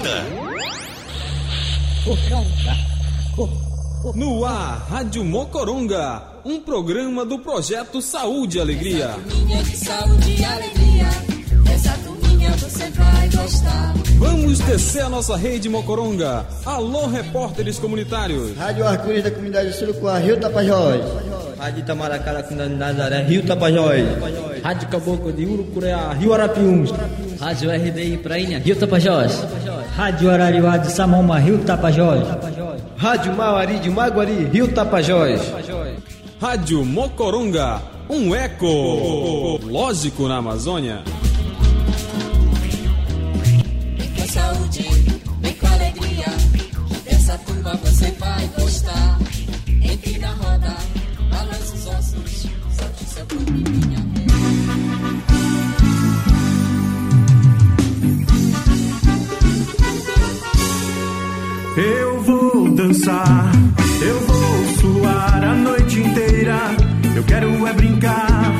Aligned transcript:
roda. 0.00 0.24
No 4.14 4.44
ar, 4.44 4.86
Rádio 4.88 5.24
Mocoronga, 5.24 6.22
um 6.44 6.60
programa 6.60 7.24
do 7.24 7.38
projeto 7.38 8.00
Saúde 8.00 8.58
e 8.58 8.60
Alegria. 8.60 9.14
De 9.26 9.76
saúde 9.76 10.36
e 10.38 10.44
alegria. 10.44 11.06
Essa 11.72 11.92
turminha 12.04 12.50
você 12.52 12.90
vai 12.90 13.28
gostar. 13.28 13.94
Vamos 14.18 14.58
descer 14.60 15.02
a 15.02 15.08
nossa 15.08 15.36
rede 15.36 15.68
Mocoronga. 15.68 16.46
Alô, 16.64 17.06
repórteres 17.06 17.78
comunitários. 17.78 18.56
Rádio 18.56 18.86
Arco-Íris 18.86 19.24
da 19.24 19.30
comunidade 19.30 19.72
Surucuá, 19.74 20.18
Rio 20.18 20.40
Tapajós. 20.40 21.04
Rádio 21.58 21.80
Itamaracá 21.80 22.32
da 22.32 22.42
comunidade 22.42 22.74
Nazaré, 22.74 23.22
Rio 23.22 23.44
Tapajós. 23.44 24.02
Rádio 24.62 24.88
Caboclo 24.88 25.32
de 25.32 25.44
Urucureá, 25.44 26.12
Rio 26.14 26.32
Arapiuns. 26.32 26.90
Rádio 27.38 27.70
RDI 27.70 28.16
Prainha, 28.18 28.58
Rio 28.58 28.76
Tapajós. 28.76 29.44
Rádio 29.96 30.30
Arariuá 30.30 30.76
de 30.76 30.90
Samoma, 30.92 31.38
Rio 31.38 31.58
Tapajós. 31.64 32.26
Rádio 32.96 33.34
Mauari 33.34 33.78
de 33.78 33.90
Maguari, 33.90 34.44
Rio 34.44 34.68
Tapajós. 34.72 35.40
Rádio 36.40 36.84
Mocoronga, 36.84 37.82
um 38.08 38.34
eco. 38.34 39.58
Lógico 39.64 40.26
na 40.28 40.36
Amazônia. 40.38 41.02
Vem 43.96 44.08
com 44.14 44.26
saúde, 44.28 44.82
vem 45.40 45.54
com 45.54 45.66
alegria. 45.66 46.26
Essa 47.06 47.38
turma 47.38 47.74
você 47.84 48.10
vai 48.12 48.48
gostar. 48.58 49.18
Entre 49.82 50.18
na 50.18 50.32
roda, 50.32 50.76
balança 51.30 51.74
os 51.74 51.86
ossos. 51.86 52.46
Solte 52.78 53.04
seu 53.04 53.26
corpo 53.26 53.89
Eu 61.80 62.20
vou 62.20 62.70
dançar, 62.72 63.50
eu 64.02 64.20
vou 64.20 64.64
suar 64.80 65.42
a 65.42 65.54
noite 65.54 65.98
inteira. 65.98 66.58
Eu 67.16 67.24
quero 67.24 67.66
é 67.66 67.72
brincar. 67.72 68.52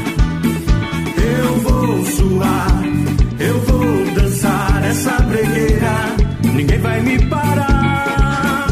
Eu 1.38 1.54
vou 1.60 2.06
suar, 2.06 2.82
eu 3.38 3.60
vou 3.60 4.14
dançar 4.14 4.84
essa 4.86 5.20
bregueira. 5.24 6.16
Ninguém 6.54 6.78
vai 6.78 7.02
me 7.02 7.18
parar. 7.26 8.68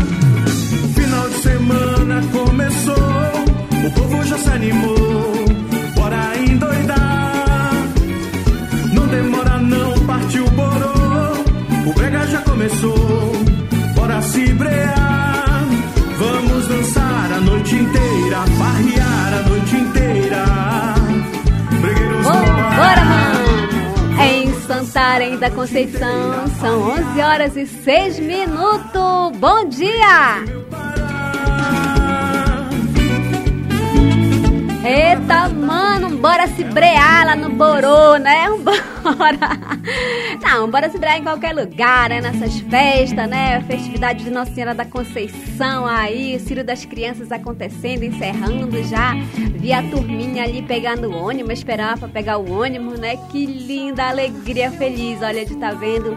Final 0.95 1.29
de 1.29 1.37
semana 1.43 2.23
começou, 2.33 3.87
o 3.87 3.91
povo 3.91 4.25
já 4.25 4.39
se 4.39 4.49
animou. 4.49 4.98
Bora 14.59 14.59
se 14.59 14.65
brear. 14.65 15.65
Vamos 16.19 16.67
dançar 16.67 17.33
a 17.33 17.41
noite 17.41 17.77
inteira, 17.77 18.45
farrear 18.59 19.35
a 19.35 19.49
noite 19.49 19.77
inteira. 19.77 20.45
Bregueiros 21.81 22.25
não 22.25 22.33
Bora, 22.33 23.05
mano! 23.05 24.21
É 24.21 24.39
em 24.43 24.53
Santarém 24.63 25.39
da 25.39 25.51
Conceição, 25.51 26.47
são 26.61 26.91
11 26.91 27.21
horas 27.21 27.57
e 27.57 27.67
6 27.67 28.19
minutos. 28.19 29.39
Bom 29.39 29.69
dia! 29.69 30.68
Eita, 34.89 35.51
mano, 35.51 36.17
bora 36.17 36.47
se 36.47 36.65
brear 36.65 37.27
lá 37.27 37.37
no 37.37 37.51
Borô, 37.51 38.17
né? 38.17 38.47
Bora! 39.03 39.39
Não, 40.43 40.71
bora 40.71 40.89
se 40.89 40.97
brear 40.97 41.19
em 41.19 41.23
qualquer 41.23 41.55
lugar, 41.55 42.09
né? 42.09 42.23
Nessas 42.23 42.59
festas, 42.61 43.29
né? 43.29 43.63
Festividade 43.67 44.25
de 44.25 44.31
Nossa 44.31 44.51
Senhora 44.51 44.75
da 44.75 44.87
Conceição 44.87 45.85
aí, 45.85 46.37
o 46.37 46.41
Círio 46.41 46.65
das 46.65 46.87
Crianças 46.87 47.31
acontecendo, 47.31 48.03
encerrando 48.03 48.83
já. 48.85 49.13
Vi 49.57 49.75
a 49.75 49.83
turminha 49.83 50.45
ali 50.45 50.63
pegando 50.63 51.11
o 51.11 51.23
ônibus, 51.23 51.59
esperar 51.59 51.99
pra 51.99 52.09
pegar 52.09 52.39
o 52.39 52.51
ônibus, 52.51 52.99
né? 52.99 53.19
Que 53.31 53.45
linda 53.45 54.09
alegria, 54.09 54.71
feliz, 54.71 55.21
olha, 55.21 55.45
de 55.45 55.53
estar 55.53 55.75
vendo 55.75 56.17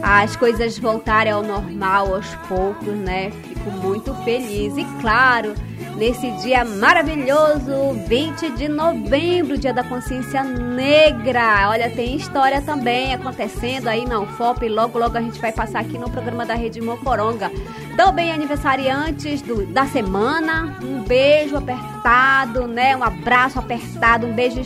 as 0.00 0.36
coisas 0.36 0.78
voltarem 0.78 1.32
ao 1.32 1.42
normal 1.42 2.14
aos 2.14 2.32
poucos, 2.46 2.94
né? 2.94 3.32
Fico 3.42 3.72
muito 3.72 4.14
feliz. 4.22 4.76
E 4.76 4.84
claro, 5.00 5.52
nesse 5.98 6.30
dia 6.42 6.64
maravilhoso, 6.64 7.92
20 8.06 8.52
de 8.52 8.68
novembro, 8.68 9.58
dia 9.58 9.74
da 9.74 9.82
consciência 9.82 10.44
negra. 10.44 11.68
Olha, 11.68 11.90
tem 11.90 12.14
história 12.14 12.62
também 12.62 13.12
acontecendo 13.12 13.88
aí 13.88 14.06
na 14.06 14.20
UFOP 14.20 14.68
logo, 14.68 14.96
logo 14.96 15.18
a 15.18 15.20
gente 15.20 15.40
vai 15.40 15.50
passar 15.50 15.80
aqui 15.80 15.98
no 15.98 16.08
programa 16.08 16.46
da 16.46 16.54
Rede 16.54 16.80
Mocoronga. 16.80 17.50
Também 17.96 18.30
aniversariantes 18.30 19.42
do, 19.42 19.66
da 19.66 19.86
semana, 19.86 20.78
um 20.84 21.02
beijo 21.02 21.56
apertado, 21.56 22.68
né? 22.68 22.96
Um 22.96 23.02
abraço 23.02 23.58
apertado, 23.58 24.24
um 24.24 24.32
beijo 24.32 24.60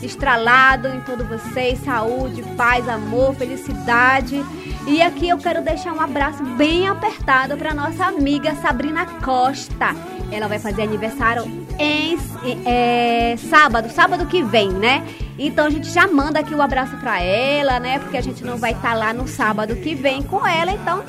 estralado 0.00 0.88
em 0.88 1.00
todos 1.00 1.26
vocês, 1.26 1.80
saúde, 1.80 2.40
paz, 2.56 2.88
amor, 2.88 3.34
felicidade. 3.34 4.40
E 4.86 5.02
aqui 5.02 5.28
eu 5.28 5.38
quero 5.38 5.60
deixar 5.60 5.92
um 5.92 6.00
abraço 6.00 6.44
bem 6.56 6.86
apertado 6.86 7.56
para 7.56 7.74
nossa 7.74 8.06
amiga 8.06 8.54
Sabrina 8.54 9.06
Costa. 9.24 10.21
Ela 10.32 10.48
vai 10.48 10.58
fazer 10.58 10.82
aniversário 10.82 11.44
em 11.78 12.18
é, 12.64 13.36
sábado, 13.36 13.90
sábado 13.90 14.26
que 14.26 14.42
vem, 14.42 14.70
né? 14.70 15.04
Então 15.38 15.66
a 15.66 15.70
gente 15.70 15.88
já 15.90 16.06
manda 16.08 16.40
aqui 16.40 16.54
o 16.54 16.58
um 16.58 16.62
abraço 16.62 16.96
para 16.96 17.20
ela, 17.20 17.78
né? 17.78 17.98
Porque 17.98 18.16
a 18.16 18.20
gente 18.20 18.42
não 18.44 18.56
vai 18.56 18.72
estar 18.72 18.90
tá 18.90 18.94
lá 18.94 19.12
no 19.12 19.28
sábado 19.28 19.76
que 19.76 19.94
vem 19.94 20.22
com 20.22 20.46
ela. 20.46 20.72
Então, 20.72 21.02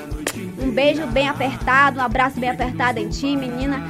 um 0.59 0.69
beijo 0.71 1.05
bem 1.07 1.27
apertado, 1.27 1.99
um 1.99 2.03
abraço 2.03 2.39
bem 2.39 2.49
apertado 2.49 2.99
em 2.99 3.09
ti, 3.09 3.35
menina. 3.35 3.81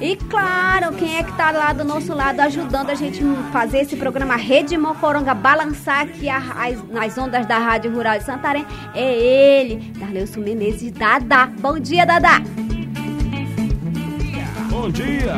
E 0.00 0.16
claro, 0.16 0.92
quem 0.96 1.16
é 1.18 1.22
que 1.22 1.32
tá 1.36 1.52
lá 1.52 1.72
do 1.72 1.84
nosso 1.84 2.12
lado 2.12 2.40
ajudando 2.40 2.90
a 2.90 2.94
gente 2.94 3.22
fazer 3.52 3.82
esse 3.82 3.94
programa 3.94 4.34
Rede 4.34 4.76
Mocoronga 4.76 5.32
balançar 5.32 6.00
aqui 6.00 6.28
a- 6.28 6.38
as- 6.38 6.88
nas 6.88 7.16
ondas 7.16 7.46
da 7.46 7.58
Rádio 7.58 7.94
Rural 7.94 8.18
de 8.18 8.24
Santarém? 8.24 8.66
É 8.96 9.12
ele, 9.14 9.92
Darleuso 9.96 10.40
Menezes 10.40 10.90
Dada. 10.90 11.46
Bom 11.46 11.78
dia, 11.78 12.04
Dada! 12.04 12.42
Bom 14.82 14.90
dia! 14.90 15.36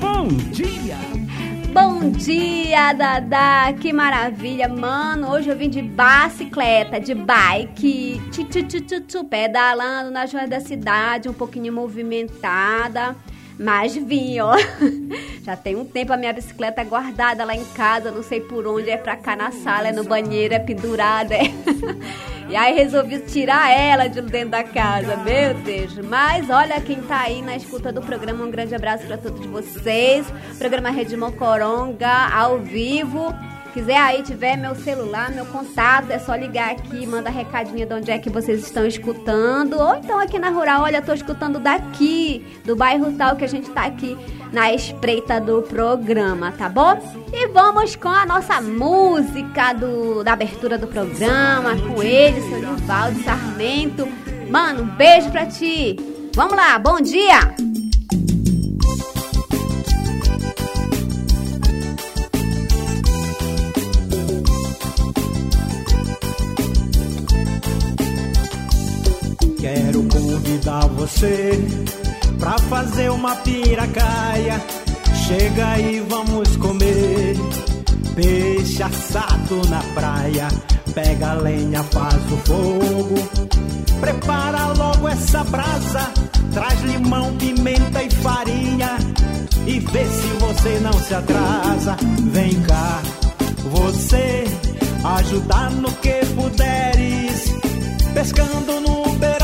Bom 0.00 0.26
dia! 0.50 0.98
Bom 1.72 2.10
dia, 2.10 2.92
Dada! 2.92 3.72
Que 3.74 3.92
maravilha, 3.92 4.68
mano! 4.68 5.30
Hoje 5.30 5.48
eu 5.48 5.56
vim 5.56 5.70
de 5.70 5.80
bicicleta, 5.80 6.98
de 6.98 7.14
bike, 7.14 8.20
tchu, 8.32 8.44
tchu, 8.46 9.00
tchu, 9.00 9.24
pedalando 9.26 10.10
nas 10.10 10.32
ruas 10.32 10.50
da 10.50 10.58
cidade, 10.58 11.28
um 11.28 11.32
pouquinho 11.32 11.72
movimentada. 11.72 13.14
Mas 13.58 13.96
vim, 13.96 14.38
ó. 14.40 14.54
Já 15.42 15.56
tem 15.56 15.76
um 15.76 15.84
tempo 15.84 16.12
a 16.12 16.16
minha 16.16 16.32
bicicleta 16.32 16.82
guardada 16.82 17.44
lá 17.44 17.54
em 17.54 17.64
casa, 17.66 18.10
não 18.10 18.22
sei 18.22 18.40
por 18.40 18.66
onde, 18.66 18.90
é 18.90 18.96
pra 18.96 19.16
cá 19.16 19.36
na 19.36 19.52
sala, 19.52 19.88
é 19.88 19.92
no 19.92 20.04
banheiro, 20.04 20.54
é 20.54 20.58
pendurada, 20.58 21.34
é. 21.34 21.44
E 22.48 22.54
aí 22.54 22.76
resolvi 22.76 23.18
tirar 23.18 23.72
ela 23.72 24.06
de 24.06 24.20
dentro 24.20 24.50
da 24.50 24.62
casa, 24.62 25.16
meu 25.16 25.52
Deus. 25.64 25.98
Mas 25.98 26.48
olha 26.48 26.80
quem 26.80 27.02
tá 27.02 27.22
aí 27.22 27.42
na 27.42 27.56
escuta 27.56 27.92
do 27.92 28.00
programa, 28.00 28.44
um 28.44 28.50
grande 28.52 28.72
abraço 28.72 29.04
pra 29.04 29.18
todos 29.18 29.44
vocês. 29.46 30.24
Programa 30.56 30.90
Rede 30.90 31.16
Mocoronga, 31.16 32.28
ao 32.32 32.60
vivo. 32.60 33.34
Quiser 33.76 33.98
aí, 33.98 34.22
tiver 34.22 34.56
meu 34.56 34.74
celular, 34.74 35.30
meu 35.30 35.44
contato, 35.44 36.10
é 36.10 36.18
só 36.18 36.34
ligar 36.34 36.70
aqui, 36.70 37.06
manda 37.06 37.28
recadinho 37.28 37.86
de 37.86 37.92
onde 37.92 38.10
é 38.10 38.16
que 38.16 38.30
vocês 38.30 38.64
estão 38.64 38.86
escutando. 38.86 39.78
Ou 39.78 39.96
então 39.96 40.18
aqui 40.18 40.38
na 40.38 40.48
Rural, 40.48 40.84
olha, 40.84 41.02
tô 41.02 41.12
escutando 41.12 41.58
daqui, 41.58 42.42
do 42.64 42.74
bairro 42.74 43.12
tal 43.18 43.36
que 43.36 43.44
a 43.44 43.46
gente 43.46 43.68
tá 43.68 43.84
aqui 43.84 44.16
na 44.50 44.72
espreita 44.72 45.38
do 45.38 45.60
programa, 45.60 46.52
tá 46.52 46.70
bom? 46.70 46.98
E 47.30 47.48
vamos 47.48 47.94
com 47.96 48.08
a 48.08 48.24
nossa 48.24 48.62
música 48.62 49.74
do, 49.74 50.24
da 50.24 50.32
abertura 50.32 50.78
do 50.78 50.86
programa, 50.86 51.76
com 51.76 52.02
ele, 52.02 52.40
seu 52.48 53.22
Sarmento. 53.22 54.08
Mano, 54.48 54.84
um 54.84 54.86
beijo 54.86 55.30
pra 55.30 55.44
ti. 55.44 55.96
Vamos 56.34 56.56
lá, 56.56 56.78
bom 56.78 56.98
dia! 56.98 57.75
Convidar 70.66 70.86
você 70.88 71.52
pra 72.38 72.58
fazer 72.58 73.10
uma 73.10 73.36
piracaia. 73.36 74.60
Chega 75.26 75.68
aí, 75.68 76.04
vamos 76.08 76.56
comer 76.56 77.36
peixe 78.14 78.82
assado 78.82 79.62
na 79.68 79.80
praia. 79.94 80.48
Pega 80.92 81.30
a 81.30 81.34
lenha, 81.34 81.82
faz 81.84 82.32
o 82.32 82.36
fogo. 82.38 83.46
Prepara 84.00 84.66
logo 84.72 85.08
essa 85.08 85.44
brasa. 85.44 86.10
Traz 86.52 86.82
limão, 86.82 87.36
pimenta 87.36 88.02
e 88.02 88.10
farinha. 88.10 88.98
E 89.66 89.78
vê 89.80 90.04
se 90.04 90.26
você 90.40 90.80
não 90.80 90.92
se 90.94 91.14
atrasa. 91.14 91.96
Vem 92.32 92.60
cá, 92.62 93.02
você 93.70 94.44
ajudar 95.18 95.70
no 95.70 95.92
que 95.92 96.24
puderes. 96.34 97.54
pescando 98.14 98.80
no 98.80 99.12
beiradão, 99.18 99.35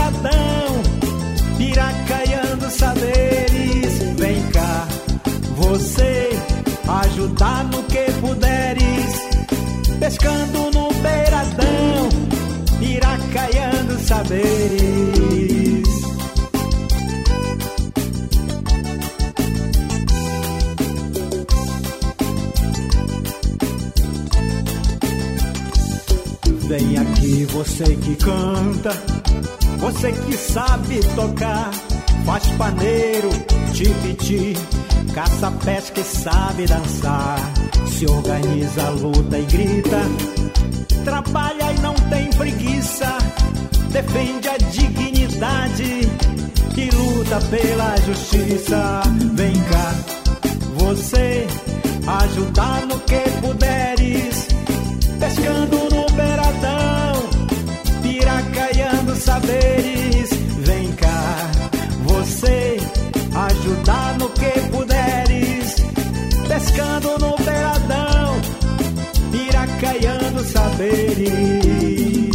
ajudar 7.32 7.64
no 7.64 7.82
que 7.84 8.12
puderes, 8.20 9.16
pescando 9.98 10.70
no 10.72 10.92
beiradão, 11.02 12.08
piracaiando 12.78 13.98
saberes. 14.00 15.82
Vem 26.68 26.98
aqui 26.98 27.44
você 27.46 27.96
que 27.96 28.16
canta, 28.16 28.90
você 29.78 30.12
que 30.12 30.36
sabe 30.36 31.00
tocar, 31.14 31.70
faz 32.24 32.46
paneiro, 32.58 33.30
tipiti, 33.72 34.56
caça 35.14 35.50
pesca 35.64 36.00
e 36.00 36.04
sabe 36.04 36.66
dançar. 36.66 37.38
Se 37.86 38.06
organiza, 38.06 38.90
luta 38.90 39.38
e 39.38 39.44
grita, 39.44 40.00
trabalha 41.04 41.72
e 41.72 41.80
não 41.80 41.94
tem 41.94 42.30
preguiça, 42.30 43.18
defende 43.90 44.48
a 44.48 44.56
dignidade 44.58 46.08
e 46.76 46.90
luta 46.90 47.40
pela 47.50 47.96
justiça. 48.06 49.02
Vem 49.34 49.52
cá, 49.52 49.94
você 50.76 51.46
ajudar 52.06 52.86
no 52.86 52.98
que 53.00 53.30
puderes, 53.40 54.48
pescando 55.20 55.81
pescando 66.72 67.18
no 67.18 67.36
beiradão, 67.44 68.40
piracaiando 69.30 70.44
saberes. 70.44 72.32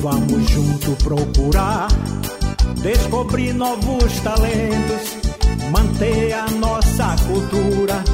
Vamos 0.00 0.50
junto 0.50 0.92
procurar, 1.02 1.88
descobrir 2.82 3.52
novos 3.54 4.20
talentos, 4.20 5.16
manter 5.72 6.32
a 6.32 6.46
nossa 6.52 7.16
cultura, 7.26 8.04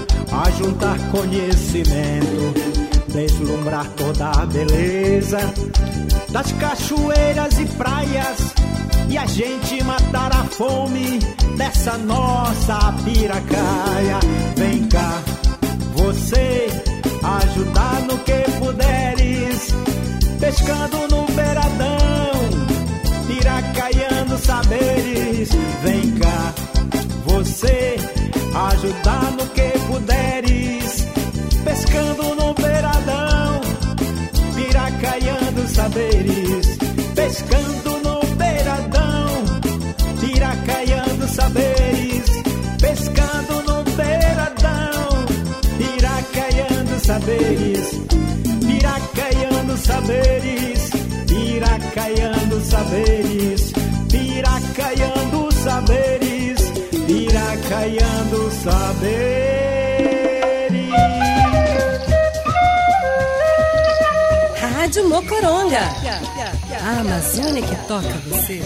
ajuntar 0.47 0.99
conhecimento, 1.11 2.74
deslumbrar 3.15 3.87
toda 3.91 4.31
a 4.31 4.47
beleza 4.47 5.39
das 6.31 6.51
cachoeiras 6.53 7.59
e 7.61 7.65
praias 7.67 8.55
e 9.09 9.17
a 9.17 9.25
gente 9.27 9.83
matar 9.85 10.33
a 10.33 10.45
fome 10.45 11.21
dessa 11.57 11.97
nossa 11.97 12.93
piracaia. 13.05 14.19
Vem 14.57 14.89
cá, 14.89 15.23
você 15.95 16.67
ajudar 17.23 18.01
no 18.03 18.19
que 18.19 18.51
puderes, 18.59 19.69
pescando 20.41 21.09
no 21.09 21.25
beiradão, 21.33 22.33
piracaiando 23.29 24.39
saberes. 24.39 25.51
Vem 25.85 26.11
cá, 26.19 26.55
você 27.25 27.97
ajudar 28.73 29.24
pescando 37.35 37.99
no 37.99 38.21
beiradão, 38.37 39.29
piracaiando 40.21 41.27
saberes, 41.27 42.27
pescando 42.81 43.55
no 43.67 43.83
beiradão, 43.97 45.27
piracaiando 45.77 47.01
saberes, 47.05 47.91
piracaiando 48.65 49.77
saberes, 49.77 50.91
piracaiando 51.27 52.61
saberes, 52.61 53.73
piracaiando 54.13 55.53
saberes, 55.55 56.61
piracaiando 57.09 58.51
saberes. 58.63 59.75
Rádio 64.61 65.09
Mocoronga. 65.09 66.04
A 66.95 67.01
Amazônia 67.01 67.63
que 67.63 67.75
toca 67.89 68.09
você. 68.29 68.61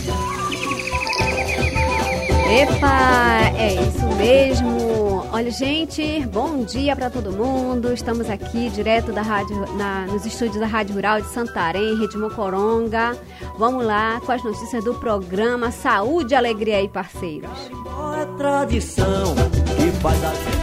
Epa, 2.61 3.53
é 3.57 3.75
isso 3.75 4.07
mesmo. 4.17 5.27
Olha, 5.33 5.51
gente, 5.51 6.27
bom 6.27 6.63
dia 6.65 6.95
para 6.97 7.11
todo 7.11 7.31
mundo. 7.33 7.93
Estamos 7.93 8.29
aqui 8.29 8.71
direto 8.71 9.13
da 9.13 9.23
rádio, 9.23 9.57
na- 9.77 10.07
nos 10.07 10.25
estúdios 10.27 10.59
da 10.59 10.67
Rádio 10.67 10.95
Rural 10.95 11.21
de 11.21 11.29
Santarém, 11.29 11.99
Rede 11.99 12.17
Mocoronga. 12.17 13.17
Vamos 13.59 13.85
lá 13.85 14.21
com 14.25 14.33
as 14.33 14.43
notícias 14.43 14.83
do 14.85 14.95
programa 14.95 15.71
Saúde, 15.71 16.35
Alegria 16.35 16.83
e 16.83 16.89
Parceiros. 16.89 17.51
É 18.21 18.25
tradição 18.37 19.35
que 19.77 19.91
faz 20.01 20.25
a 20.25 20.35
gente. 20.35 20.58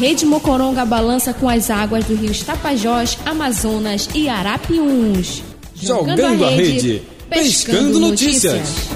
Rede 0.00 0.24
Mocoronga 0.24 0.86
balança 0.86 1.34
com 1.34 1.46
as 1.46 1.68
águas 1.68 2.06
dos 2.06 2.18
rios 2.18 2.42
Tapajós, 2.42 3.18
Amazonas 3.26 4.08
e 4.14 4.30
Arapiuns. 4.30 5.42
Jogando 5.74 6.46
a 6.46 6.48
rede, 6.48 7.02
pescando 7.28 8.00
notícias. 8.00 8.88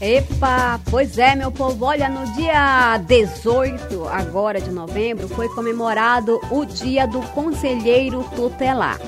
Epa, 0.00 0.80
pois 0.90 1.16
é, 1.16 1.36
meu 1.36 1.52
povo. 1.52 1.84
Olha, 1.84 2.08
no 2.08 2.26
dia 2.32 2.98
18 3.06 4.08
agora 4.08 4.60
de 4.60 4.72
novembro 4.72 5.28
foi 5.28 5.48
comemorado 5.50 6.40
o 6.50 6.64
Dia 6.64 7.06
do 7.06 7.22
Conselheiro 7.28 8.28
Tutelar. 8.34 8.98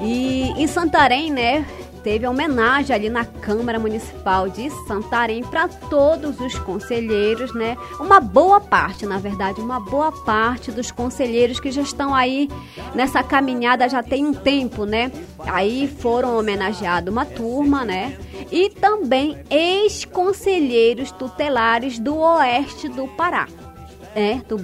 E 0.00 0.52
em 0.56 0.68
Santarém, 0.68 1.32
né, 1.32 1.66
teve 2.06 2.24
homenagem 2.24 2.94
ali 2.94 3.10
na 3.10 3.24
Câmara 3.24 3.80
Municipal 3.80 4.48
de 4.48 4.70
Santarém 4.86 5.42
para 5.42 5.66
todos 5.66 6.38
os 6.38 6.56
conselheiros, 6.56 7.52
né? 7.52 7.76
Uma 7.98 8.20
boa 8.20 8.60
parte, 8.60 9.04
na 9.04 9.18
verdade, 9.18 9.60
uma 9.60 9.80
boa 9.80 10.12
parte 10.12 10.70
dos 10.70 10.92
conselheiros 10.92 11.58
que 11.58 11.72
já 11.72 11.82
estão 11.82 12.14
aí 12.14 12.48
nessa 12.94 13.24
caminhada 13.24 13.88
já 13.88 14.04
tem 14.04 14.24
um 14.24 14.32
tempo, 14.32 14.84
né? 14.84 15.10
Aí 15.48 15.88
foram 15.98 16.38
homenageados 16.38 17.12
uma 17.12 17.24
turma, 17.24 17.84
né? 17.84 18.16
E 18.52 18.70
também 18.70 19.36
ex-conselheiros 19.50 21.10
tutelares 21.10 21.98
do 21.98 22.16
oeste 22.18 22.88
do 22.88 23.08
Pará 23.08 23.48
é, 24.16 24.36
do, 24.48 24.56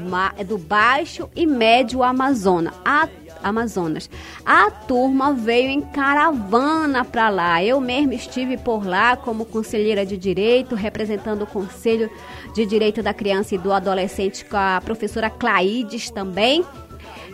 do 0.46 0.56
Baixo 0.56 1.28
e 1.36 1.46
Médio 1.46 2.02
Amazônia. 2.02 2.72
A, 2.82 3.06
Amazonas. 3.42 4.08
A 4.44 4.70
turma 4.70 5.32
veio 5.32 5.68
em 5.70 5.80
caravana 5.80 7.04
para 7.04 7.28
lá. 7.28 7.62
Eu 7.62 7.80
mesmo 7.80 8.12
estive 8.12 8.56
por 8.56 8.86
lá 8.86 9.16
como 9.16 9.44
conselheira 9.44 10.04
de 10.06 10.16
direito, 10.16 10.74
representando 10.74 11.42
o 11.42 11.46
Conselho 11.46 12.10
de 12.54 12.64
Direito 12.66 13.02
da 13.02 13.12
Criança 13.14 13.54
e 13.54 13.58
do 13.58 13.72
Adolescente 13.72 14.44
com 14.44 14.56
a 14.56 14.80
professora 14.84 15.28
Claides 15.30 16.10
também. 16.10 16.64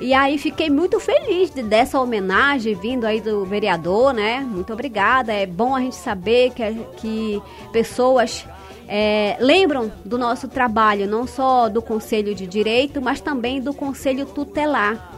E 0.00 0.14
aí 0.14 0.38
fiquei 0.38 0.70
muito 0.70 1.00
feliz 1.00 1.50
de- 1.50 1.62
dessa 1.62 2.00
homenagem 2.00 2.74
vindo 2.74 3.04
aí 3.04 3.20
do 3.20 3.44
vereador, 3.44 4.12
né? 4.14 4.40
Muito 4.40 4.72
obrigada. 4.72 5.32
É 5.32 5.44
bom 5.44 5.74
a 5.74 5.80
gente 5.80 5.96
saber 5.96 6.52
que, 6.52 6.62
que 6.98 7.42
pessoas 7.72 8.46
é, 8.86 9.36
lembram 9.40 9.92
do 10.04 10.16
nosso 10.16 10.46
trabalho, 10.48 11.06
não 11.08 11.26
só 11.26 11.68
do 11.68 11.82
Conselho 11.82 12.32
de 12.34 12.46
Direito, 12.46 13.02
mas 13.02 13.20
também 13.20 13.60
do 13.60 13.74
Conselho 13.74 14.24
Tutelar. 14.24 15.17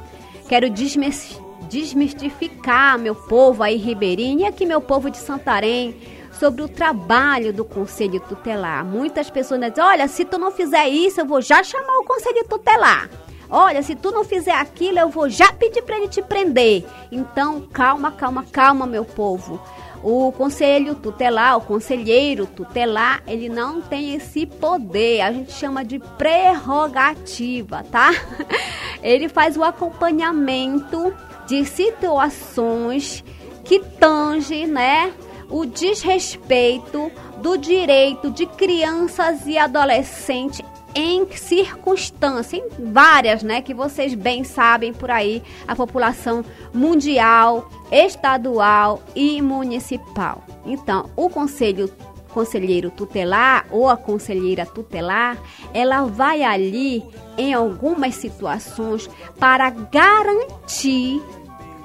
Quero 0.51 0.69
desmis- 0.69 1.41
desmistificar 1.69 2.99
meu 2.99 3.15
povo 3.15 3.63
aí 3.63 3.77
ribeirinho 3.77 4.41
e 4.41 4.45
aqui 4.47 4.67
meu 4.67 4.81
povo 4.81 5.09
de 5.09 5.17
Santarém 5.17 5.95
sobre 6.33 6.61
o 6.61 6.69
trabalho 6.69 7.53
do 7.53 7.65
Conselho 7.65 8.19
Tutelar. 8.19 8.85
Muitas 8.85 9.31
pessoas 9.31 9.61
dizem, 9.61 9.85
olha, 9.85 10.09
se 10.09 10.25
tu 10.25 10.39
não 10.39 10.51
fizer 10.51 10.89
isso, 10.89 11.21
eu 11.21 11.25
vou 11.25 11.41
já 11.41 11.63
chamar 11.63 11.99
o 11.99 12.05
Conselho 12.05 12.45
Tutelar. 12.49 13.09
Olha, 13.49 13.81
se 13.81 13.95
tu 13.95 14.11
não 14.11 14.25
fizer 14.25 14.51
aquilo, 14.51 14.99
eu 14.99 15.09
vou 15.09 15.29
já 15.29 15.53
pedir 15.53 15.83
para 15.83 15.99
ele 15.99 16.09
te 16.09 16.21
prender. 16.21 16.85
Então, 17.13 17.61
calma, 17.73 18.11
calma, 18.11 18.45
calma, 18.51 18.87
meu 18.89 19.05
povo. 19.05 19.63
O 20.03 20.33
conselho 20.33 20.95
tutelar, 20.95 21.59
o 21.59 21.61
conselheiro 21.61 22.47
tutelar, 22.47 23.23
ele 23.27 23.49
não 23.49 23.83
tem 23.83 24.15
esse 24.15 24.47
poder. 24.47 25.21
A 25.21 25.33
gente 25.33 25.53
chama 25.53 25.85
de 25.85 25.99
prerrogativa, 25.99 27.85
tá? 27.91 28.11
Ele 29.03 29.29
faz 29.29 29.57
o 29.57 29.65
acompanhamento 29.65 31.13
de 31.47 31.65
situações 31.65 33.25
que 33.65 33.79
tange, 33.79 34.67
né, 34.67 35.13
o 35.49 35.65
desrespeito 35.65 37.11
do 37.39 37.57
direito 37.57 38.31
de 38.31 38.47
crianças 38.47 39.47
e 39.47 39.57
adolescentes 39.59 40.63
em 40.95 41.27
circunstâncias, 41.33 42.53
em 42.53 42.93
várias, 42.93 43.43
né, 43.43 43.63
que 43.63 43.73
vocês 43.73 44.15
bem 44.15 44.45
sabem 44.45 44.93
por 44.93 45.11
aí, 45.11 45.43
a 45.67 45.77
população 45.77 46.45
mundial, 46.73 47.71
estadual 47.91 49.03
e 49.15 49.41
municipal. 49.41 50.45
Então, 50.67 51.09
o 51.17 51.29
conselho 51.29 51.91
conselheiro 52.31 52.91
tutelar 52.91 53.67
ou 53.71 53.89
a 53.89 53.97
conselheira 53.97 54.65
tutelar, 54.65 55.37
ela 55.75 56.05
vai 56.05 56.43
ali 56.45 57.05
em 57.37 57.53
algumas 57.53 58.15
situações 58.15 59.11
para 59.39 59.69
garantir 59.71 61.21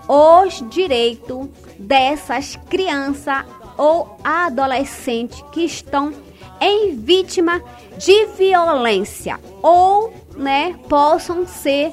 os 0.07 0.63
direitos 0.69 1.47
dessas 1.79 2.55
crianças 2.69 3.43
ou 3.77 4.17
adolescentes 4.23 5.43
que 5.51 5.61
estão 5.65 6.13
em 6.59 6.95
vítima 6.95 7.61
de 7.97 8.25
violência 8.37 9.39
ou, 9.61 10.13
né, 10.35 10.75
possam 10.89 11.45
ser 11.45 11.91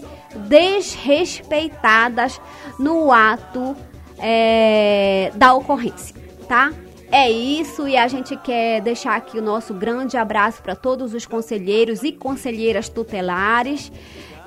desrespeitadas 0.48 2.40
no 2.78 3.12
ato 3.12 3.76
é, 4.18 5.30
da 5.34 5.52
ocorrência, 5.54 6.14
tá? 6.48 6.72
É 7.10 7.30
isso 7.30 7.86
e 7.86 7.94
a 7.96 8.08
gente 8.08 8.34
quer 8.38 8.80
deixar 8.80 9.16
aqui 9.16 9.38
o 9.38 9.42
nosso 9.42 9.74
grande 9.74 10.16
abraço 10.16 10.62
para 10.62 10.74
todos 10.74 11.12
os 11.12 11.26
conselheiros 11.26 12.02
e 12.02 12.10
conselheiras 12.12 12.88
tutelares. 12.88 13.92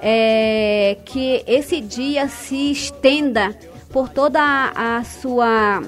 É, 0.02 0.98
que 1.06 1.44
esse 1.48 1.80
dia 1.80 2.28
se 2.28 2.72
estenda 2.72 3.58
por 3.90 4.10
toda 4.10 4.42
a, 4.42 4.98
a 4.98 5.04
sua 5.04 5.82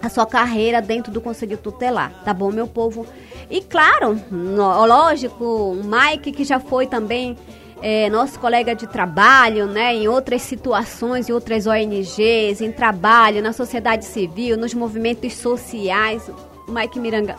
a 0.00 0.08
sua 0.08 0.24
carreira 0.24 0.80
dentro 0.80 1.12
do 1.12 1.20
conselho 1.20 1.58
tutelar, 1.58 2.22
tá 2.24 2.32
bom, 2.32 2.50
meu 2.50 2.66
povo? 2.66 3.06
E 3.50 3.62
claro, 3.62 4.20
lógico, 4.30 5.44
o 5.44 5.82
Mike 5.82 6.32
que 6.32 6.44
já 6.44 6.60
foi 6.60 6.86
também 6.86 7.36
é, 7.80 8.10
nosso 8.10 8.38
colega 8.38 8.74
de 8.74 8.86
trabalho, 8.86 9.66
né, 9.66 9.94
em 9.94 10.08
outras 10.08 10.42
situações, 10.42 11.28
em 11.28 11.32
outras 11.32 11.66
ONGs, 11.66 12.60
em 12.60 12.72
trabalho, 12.72 13.42
na 13.42 13.52
sociedade 13.52 14.04
civil, 14.04 14.56
nos 14.56 14.74
movimentos 14.74 15.34
sociais, 15.34 16.30
o 16.66 16.72
Mike 16.72 16.98
Miranda, 16.98 17.36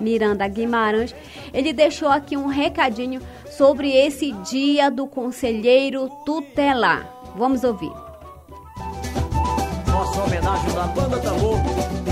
Miranda 0.00 0.46
Guimarães, 0.48 1.14
ele 1.54 1.72
deixou 1.72 2.08
aqui 2.08 2.36
um 2.36 2.46
recadinho 2.46 3.20
sobre 3.50 3.90
esse 3.90 4.32
dia 4.50 4.90
do 4.90 5.06
conselheiro 5.06 6.10
tutelar. 6.24 7.08
Vamos 7.36 7.64
ouvir. 7.64 7.92
Nossa 9.86 10.22
homenagem 10.22 10.74
da 10.74 10.86
Banda 10.88 11.18
Tambor 11.18 11.56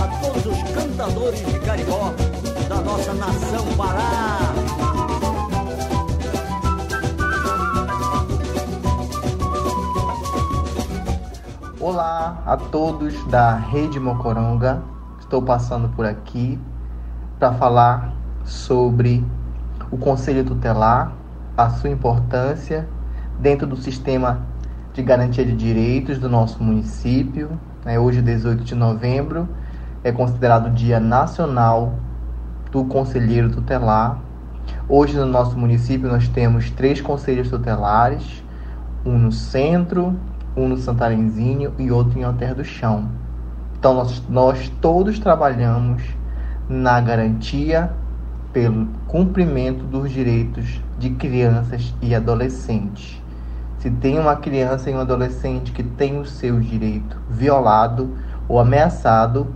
a 0.02 0.24
todos 0.24 0.46
os 0.46 0.62
cantadores 0.72 1.40
de 1.40 1.58
Caribó 1.60 2.12
da 2.68 2.80
nossa 2.80 3.12
nação 3.12 3.66
Pará. 3.76 4.38
Olá 11.78 12.42
a 12.46 12.56
todos 12.56 13.22
da 13.26 13.54
Rede 13.54 14.00
Mocoronga. 14.00 14.82
Estou 15.20 15.42
passando 15.42 15.90
por 15.90 16.06
aqui 16.06 16.58
para 17.38 17.52
falar 17.52 18.14
sobre 18.44 19.22
o 19.90 19.98
Conselho 19.98 20.44
Tutelar, 20.44 21.12
a 21.56 21.68
sua 21.68 21.90
importância 21.90 22.88
dentro 23.38 23.66
do 23.66 23.76
sistema 23.76 24.40
de 24.94 25.02
garantia 25.02 25.44
de 25.44 25.54
direitos 25.54 26.18
do 26.18 26.30
nosso 26.30 26.62
município. 26.62 27.58
Né? 27.84 27.98
Hoje, 27.98 28.22
18 28.22 28.64
de 28.64 28.74
novembro, 28.74 29.46
é 30.02 30.10
considerado 30.10 30.70
Dia 30.70 30.98
Nacional 30.98 31.92
do 32.74 32.84
Conselheiro 32.86 33.50
Tutelar. 33.50 34.18
Hoje, 34.88 35.16
no 35.16 35.24
nosso 35.24 35.56
município, 35.56 36.08
nós 36.08 36.26
temos 36.26 36.70
três 36.70 37.00
conselhos 37.00 37.48
tutelares: 37.48 38.42
um 39.06 39.16
no 39.16 39.30
centro, 39.30 40.18
um 40.56 40.66
no 40.66 40.76
Santarenzinho 40.76 41.72
e 41.78 41.92
outro 41.92 42.18
em 42.18 42.24
Alter 42.24 42.52
do 42.52 42.64
Chão. 42.64 43.08
Então 43.78 43.94
nós, 43.94 44.22
nós 44.28 44.68
todos 44.80 45.20
trabalhamos 45.20 46.02
na 46.68 47.00
garantia 47.00 47.92
pelo 48.52 48.88
cumprimento 49.06 49.84
dos 49.84 50.10
direitos 50.10 50.82
de 50.98 51.10
crianças 51.10 51.94
e 52.02 52.12
adolescentes. 52.12 53.22
Se 53.78 53.88
tem 53.88 54.18
uma 54.18 54.34
criança 54.34 54.90
e 54.90 54.94
um 54.94 54.98
adolescente 54.98 55.70
que 55.70 55.84
tem 55.84 56.18
o 56.18 56.26
seu 56.26 56.58
direito 56.58 57.20
violado 57.30 58.16
ou 58.48 58.58
ameaçado, 58.58 59.46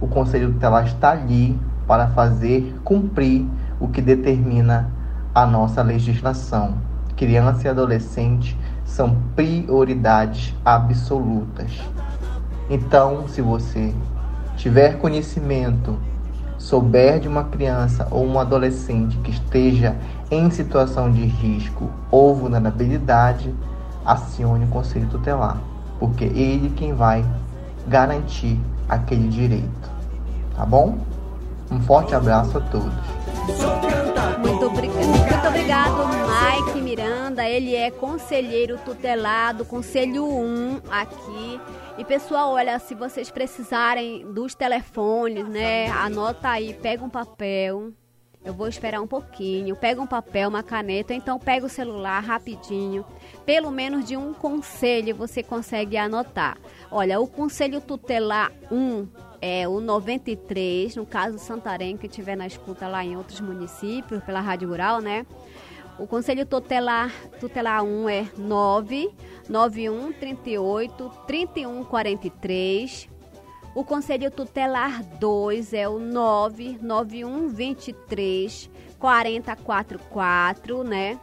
o 0.00 0.06
Conselho 0.06 0.52
Tutelar 0.52 0.86
está 0.86 1.10
ali 1.10 1.58
para 1.88 2.08
fazer 2.08 2.78
cumprir 2.84 3.44
o 3.80 3.88
que 3.88 4.02
determina 4.02 4.92
a 5.34 5.46
nossa 5.46 5.82
legislação. 5.82 6.74
Criança 7.16 7.66
e 7.66 7.70
adolescente 7.70 8.56
são 8.84 9.16
prioridades 9.34 10.54
absolutas. 10.64 11.72
Então, 12.70 13.26
se 13.26 13.40
você 13.40 13.94
tiver 14.56 14.98
conhecimento, 14.98 15.98
souber 16.58 17.18
de 17.18 17.26
uma 17.26 17.44
criança 17.44 18.06
ou 18.10 18.26
um 18.26 18.38
adolescente 18.38 19.16
que 19.18 19.30
esteja 19.30 19.96
em 20.30 20.50
situação 20.50 21.10
de 21.10 21.24
risco 21.24 21.90
ou 22.10 22.34
vulnerabilidade, 22.34 23.54
acione 24.04 24.64
o 24.64 24.68
conselho 24.68 25.08
tutelar, 25.08 25.58
porque 25.98 26.24
é 26.24 26.28
ele 26.28 26.70
quem 26.70 26.92
vai 26.92 27.24
garantir 27.86 28.60
aquele 28.88 29.28
direito. 29.28 29.90
Tá 30.56 30.66
bom? 30.66 30.98
Um 31.70 31.80
forte 31.80 32.14
abraço 32.14 32.58
a 32.58 32.60
todos. 32.60 32.92
Muito, 34.38 34.66
obrigado, 34.66 35.06
muito 35.06 35.48
obrigado, 35.48 35.96
Mike 36.08 36.80
Miranda. 36.80 37.44
Ele 37.48 37.74
é 37.74 37.90
conselheiro 37.90 38.78
tutelado, 38.84 39.64
conselho 39.64 40.26
1 40.26 40.80
aqui. 40.90 41.60
E 41.98 42.04
pessoal, 42.04 42.52
olha, 42.52 42.78
se 42.78 42.94
vocês 42.94 43.30
precisarem 43.30 44.24
dos 44.32 44.54
telefones, 44.54 45.46
né? 45.48 45.88
Anota 45.90 46.48
aí, 46.48 46.72
pega 46.74 47.04
um 47.04 47.10
papel. 47.10 47.92
Eu 48.44 48.54
vou 48.54 48.68
esperar 48.68 49.00
um 49.00 49.06
pouquinho. 49.06 49.76
Pega 49.76 50.00
um 50.00 50.06
papel, 50.06 50.48
uma 50.48 50.62
caneta, 50.62 51.12
então 51.12 51.38
pega 51.38 51.66
o 51.66 51.68
celular 51.68 52.20
rapidinho. 52.20 53.04
Pelo 53.44 53.70
menos 53.70 54.06
de 54.06 54.16
um 54.16 54.32
conselho 54.32 55.14
você 55.14 55.42
consegue 55.42 55.96
anotar. 55.96 56.56
Olha, 56.90 57.20
o 57.20 57.26
conselho 57.26 57.80
tutelar 57.80 58.52
1 58.70 59.27
é 59.40 59.68
o 59.68 59.80
93, 59.80 60.96
no 60.96 61.06
caso 61.06 61.38
Santarém, 61.38 61.96
que 61.96 62.06
estiver 62.06 62.36
na 62.36 62.46
escuta 62.46 62.88
lá 62.88 63.04
em 63.04 63.16
outros 63.16 63.40
municípios, 63.40 64.22
pela 64.24 64.40
Rádio 64.40 64.68
Rural, 64.68 65.00
né? 65.00 65.24
O 65.98 66.06
Conselho 66.06 66.46
Tutelar, 66.46 67.12
tutelar 67.40 67.82
1 67.82 68.08
é 68.08 68.28
9 68.36 69.10
91 69.48 70.12
38 70.12 71.10
31 71.26 71.84
43. 71.84 73.08
O 73.74 73.84
Conselho 73.84 74.30
Tutelar 74.30 75.02
2 75.18 75.72
é 75.72 75.88
o 75.88 75.98
991 75.98 77.48
23 77.48 78.70
4044, 78.98 80.84
né? 80.84 81.18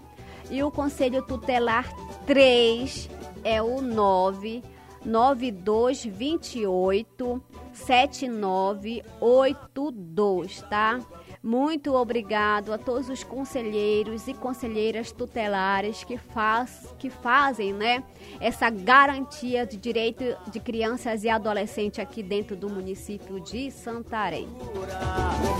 E 0.52 0.62
o 0.62 0.70
Conselho 0.70 1.22
Tutelar 1.24 1.90
3 2.26 3.10
é 3.44 3.62
o 3.62 3.82
9 3.82 4.62
9228 5.06 7.42
7982, 7.74 10.62
tá? 10.64 11.00
Muito 11.44 11.94
obrigado 11.94 12.74
a 12.74 12.78
todos 12.78 13.08
os 13.08 13.24
conselheiros 13.24 14.28
e 14.28 14.34
conselheiras 14.34 15.12
tutelares 15.12 16.04
que, 16.04 16.18
faz, 16.18 16.92
que 16.98 17.12
fazem 17.12 17.72
né, 17.72 18.04
essa 18.40 18.68
garantia 18.72 19.64
de 19.64 19.78
direito 19.78 20.24
de 20.50 20.60
crianças 20.60 21.24
e 21.24 21.30
adolescentes 21.30 22.00
aqui 22.00 22.24
dentro 22.24 22.56
do 22.56 22.68
município 22.68 23.40
de 23.40 23.70
Santarém. 23.70 24.48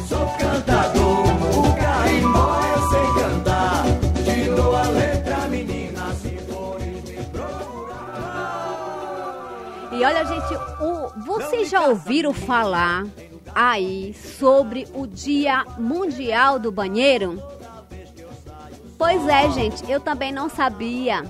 Sou 0.08 0.26
cantador, 0.40 1.24
o 1.56 1.76
cantar. 3.20 3.86
Letra, 4.92 5.48
menina, 5.48 6.14
se 6.16 6.38
fores 6.50 6.75
E 9.96 10.04
olha, 10.04 10.26
gente, 10.26 10.54
o, 10.82 11.24
vocês 11.24 11.70
já 11.70 11.88
ouviram 11.88 12.34
falar 12.34 13.06
aí 13.54 14.14
sobre 14.14 14.86
o 14.94 15.08
Dia 15.08 15.64
Mundial 15.78 16.60
do 16.60 16.70
Banheiro? 16.70 17.42
Pois 18.98 19.26
é, 19.26 19.50
gente, 19.52 19.90
eu 19.90 20.02
também 20.02 20.34
não 20.34 20.50
sabia. 20.50 21.24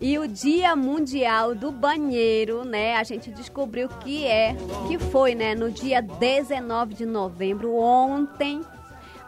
E 0.00 0.18
o 0.18 0.26
Dia 0.26 0.74
Mundial 0.74 1.54
do 1.54 1.70
Banheiro, 1.70 2.64
né? 2.64 2.96
A 2.96 3.04
gente 3.04 3.30
descobriu 3.30 3.86
que 3.86 4.26
é, 4.26 4.56
que 4.88 4.98
foi, 4.98 5.34
né, 5.34 5.54
no 5.54 5.70
dia 5.70 6.00
19 6.00 6.94
de 6.94 7.04
novembro, 7.04 7.76
ontem. 7.76 8.62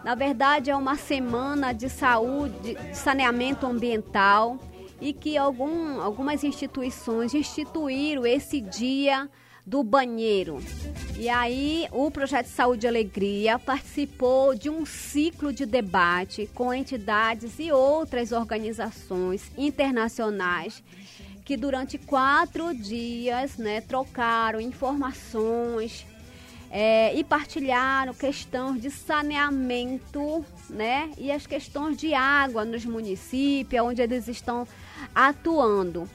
Na 0.03 0.15
verdade, 0.15 0.71
é 0.71 0.77
uma 0.77 0.97
semana 0.97 1.75
de 1.75 1.91
saúde, 1.91 2.75
de 2.75 2.97
saneamento 2.97 3.67
ambiental 3.67 4.59
e 5.01 5.13
que 5.13 5.37
algum, 5.37 6.01
algumas 6.01 6.45
instituições 6.45 7.35
instituíram 7.35 8.27
esse 8.27 8.61
dia 8.61 9.29
do 9.67 9.83
banheiro. 9.83 10.59
E 11.19 11.29
aí, 11.29 11.87
o 11.93 12.11
projeto 12.11 12.47
Saúde 12.47 12.87
e 12.87 12.89
Alegria 12.89 13.59
participou 13.59 14.55
de 14.55 14.71
um 14.71 14.87
ciclo 14.87 15.53
de 15.53 15.67
debate 15.67 16.49
com 16.55 16.73
entidades 16.73 17.59
e 17.59 17.71
outras 17.71 18.33
organizações 18.33 19.51
internacionais 19.59 20.83
que 21.45 21.57
durante 21.57 21.97
quatro 21.97 22.75
dias 22.75 23.57
né, 23.57 23.81
trocaram 23.81 24.61
informações 24.61 26.07
é, 26.71 27.15
e 27.15 27.25
partilharam 27.25 28.13
questões 28.13 28.83
de 28.83 28.91
saneamento 28.91 30.45
né, 30.69 31.11
e 31.17 31.33
as 31.33 31.47
questões 31.47 31.97
de 31.97 32.13
água 32.13 32.67
nos 32.67 32.85
municípios 32.85 33.83
onde 33.83 34.03
eles 34.03 34.29
estão 34.29 34.69
atuando. 35.15 36.09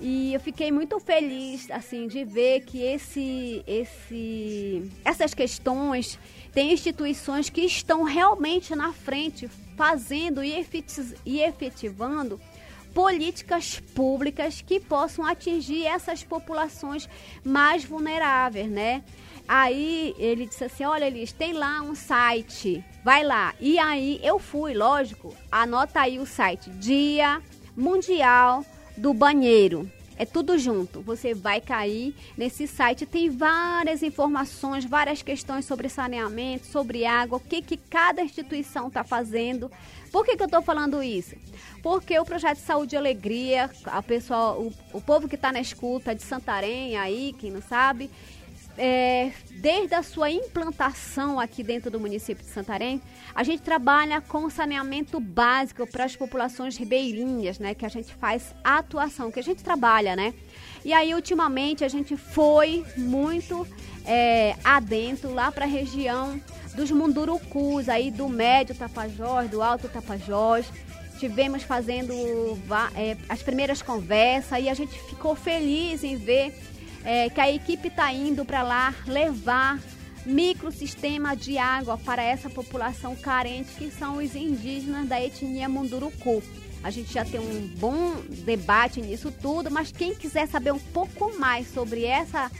E 0.00 0.32
eu 0.32 0.38
fiquei 0.38 0.70
muito 0.70 1.00
feliz 1.00 1.68
assim 1.70 2.06
de 2.06 2.24
ver 2.24 2.60
que 2.60 2.82
esse, 2.82 3.64
esse, 3.66 4.90
essas 5.04 5.34
questões 5.34 6.18
têm 6.52 6.72
instituições 6.72 7.50
que 7.50 7.62
estão 7.62 8.04
realmente 8.04 8.76
na 8.76 8.92
frente, 8.92 9.48
fazendo 9.76 10.42
e 10.44 11.40
efetivando 11.40 12.40
políticas 12.94 13.80
públicas 13.94 14.62
que 14.62 14.80
possam 14.80 15.24
atingir 15.24 15.84
essas 15.86 16.22
populações 16.22 17.08
mais 17.44 17.84
vulneráveis, 17.84 18.68
né? 18.68 19.02
Aí 19.46 20.14
ele 20.18 20.46
disse 20.46 20.64
assim: 20.64 20.84
Olha, 20.84 21.06
Elis, 21.06 21.32
tem 21.32 21.52
lá 21.52 21.80
um 21.80 21.94
site, 21.94 22.84
vai 23.02 23.24
lá. 23.24 23.54
E 23.60 23.78
aí 23.78 24.20
eu 24.22 24.38
fui, 24.38 24.74
lógico, 24.74 25.34
anota 25.50 26.00
aí 26.00 26.18
o 26.18 26.26
site: 26.26 26.70
Dia 26.70 27.42
Mundial 27.78 28.64
do 28.96 29.14
banheiro. 29.14 29.88
É 30.16 30.26
tudo 30.26 30.58
junto. 30.58 31.00
Você 31.02 31.32
vai 31.32 31.60
cair 31.60 32.12
nesse 32.36 32.66
site. 32.66 33.06
Tem 33.06 33.30
várias 33.30 34.02
informações, 34.02 34.84
várias 34.84 35.22
questões 35.22 35.64
sobre 35.64 35.88
saneamento, 35.88 36.66
sobre 36.66 37.06
água, 37.06 37.38
o 37.38 37.40
que, 37.40 37.62
que 37.62 37.76
cada 37.76 38.20
instituição 38.20 38.88
está 38.88 39.04
fazendo. 39.04 39.70
Por 40.10 40.24
que, 40.24 40.36
que 40.36 40.42
eu 40.42 40.46
estou 40.46 40.60
falando 40.60 41.00
isso? 41.00 41.36
Porque 41.80 42.18
o 42.18 42.24
projeto 42.24 42.58
Saúde 42.58 42.96
e 42.96 42.98
Alegria, 42.98 43.70
a 43.84 44.02
pessoa, 44.02 44.58
o, 44.58 44.72
o 44.92 45.00
povo 45.00 45.28
que 45.28 45.36
está 45.36 45.52
na 45.52 45.60
escuta 45.60 46.16
de 46.16 46.22
Santarém 46.24 46.96
aí, 46.96 47.32
quem 47.38 47.52
não 47.52 47.62
sabe, 47.62 48.10
é, 48.78 49.32
desde 49.50 49.94
a 49.94 50.02
sua 50.02 50.30
implantação 50.30 51.38
aqui 51.40 51.64
dentro 51.64 51.90
do 51.90 51.98
município 51.98 52.44
de 52.44 52.50
Santarém, 52.50 53.02
a 53.34 53.42
gente 53.42 53.60
trabalha 53.60 54.20
com 54.20 54.48
saneamento 54.48 55.18
básico 55.18 55.86
para 55.86 56.04
as 56.04 56.14
populações 56.14 56.76
ribeirinhas, 56.76 57.58
né? 57.58 57.74
Que 57.74 57.84
a 57.84 57.88
gente 57.88 58.14
faz 58.14 58.54
atuação, 58.62 59.30
que 59.32 59.40
a 59.40 59.42
gente 59.42 59.64
trabalha, 59.64 60.14
né? 60.14 60.32
E 60.84 60.92
aí, 60.92 61.12
ultimamente, 61.12 61.84
a 61.84 61.88
gente 61.88 62.16
foi 62.16 62.84
muito 62.96 63.66
é, 64.06 64.54
adentro 64.62 65.34
lá 65.34 65.50
para 65.50 65.64
a 65.64 65.68
região 65.68 66.40
dos 66.74 66.90
Mundurucus, 66.92 67.88
aí 67.88 68.10
do 68.12 68.28
Médio 68.28 68.76
Tapajós, 68.76 69.50
do 69.50 69.60
Alto 69.60 69.88
Tapajós. 69.88 70.66
Tivemos 71.18 71.64
fazendo 71.64 72.14
é, 72.94 73.16
as 73.28 73.42
primeiras 73.42 73.82
conversas 73.82 74.62
e 74.62 74.68
a 74.68 74.74
gente 74.74 74.96
ficou 75.02 75.34
feliz 75.34 76.04
em 76.04 76.16
ver 76.16 76.54
é, 77.04 77.28
que 77.30 77.40
a 77.40 77.50
equipe 77.50 77.88
está 77.88 78.12
indo 78.12 78.44
para 78.44 78.62
lá 78.62 78.94
levar 79.06 79.78
microsistema 80.26 81.34
de 81.34 81.56
água 81.56 81.96
para 81.96 82.22
essa 82.22 82.50
população 82.50 83.16
carente 83.16 83.70
que 83.76 83.90
são 83.90 84.18
os 84.18 84.34
indígenas 84.34 85.08
da 85.08 85.20
etnia 85.20 85.68
Munduruku. 85.68 86.42
A 86.82 86.90
gente 86.90 87.12
já 87.12 87.24
tem 87.24 87.40
um 87.40 87.66
bom 87.78 88.14
debate 88.44 89.00
nisso 89.00 89.32
tudo, 89.32 89.70
mas 89.70 89.90
quem 89.90 90.14
quiser 90.14 90.46
saber 90.46 90.72
um 90.72 90.78
pouco 90.78 91.36
mais 91.38 91.72
sobre 91.72 92.04
essa 92.04 92.50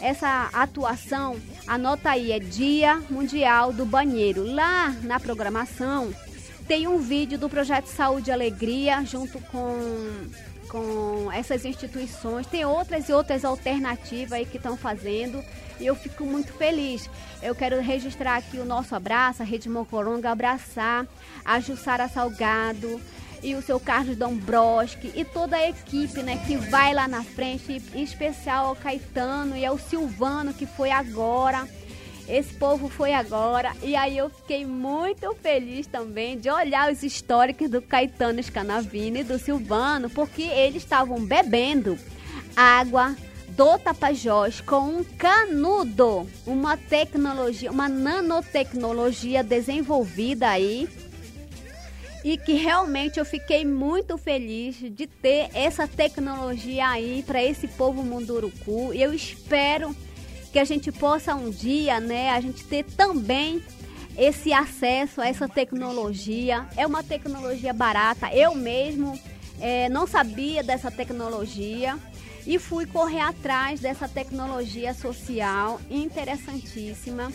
essa 0.00 0.48
atuação, 0.52 1.36
anota 1.66 2.10
aí, 2.10 2.30
é 2.30 2.38
Dia 2.38 3.02
Mundial 3.10 3.72
do 3.72 3.84
Banheiro. 3.84 4.44
Lá 4.44 4.90
na 5.02 5.18
programação 5.18 6.14
tem 6.68 6.86
um 6.86 6.98
vídeo 6.98 7.38
do 7.38 7.48
projeto 7.48 7.86
Saúde 7.86 8.30
e 8.30 8.32
Alegria 8.32 9.04
junto 9.04 9.40
com 9.40 9.76
com 10.68 11.30
essas 11.32 11.64
instituições. 11.64 12.46
Tem 12.46 12.64
outras 12.64 13.08
e 13.08 13.12
outras 13.12 13.44
alternativas 13.44 14.32
aí 14.32 14.46
que 14.46 14.56
estão 14.56 14.76
fazendo 14.76 15.42
e 15.80 15.86
eu 15.86 15.94
fico 15.94 16.24
muito 16.24 16.52
feliz. 16.52 17.08
Eu 17.42 17.54
quero 17.54 17.80
registrar 17.80 18.36
aqui 18.36 18.58
o 18.58 18.64
nosso 18.64 18.94
abraço, 18.94 19.42
a 19.42 19.44
Rede 19.44 19.68
Mocoronga, 19.68 20.30
abraçar 20.30 21.06
a 21.44 21.60
Jussara 21.60 22.08
Salgado 22.08 23.00
e 23.42 23.54
o 23.54 23.62
seu 23.62 23.78
Carlos 23.78 24.16
Dombroski 24.16 25.12
e 25.14 25.24
toda 25.24 25.56
a 25.56 25.68
equipe 25.68 26.22
né, 26.22 26.42
que 26.46 26.56
vai 26.56 26.92
lá 26.92 27.06
na 27.06 27.22
frente, 27.22 27.80
em 27.94 28.02
especial 28.02 28.66
ao 28.66 28.76
Caetano 28.76 29.56
e 29.56 29.64
ao 29.64 29.78
Silvano 29.78 30.52
que 30.52 30.66
foi 30.66 30.90
agora 30.90 31.68
esse 32.28 32.52
povo 32.54 32.88
foi 32.88 33.14
agora. 33.14 33.72
E 33.82 33.96
aí 33.96 34.18
eu 34.18 34.28
fiquei 34.28 34.66
muito 34.66 35.34
feliz 35.42 35.86
também 35.86 36.38
de 36.38 36.50
olhar 36.50 36.92
os 36.92 37.02
históricos 37.02 37.70
do 37.70 37.80
Caetano 37.80 38.42
Scanavini 38.42 39.20
e 39.20 39.24
do 39.24 39.38
Silvano, 39.38 40.10
porque 40.10 40.42
eles 40.42 40.82
estavam 40.82 41.24
bebendo 41.24 41.98
água 42.54 43.16
do 43.48 43.78
Tapajós 43.78 44.60
com 44.60 44.98
um 44.98 45.04
canudo, 45.04 46.28
uma 46.46 46.76
tecnologia, 46.76 47.70
uma 47.70 47.88
nanotecnologia 47.88 49.42
desenvolvida 49.42 50.48
aí 50.48 50.88
e 52.24 52.36
que 52.36 52.54
realmente 52.54 53.18
eu 53.18 53.24
fiquei 53.24 53.64
muito 53.64 54.18
feliz 54.18 54.76
de 54.76 55.06
ter 55.06 55.48
essa 55.54 55.86
tecnologia 55.86 56.86
aí 56.86 57.24
para 57.26 57.42
esse 57.42 57.66
povo 57.68 58.02
munduruku. 58.02 58.92
Eu 58.92 59.14
espero 59.14 59.94
que 60.58 60.62
a 60.62 60.64
gente 60.64 60.90
possa 60.90 61.36
um 61.36 61.50
dia, 61.50 62.00
né, 62.00 62.30
a 62.30 62.40
gente 62.40 62.64
ter 62.64 62.82
também 62.82 63.62
esse 64.16 64.52
acesso 64.52 65.20
a 65.20 65.28
essa 65.28 65.48
tecnologia. 65.48 66.66
É 66.76 66.84
uma 66.84 67.00
tecnologia 67.00 67.72
barata. 67.72 68.34
Eu 68.34 68.56
mesmo 68.56 69.16
é, 69.60 69.88
não 69.88 70.04
sabia 70.04 70.64
dessa 70.64 70.90
tecnologia 70.90 71.96
e 72.44 72.58
fui 72.58 72.86
correr 72.86 73.20
atrás 73.20 73.78
dessa 73.78 74.08
tecnologia 74.08 74.92
social 74.94 75.80
interessantíssima. 75.88 77.32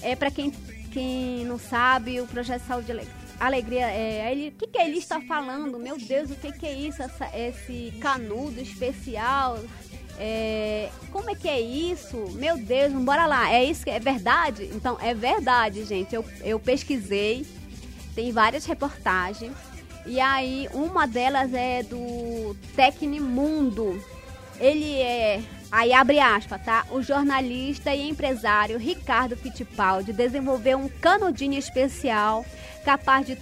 É 0.00 0.14
para 0.14 0.30
quem, 0.30 0.52
quem 0.92 1.44
não 1.44 1.58
sabe, 1.58 2.20
o 2.20 2.26
projeto 2.28 2.62
Saúde 2.68 2.92
Alegria, 3.40 3.90
é, 3.90 4.30
ele, 4.30 4.50
o 4.50 4.52
que, 4.52 4.68
que 4.68 4.78
ele 4.78 4.98
está 4.98 5.20
falando? 5.20 5.76
Meu 5.76 5.98
Deus, 5.98 6.30
o 6.30 6.36
que, 6.36 6.52
que 6.52 6.66
é 6.66 6.72
isso? 6.72 7.02
Essa, 7.02 7.36
esse 7.36 7.92
canudo 7.98 8.60
especial 8.60 9.58
é, 10.22 10.90
como 11.10 11.30
é 11.30 11.34
que 11.34 11.48
é 11.48 11.58
isso? 11.58 12.14
Meu 12.34 12.58
Deus, 12.58 12.92
bora 12.92 13.24
lá. 13.24 13.50
É 13.50 13.64
isso 13.64 13.84
que 13.84 13.90
é 13.90 13.98
verdade? 13.98 14.68
Então, 14.74 14.98
é 15.00 15.14
verdade, 15.14 15.82
gente. 15.86 16.14
Eu, 16.14 16.22
eu 16.42 16.60
pesquisei, 16.60 17.46
tem 18.14 18.30
várias 18.30 18.66
reportagens. 18.66 19.54
E 20.04 20.20
aí, 20.20 20.68
uma 20.74 21.06
delas 21.06 21.54
é 21.54 21.82
do 21.82 22.54
Tecnimundo. 22.76 23.98
Ele 24.60 25.00
é, 25.00 25.40
aí 25.72 25.90
abre 25.90 26.20
aspas, 26.20 26.62
tá? 26.62 26.84
O 26.90 27.00
jornalista 27.02 27.94
e 27.94 28.06
empresário 28.06 28.78
Ricardo 28.78 29.38
Fittipaldi 29.38 30.12
desenvolveu 30.12 30.76
um 30.76 30.88
canudinho 30.88 31.58
especial 31.58 32.44
capaz 32.84 33.26
de 33.26 33.38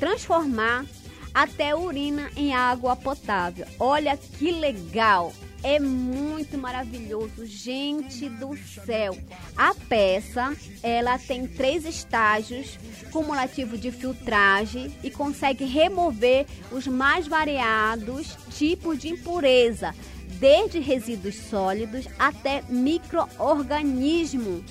transformar 0.00 0.86
até 1.34 1.76
urina 1.76 2.30
em 2.34 2.54
água 2.54 2.96
potável. 2.96 3.66
Olha 3.78 4.16
que 4.16 4.50
legal! 4.52 5.34
É 5.64 5.80
muito 5.80 6.58
maravilhoso, 6.58 7.46
gente 7.46 8.28
do 8.28 8.54
céu. 8.84 9.16
A 9.56 9.74
peça, 9.74 10.54
ela 10.82 11.18
tem 11.18 11.46
três 11.46 11.86
estágios 11.86 12.78
cumulativo 13.10 13.78
de 13.78 13.90
filtragem 13.90 14.94
e 15.02 15.10
consegue 15.10 15.64
remover 15.64 16.44
os 16.70 16.86
mais 16.86 17.26
variados 17.26 18.36
tipos 18.50 18.98
de 18.98 19.08
impureza, 19.08 19.94
desde 20.38 20.80
resíduos 20.80 21.36
sólidos 21.36 22.06
até 22.18 22.62
microorganismos. 22.68 24.64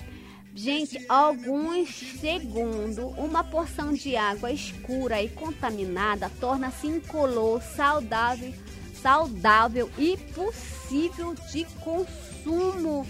Gente, 0.54 1.04
alguns 1.10 1.90
segundos, 2.20 3.00
uma 3.18 3.44
porção 3.44 3.94
de 3.94 4.16
água 4.16 4.52
escura 4.52 5.20
e 5.24 5.28
contaminada 5.28 6.30
torna-se 6.40 6.86
incolor, 6.86 7.64
saudável, 7.64 8.54
saudável 9.04 9.92
e 9.98 10.16
possível 10.34 11.36
de 11.52 11.66
consumo. 11.82 13.06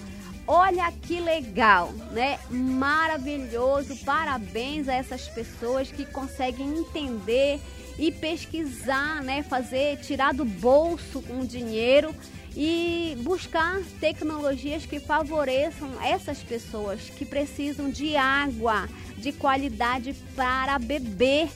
Olha 0.45 0.91
que 0.91 1.21
legal, 1.21 1.93
né? 2.11 2.39
Maravilhoso. 2.49 3.95
Parabéns 4.03 4.89
a 4.89 4.93
essas 4.95 5.29
pessoas 5.29 5.89
que 5.89 6.05
conseguem 6.05 6.79
entender 6.79 7.61
e 7.97 8.11
pesquisar, 8.11 9.21
né? 9.23 9.43
Fazer, 9.43 9.97
tirar 10.01 10.33
do 10.33 10.43
bolso 10.43 11.23
um 11.29 11.45
dinheiro 11.45 12.13
e 12.57 13.15
buscar 13.21 13.79
tecnologias 13.99 14.85
que 14.85 14.99
favoreçam 14.99 15.89
essas 16.01 16.39
pessoas 16.39 17.09
que 17.09 17.23
precisam 17.23 17.89
de 17.89 18.15
água 18.17 18.89
de 19.17 19.31
qualidade 19.31 20.13
para 20.35 20.77
beber. 20.77 21.49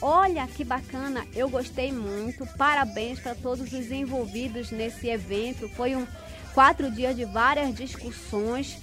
Olha 0.00 0.46
que 0.46 0.62
bacana, 0.62 1.26
eu 1.34 1.48
gostei 1.48 1.90
muito. 1.90 2.46
Parabéns 2.56 3.18
para 3.18 3.34
todos 3.34 3.72
os 3.72 3.90
envolvidos 3.90 4.70
nesse 4.70 5.08
evento. 5.08 5.68
Foi 5.70 5.96
um 5.96 6.06
quatro 6.54 6.90
dias 6.90 7.16
de 7.16 7.24
várias 7.24 7.74
discussões 7.74 8.78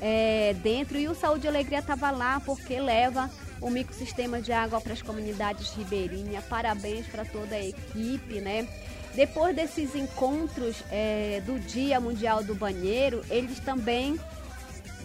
é, 0.00 0.54
dentro 0.62 0.98
e 0.98 1.08
o 1.08 1.14
Saúde 1.14 1.46
e 1.46 1.48
Alegria 1.48 1.78
estava 1.78 2.10
lá 2.10 2.40
porque 2.44 2.80
leva 2.80 3.30
o 3.60 3.70
microsistema 3.70 4.40
de 4.40 4.52
água 4.52 4.80
para 4.80 4.92
as 4.92 5.02
comunidades 5.02 5.72
ribeirinhas. 5.74 6.44
Parabéns 6.44 7.06
para 7.06 7.24
toda 7.24 7.54
a 7.54 7.64
equipe, 7.64 8.40
né? 8.40 8.68
Depois 9.14 9.54
desses 9.54 9.94
encontros 9.94 10.82
é, 10.90 11.40
do 11.46 11.58
Dia 11.60 12.00
Mundial 12.00 12.42
do 12.42 12.54
Banheiro, 12.54 13.24
eles 13.30 13.58
também, 13.60 14.18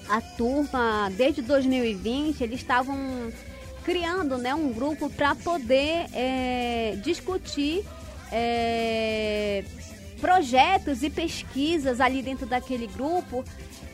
a 0.09 0.19
turma, 0.19 1.11
desde 1.15 1.41
2020, 1.41 2.43
eles 2.43 2.59
estavam 2.59 3.31
criando 3.83 4.37
né, 4.37 4.53
um 4.55 4.71
grupo 4.71 5.09
para 5.09 5.35
poder 5.35 6.07
é, 6.13 6.97
discutir 7.03 7.83
é, 8.31 9.63
projetos 10.19 11.03
e 11.03 11.09
pesquisas 11.09 11.99
ali 11.99 12.21
dentro 12.21 12.45
daquele 12.45 12.87
grupo 12.87 13.43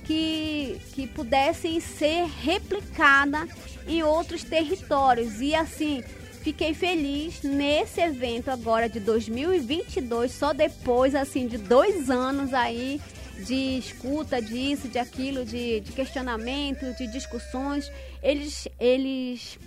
que, 0.03 0.79
que 0.93 1.07
pudessem 1.07 1.79
ser 1.79 2.25
replicadas 2.41 3.49
em 3.87 4.03
outros 4.03 4.43
territórios. 4.43 5.41
E 5.41 5.53
assim, 5.53 6.03
fiquei 6.41 6.73
feliz 6.73 7.41
nesse 7.43 8.01
evento 8.01 8.49
agora 8.49 8.87
de 8.87 8.99
2022, 8.99 10.31
só 10.31 10.53
depois 10.53 11.15
assim 11.15 11.47
de 11.47 11.57
dois 11.57 12.09
anos 12.09 12.53
aí 12.53 13.01
de 13.45 13.77
escuta 13.77 14.41
disso, 14.41 14.87
de 14.87 14.99
aquilo, 14.99 15.45
de, 15.45 15.79
de 15.79 15.91
questionamento, 15.91 16.93
de 16.97 17.07
discussões, 17.07 17.89
eles, 18.21 18.67
eles 18.79 19.57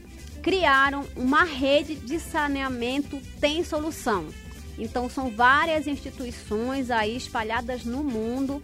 criaram 0.42 1.06
uma 1.16 1.44
rede 1.44 1.94
de 1.94 2.18
saneamento 2.18 3.20
tem 3.40 3.62
solução. 3.64 4.26
Então 4.78 5.08
são 5.08 5.30
várias 5.30 5.86
instituições 5.86 6.90
aí 6.90 7.16
espalhadas 7.16 7.84
no 7.84 8.02
mundo 8.02 8.62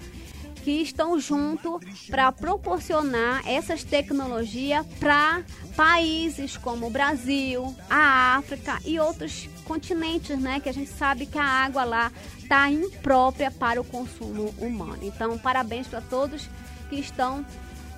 que 0.64 0.82
estão 0.82 1.18
junto 1.18 1.80
para 2.10 2.30
proporcionar 2.32 3.46
essas 3.46 3.84
tecnologias 3.84 4.84
para 4.98 5.42
países 5.76 6.56
como 6.56 6.88
o 6.88 6.90
Brasil, 6.90 7.74
a 7.88 8.36
África 8.36 8.78
e 8.84 8.98
outros 8.98 9.48
continentes, 9.64 10.38
né? 10.38 10.60
Que 10.60 10.68
a 10.68 10.74
gente 10.74 10.90
sabe 10.90 11.26
que 11.26 11.38
a 11.38 11.44
água 11.44 11.84
lá 11.84 12.12
está 12.38 12.68
imprópria 12.70 13.50
para 13.50 13.80
o 13.80 13.84
consumo 13.84 14.52
humano. 14.58 14.98
Então, 15.02 15.38
parabéns 15.38 15.86
para 15.86 16.00
todos 16.00 16.50
que 16.90 16.96
estão 16.96 17.46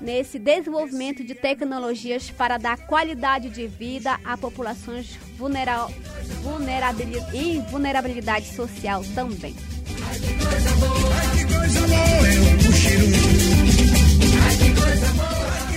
nesse 0.01 0.39
desenvolvimento 0.39 1.23
de 1.23 1.35
tecnologias 1.35 2.31
para 2.31 2.59
dar 2.59 2.79
qualidade 2.87 3.51
de 3.51 3.67
vida 3.67 4.19
a 4.25 4.37
populações 4.37 5.19
vulnera 5.37 5.87
vulnerabilidade, 6.43 7.59
vulnerabilidade 7.71 8.55
social 8.55 9.03
também. 9.15 9.55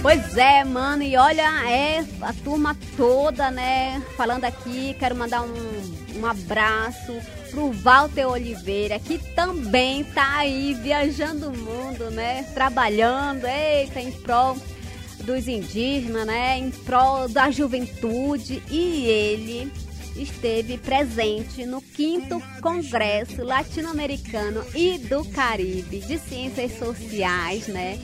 Pois 0.01 0.37
é, 0.37 0.63
mano, 0.65 1.01
e 1.03 1.15
olha, 1.15 1.69
é 1.69 2.03
a 2.21 2.33
turma 2.43 2.75
toda, 2.97 3.49
né, 3.49 4.03
falando 4.17 4.43
aqui, 4.43 4.95
quero 4.99 5.15
mandar 5.15 5.43
um, 5.43 6.19
um 6.19 6.25
abraço 6.25 7.13
pro 7.53 7.71
Walter 7.71 8.27
Oliveira, 8.27 8.97
que 8.99 9.19
também 9.35 10.03
tá 10.03 10.37
aí 10.37 10.73
viajando 10.73 11.49
o 11.49 11.57
mundo, 11.57 12.09
né, 12.09 12.43
trabalhando, 12.53 13.45
eita, 13.45 14.01
em 14.01 14.11
prol 14.11 14.57
dos 15.23 15.47
indígenas, 15.47 16.25
né, 16.25 16.57
em 16.57 16.71
prol 16.71 17.29
da 17.29 17.51
juventude, 17.51 18.61
e 18.69 19.05
ele 19.05 19.71
esteve 20.15 20.77
presente 20.79 21.65
no 21.65 21.81
5 21.95 22.41
Congresso 22.59 23.43
Latino-Americano 23.43 24.63
e 24.75 24.97
do 24.97 25.23
Caribe 25.25 25.99
de 25.99 26.17
Ciências 26.17 26.77
Sociais, 26.77 27.67
né? 27.67 27.99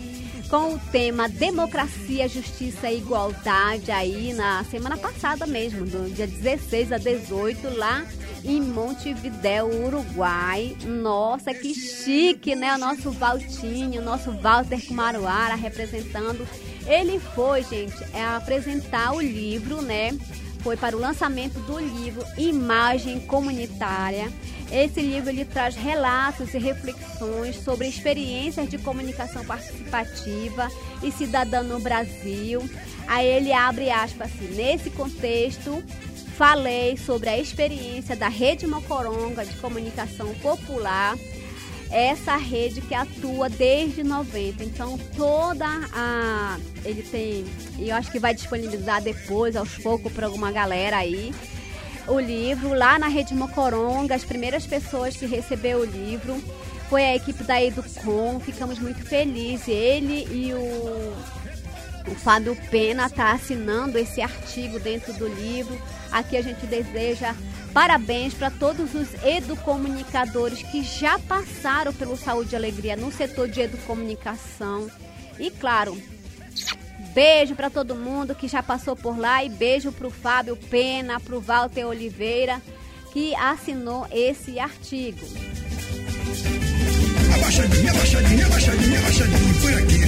Com 0.50 0.74
o 0.74 0.80
tema 0.92 1.30
Democracia, 1.30 2.28
Justiça 2.28 2.90
e 2.90 2.98
Igualdade 2.98 3.92
aí 3.92 4.34
na 4.34 4.64
semana 4.64 4.98
passada 4.98 5.46
mesmo, 5.46 5.86
do 5.86 6.12
dia 6.12 6.26
16 6.26 6.92
a 6.92 6.98
18, 6.98 7.78
lá 7.78 8.04
em 8.44 8.60
Montevidéu, 8.60 9.68
Uruguai. 9.68 10.76
Nossa, 10.86 11.54
que 11.54 11.76
chique, 11.76 12.56
né? 12.56 12.74
O 12.74 12.80
nosso 12.80 13.12
Valtinho, 13.12 14.02
o 14.02 14.04
nosso 14.04 14.32
Walter 14.32 14.84
Kumaruara 14.88 15.54
representando. 15.54 16.48
Ele 16.88 17.20
foi, 17.20 17.62
gente, 17.62 18.04
é 18.12 18.26
apresentar 18.26 19.14
o 19.14 19.22
livro, 19.22 19.84
né? 19.84 20.18
foi 20.60 20.76
para 20.76 20.96
o 20.96 21.00
lançamento 21.00 21.60
do 21.62 21.80
livro 21.80 22.24
Imagem 22.38 23.20
Comunitária. 23.22 24.32
Esse 24.72 25.02
livro 25.02 25.30
ele 25.30 25.46
traz 25.46 25.76
relatos 25.76 26.54
e 26.54 26.58
reflexões 26.60 27.56
sobre 27.64 27.88
experiências 27.88 28.70
de 28.70 28.78
comunicação 28.78 29.44
participativa 29.44 30.70
e 31.02 31.12
cidadã 31.12 31.64
no 31.64 31.80
Brasil. 31.80 32.70
Aí 33.08 33.26
ele 33.28 33.52
abre 33.52 33.90
aspas 33.90 34.32
assim, 34.32 34.54
nesse 34.54 34.92
contexto, 34.92 35.84
falei 36.38 36.96
sobre 36.98 37.30
a 37.30 37.38
experiência 37.38 38.16
da 38.16 38.28
Rede 38.28 38.68
Mocoronga 38.68 39.44
de 39.44 39.56
Comunicação 39.56 40.34
Popular 40.36 41.18
essa 41.92 42.36
rede 42.38 42.82
que 42.82 42.94
atua 42.94 43.50
desde 43.50 44.04
90. 44.04 44.64
Então 44.64 44.98
toda 45.18 45.66
a 45.94 46.58
ele 46.86 47.02
tem, 47.04 47.46
eu 47.80 47.96
acho 47.96 48.12
que 48.12 48.20
vai 48.20 48.34
disponibilizar 48.34 49.02
depois 49.02 49.56
aos 49.56 49.76
poucos 49.78 50.12
para 50.14 50.28
alguma 50.28 50.52
galera 50.52 50.98
aí 50.98 51.34
o 52.10 52.20
livro 52.20 52.74
lá 52.74 52.98
na 53.00 53.08
Rede 53.08 53.34
Mocoronga, 53.34 54.16
as 54.16 54.24
primeiras 54.24 54.66
pessoas 54.66 55.16
que 55.16 55.26
recebeu 55.26 55.80
o 55.80 55.86
livro 55.86 56.42
foi 56.90 57.04
a 57.06 57.16
equipe 57.16 57.44
da 57.44 57.62
Educom, 57.62 58.40
ficamos 58.40 58.80
muito 58.80 59.04
felizes. 59.04 59.68
Ele 59.68 60.28
e 60.32 60.54
o, 60.54 62.12
o 62.12 62.16
Fábio 62.16 62.58
Pena 62.72 63.10
tá 63.10 63.32
assinando 63.32 63.98
esse 63.98 64.22
artigo 64.22 64.80
dentro 64.80 65.14
do 65.14 65.28
livro. 65.28 65.80
Aqui 66.12 66.36
a 66.36 66.42
gente 66.42 66.66
deseja 66.66 67.36
Parabéns 67.74 68.34
para 68.34 68.50
todos 68.50 68.96
os 68.96 69.08
educomunicadores 69.24 70.64
que 70.64 70.84
já 70.84 71.20
passaram 71.20 71.94
pelo 71.94 72.18
Saúde 72.18 72.54
e 72.54 72.56
Alegria 72.56 72.96
no 72.96 73.12
setor 73.12 73.48
de 73.48 73.62
educomunicação. 73.62 74.90
E 75.40 75.52
claro, 75.52 75.96
beijo 77.20 77.54
para 77.54 77.70
todo 77.70 77.96
mundo 77.96 78.34
que 78.34 78.48
já 78.48 78.64
passou 78.64 78.96
por 78.96 79.20
lá 79.20 79.44
e 79.44 79.50
beijo 79.50 79.92
para 79.92 80.08
o 80.08 80.10
Fábio 80.10 80.56
Pena, 80.56 81.20
para 81.20 81.36
o 81.36 81.42
Walter 81.42 81.86
Oliveira, 81.86 82.62
que 83.12 83.36
assinou 83.36 84.08
esse 84.10 84.58
artigo. 84.58 85.20
Abaixadinha, 87.36 87.92
abaixadinha, 87.92 88.46
abaixadinha, 88.46 89.00
abaixadinha, 89.00 89.54
por 89.60 89.74
aqui. 89.74 90.00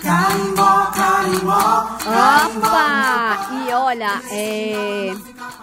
Carimbó, 0.00 0.86
carimbó, 0.92 1.98
Opa! 2.56 3.50
E 3.66 3.72
olha, 3.72 4.22
é, 4.30 5.12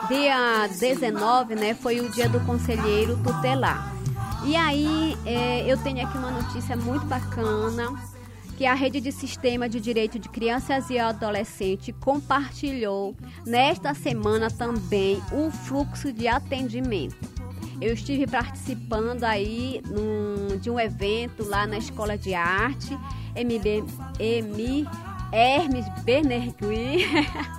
dia 0.10 0.68
19, 0.78 1.56
né, 1.56 1.74
foi 1.74 2.02
o 2.02 2.10
dia 2.10 2.28
do 2.28 2.42
conselheiro 2.42 3.16
tutelar. 3.24 3.96
E 4.44 4.58
aí, 4.58 5.18
é, 5.26 5.64
eu 5.66 5.78
tenho 5.78 6.06
aqui 6.06 6.18
uma 6.18 6.32
notícia 6.32 6.76
muito 6.76 7.06
bacana 7.06 7.98
que 8.60 8.66
a 8.66 8.74
Rede 8.74 9.00
de 9.00 9.10
Sistema 9.14 9.70
de 9.70 9.80
Direito 9.80 10.20
de 10.20 10.28
Crianças 10.28 10.90
e 10.90 11.00
Adolescentes 11.00 11.96
compartilhou 11.98 13.16
nesta 13.46 13.94
semana 13.94 14.52
também 14.52 15.24
o 15.32 15.50
fluxo 15.50 16.12
de 16.12 16.28
atendimento. 16.28 17.16
Eu 17.80 17.94
estive 17.94 18.28
participando 18.28 19.24
aí 19.24 19.82
num, 19.88 20.58
de 20.58 20.70
um 20.70 20.78
evento 20.78 21.48
lá 21.48 21.66
na 21.66 21.78
Escola 21.78 22.18
de 22.18 22.34
Arte 22.34 23.00
MB, 23.34 23.86
M, 24.20 24.86
Hermes 25.32 25.86
Bernergui, 26.04 27.06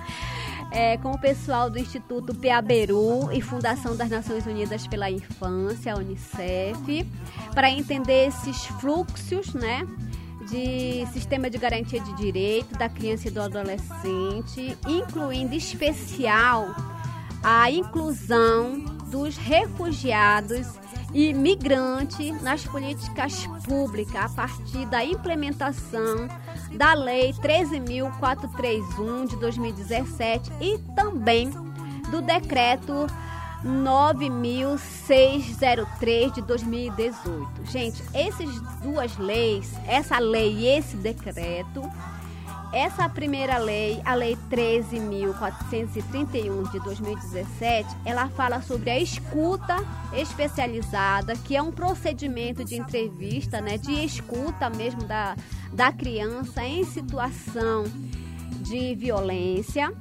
é, 0.69 0.97
com 0.99 1.13
o 1.13 1.19
pessoal 1.19 1.67
do 1.67 1.79
Instituto 1.79 2.35
Peaberu 2.35 3.31
e 3.31 3.41
Fundação 3.41 3.95
das 3.95 4.11
Nações 4.11 4.45
Unidas 4.45 4.85
pela 4.85 5.09
Infância, 5.09 5.95
Unicef, 5.95 7.07
para 7.55 7.71
entender 7.71 8.27
esses 8.27 8.67
fluxos, 8.67 9.55
né? 9.55 9.87
De 10.49 11.05
sistema 11.13 11.49
de 11.49 11.57
garantia 11.57 11.99
de 11.99 12.13
direito 12.15 12.77
da 12.77 12.89
criança 12.89 13.27
e 13.27 13.31
do 13.31 13.41
adolescente, 13.41 14.77
incluindo 14.87 15.55
especial 15.55 16.67
a 17.43 17.69
inclusão 17.71 18.79
dos 19.09 19.35
refugiados 19.37 20.67
imigrante 21.13 22.31
nas 22.41 22.63
políticas 22.65 23.45
públicas 23.65 24.15
a 24.15 24.29
partir 24.29 24.85
da 24.85 25.03
implementação 25.03 26.29
da 26.77 26.93
Lei 26.93 27.33
13.431 27.33 29.27
de 29.27 29.35
2017 29.35 30.51
e 30.61 30.77
também 30.95 31.49
do 32.09 32.21
Decreto 32.21 33.07
9.603 33.65 36.33
de 36.33 36.41
2018. 36.41 37.65
Gente, 37.65 38.03
essas 38.13 38.61
duas 38.81 39.17
leis, 39.17 39.73
essa 39.87 40.19
lei 40.19 40.53
e 40.53 40.67
esse 40.67 40.97
decreto, 40.97 41.81
essa 42.73 43.07
primeira 43.09 43.57
lei, 43.57 44.01
a 44.05 44.15
Lei 44.15 44.37
13.431 44.49 46.71
de 46.71 46.79
2017, 46.79 47.89
ela 48.05 48.29
fala 48.29 48.61
sobre 48.61 48.89
a 48.89 48.97
escuta 48.97 49.75
especializada, 50.13 51.35
que 51.35 51.57
é 51.57 51.61
um 51.61 51.71
procedimento 51.71 52.63
de 52.63 52.77
entrevista, 52.77 53.59
né, 53.59 53.77
de 53.77 54.05
escuta 54.05 54.69
mesmo 54.69 55.03
da, 55.03 55.35
da 55.73 55.91
criança 55.91 56.63
em 56.63 56.85
situação 56.85 57.83
de 58.61 58.95
violência. 58.95 59.93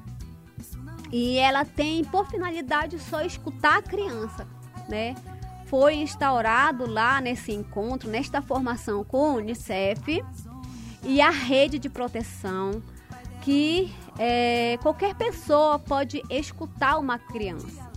E 1.13 1.39
ela 1.39 1.65
tem 1.65 2.05
por 2.05 2.27
finalidade 2.29 2.99
só 2.99 3.23
escutar 3.23 3.79
a 3.79 3.83
criança, 3.83 4.47
né? 4.89 5.15
Foi 5.67 5.95
instaurado 5.95 6.89
lá 6.89 7.21
nesse 7.21 7.53
encontro, 7.53 8.09
nesta 8.09 8.43
formação 8.43 9.05
com 9.05 9.33
o 9.33 9.37
Unicef, 9.37 10.25
e 11.03 11.21
a 11.21 11.31
rede 11.31 11.79
de 11.79 11.89
proteção 11.89 12.83
que 13.43 13.93
é, 14.19 14.79
qualquer 14.83 15.15
pessoa 15.15 15.79
pode 15.79 16.23
escutar 16.29 16.99
uma 16.99 17.19
criança. 17.19 17.89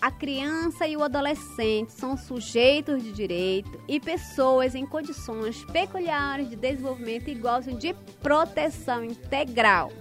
a 0.00 0.10
criança 0.10 0.86
e 0.86 0.96
o 0.96 1.02
adolescente 1.02 1.92
são 1.92 2.16
sujeitos 2.16 3.02
de 3.02 3.12
direito 3.12 3.78
e 3.86 4.00
pessoas 4.00 4.74
em 4.74 4.86
condições 4.86 5.62
peculiares 5.64 6.48
de 6.48 6.56
desenvolvimento 6.56 7.28
igual 7.28 7.60
de 7.60 7.92
proteção 8.22 9.04
integral. 9.04 9.92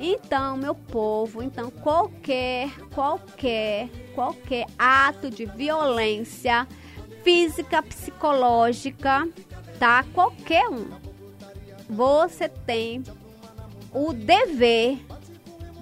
Então, 0.00 0.56
meu 0.56 0.74
povo, 0.74 1.42
então 1.42 1.70
qualquer, 1.70 2.70
qualquer, 2.94 3.90
qualquer 4.14 4.66
ato 4.78 5.30
de 5.30 5.44
violência 5.44 6.66
física, 7.22 7.82
psicológica, 7.82 9.28
tá? 9.78 10.04
Qualquer 10.14 10.68
um. 10.68 10.88
Você 11.88 12.48
tem 12.48 13.02
o 13.92 14.12
dever 14.12 14.98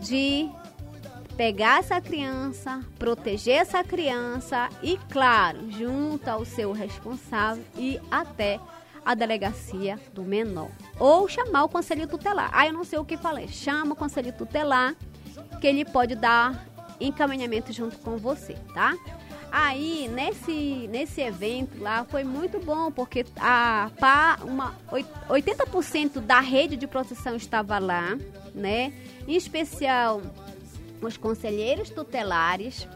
de 0.01 0.49
pegar 1.37 1.79
essa 1.79 2.01
criança, 2.01 2.81
proteger 2.99 3.57
essa 3.57 3.83
criança 3.83 4.69
e, 4.83 4.99
claro, 5.11 5.71
junto 5.71 6.29
ao 6.29 6.45
seu 6.45 6.73
responsável 6.73 7.65
e 7.77 7.99
até 8.11 8.61
a 9.05 9.15
delegacia 9.15 9.99
do 10.13 10.23
menor. 10.23 10.71
Ou 10.99 11.27
chamar 11.29 11.65
o 11.65 11.69
conselho 11.69 12.07
tutelar. 12.07 12.51
Ah, 12.53 12.67
eu 12.67 12.73
não 12.73 12.85
sei 12.85 12.99
o 12.99 13.05
que 13.05 13.17
falei. 13.17 13.49
Chama 13.49 13.95
o 13.95 13.97
conselho 13.97 14.33
tutelar, 14.33 14.95
que 15.61 15.67
ele 15.67 15.85
pode 15.85 16.15
dar 16.15 16.67
encaminhamento 17.01 17.73
junto 17.73 17.99
com 17.99 18.19
você, 18.19 18.55
tá? 18.75 18.95
Aí, 19.53 20.09
nesse, 20.09 20.87
nesse 20.89 21.21
evento 21.21 21.81
lá, 21.81 22.05
foi 22.05 22.23
muito 22.23 22.61
bom, 22.61 22.93
porque 22.93 23.25
a, 23.37 23.91
uma, 24.43 24.77
80% 25.29 26.21
da 26.21 26.41
rede 26.41 26.77
de 26.77 26.87
proteção 26.87 27.35
estava 27.35 27.79
lá, 27.79 28.17
né? 28.55 28.93
Em 29.27 29.35
especial 29.35 30.23
os 31.03 31.17
conselheiros 31.17 31.91
tutelares, 31.91 32.87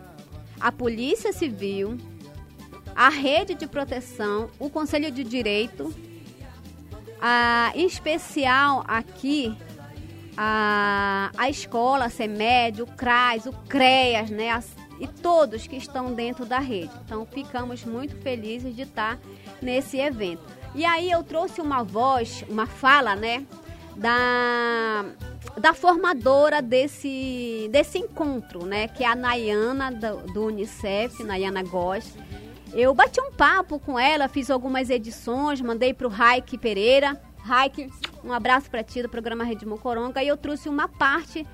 a 0.60 0.70
Polícia 0.70 1.32
Civil, 1.32 1.98
a 2.94 3.08
rede 3.08 3.54
de 3.54 3.66
proteção, 3.66 4.48
o 4.58 4.70
Conselho 4.70 5.10
de 5.10 5.24
Direito, 5.24 5.92
a, 7.20 7.72
em 7.74 7.86
especial 7.86 8.84
aqui 8.86 9.56
a, 10.36 11.30
a 11.36 11.50
escola, 11.50 12.06
a 12.06 12.10
CEMED, 12.10 12.82
o 12.82 12.86
CRAS, 12.86 13.46
o 13.46 13.52
CREAS, 13.68 14.30
né, 14.30 14.50
e 15.00 15.06
todos 15.06 15.66
que 15.66 15.76
estão 15.76 16.12
dentro 16.12 16.44
da 16.44 16.58
rede. 16.58 16.92
Então 17.04 17.26
ficamos 17.26 17.84
muito 17.84 18.16
felizes 18.16 18.74
de 18.74 18.82
estar 18.82 19.18
nesse 19.60 19.98
evento. 19.98 20.42
E 20.74 20.84
aí 20.84 21.10
eu 21.10 21.22
trouxe 21.22 21.60
uma 21.60 21.82
voz, 21.82 22.44
uma 22.48 22.66
fala, 22.66 23.14
né, 23.14 23.46
da, 23.96 25.04
da 25.58 25.72
formadora 25.72 26.60
desse, 26.60 27.68
desse 27.70 27.98
encontro, 27.98 28.66
né, 28.66 28.88
que 28.88 29.04
é 29.04 29.06
a 29.06 29.14
Nayana 29.14 29.92
do, 29.92 30.32
do 30.32 30.46
Unicef, 30.46 31.22
Nayana 31.22 31.62
Góes. 31.62 32.16
Eu 32.72 32.92
bati 32.92 33.20
um 33.20 33.30
papo 33.30 33.78
com 33.78 33.96
ela, 33.96 34.26
fiz 34.26 34.50
algumas 34.50 34.90
edições, 34.90 35.60
mandei 35.60 35.94
para 35.94 36.08
o 36.08 36.10
Raik 36.10 36.58
Pereira. 36.58 37.20
Raik, 37.38 37.88
um 38.24 38.32
abraço 38.32 38.68
para 38.68 38.82
ti 38.82 39.00
do 39.00 39.08
programa 39.08 39.44
Rede 39.44 39.64
Mocoronga. 39.64 40.22
E 40.24 40.26
eu 40.26 40.36
trouxe 40.36 40.68
uma 40.68 40.88
parte 40.88 41.46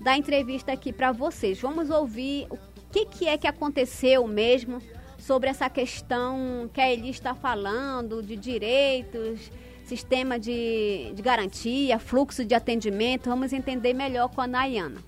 da 0.00 0.16
entrevista 0.16 0.72
aqui 0.72 0.92
para 0.92 1.12
vocês. 1.12 1.60
Vamos 1.60 1.88
ouvir 1.88 2.48
que, 2.90 3.06
que 3.06 3.28
é 3.28 3.36
que 3.36 3.46
aconteceu 3.46 4.26
mesmo 4.26 4.80
sobre 5.18 5.50
essa 5.50 5.68
questão 5.68 6.70
que 6.72 6.80
a 6.80 6.90
Eli 6.90 7.10
está 7.10 7.34
falando 7.34 8.22
de 8.22 8.36
direitos, 8.36 9.50
sistema 9.84 10.38
de, 10.38 11.12
de 11.14 11.22
garantia, 11.22 11.98
fluxo 11.98 12.44
de 12.44 12.54
atendimento. 12.54 13.28
Vamos 13.28 13.52
entender 13.52 13.92
melhor 13.92 14.28
com 14.28 14.40
a 14.40 14.46
Nayana. 14.46 15.00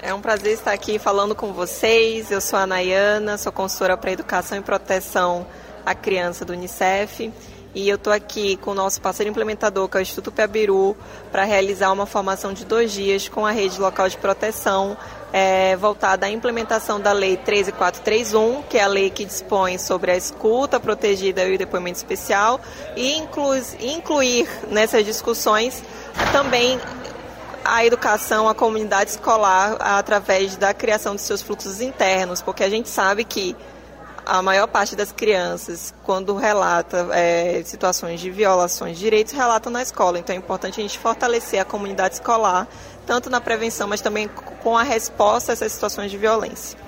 É 0.00 0.14
um 0.14 0.20
prazer 0.20 0.52
estar 0.52 0.72
aqui 0.72 0.98
falando 0.98 1.34
com 1.34 1.52
vocês. 1.52 2.30
Eu 2.30 2.40
sou 2.40 2.58
a 2.58 2.66
Nayana, 2.66 3.36
sou 3.36 3.50
consultora 3.50 3.96
para 3.96 4.12
Educação 4.12 4.56
e 4.56 4.60
Proteção 4.60 5.46
à 5.84 5.94
Criança 5.94 6.44
do 6.44 6.52
Unicef. 6.52 7.32
E 7.74 7.88
eu 7.88 7.96
estou 7.96 8.12
aqui 8.12 8.56
com 8.56 8.70
o 8.70 8.74
nosso 8.74 9.00
parceiro 9.00 9.30
implementador, 9.30 9.88
que 9.88 9.96
é 9.96 10.00
o 10.00 10.02
Instituto 10.02 10.32
Piabiru, 10.32 10.96
para 11.30 11.44
realizar 11.44 11.92
uma 11.92 12.06
formação 12.06 12.52
de 12.52 12.64
dois 12.64 12.90
dias 12.90 13.28
com 13.28 13.44
a 13.44 13.50
rede 13.50 13.78
local 13.78 14.08
de 14.08 14.16
proteção 14.16 14.96
é, 15.32 15.76
voltada 15.76 16.26
à 16.26 16.30
implementação 16.30 16.98
da 16.98 17.12
Lei 17.12 17.36
13431, 17.36 18.62
que 18.62 18.78
é 18.78 18.82
a 18.82 18.86
lei 18.86 19.10
que 19.10 19.24
dispõe 19.24 19.78
sobre 19.78 20.10
a 20.10 20.16
escuta 20.16 20.80
protegida 20.80 21.44
e 21.44 21.54
o 21.54 21.58
depoimento 21.58 21.98
especial, 21.98 22.60
e 22.96 23.16
inclui, 23.18 23.62
incluir 23.80 24.48
nessas 24.70 25.04
discussões 25.04 25.82
também 26.32 26.80
a 27.64 27.84
educação, 27.84 28.48
a 28.48 28.54
comunidade 28.54 29.10
escolar 29.10 29.76
através 29.78 30.56
da 30.56 30.72
criação 30.72 31.14
de 31.14 31.20
seus 31.20 31.42
fluxos 31.42 31.82
internos, 31.82 32.40
porque 32.40 32.64
a 32.64 32.70
gente 32.70 32.88
sabe 32.88 33.24
que 33.24 33.54
a 34.28 34.42
maior 34.42 34.66
parte 34.66 34.94
das 34.94 35.10
crianças, 35.10 35.94
quando 36.04 36.36
relata 36.36 37.08
é, 37.12 37.62
situações 37.64 38.20
de 38.20 38.30
violações 38.30 38.98
de 38.98 39.00
direitos, 39.00 39.32
relatam 39.32 39.72
na 39.72 39.80
escola. 39.80 40.18
Então 40.18 40.36
é 40.36 40.38
importante 40.38 40.78
a 40.78 40.82
gente 40.82 40.98
fortalecer 40.98 41.58
a 41.58 41.64
comunidade 41.64 42.16
escolar, 42.16 42.68
tanto 43.06 43.30
na 43.30 43.40
prevenção, 43.40 43.88
mas 43.88 44.02
também 44.02 44.28
com 44.62 44.76
a 44.76 44.82
resposta 44.82 45.52
a 45.52 45.54
essas 45.54 45.72
situações 45.72 46.10
de 46.10 46.18
violência. 46.18 46.78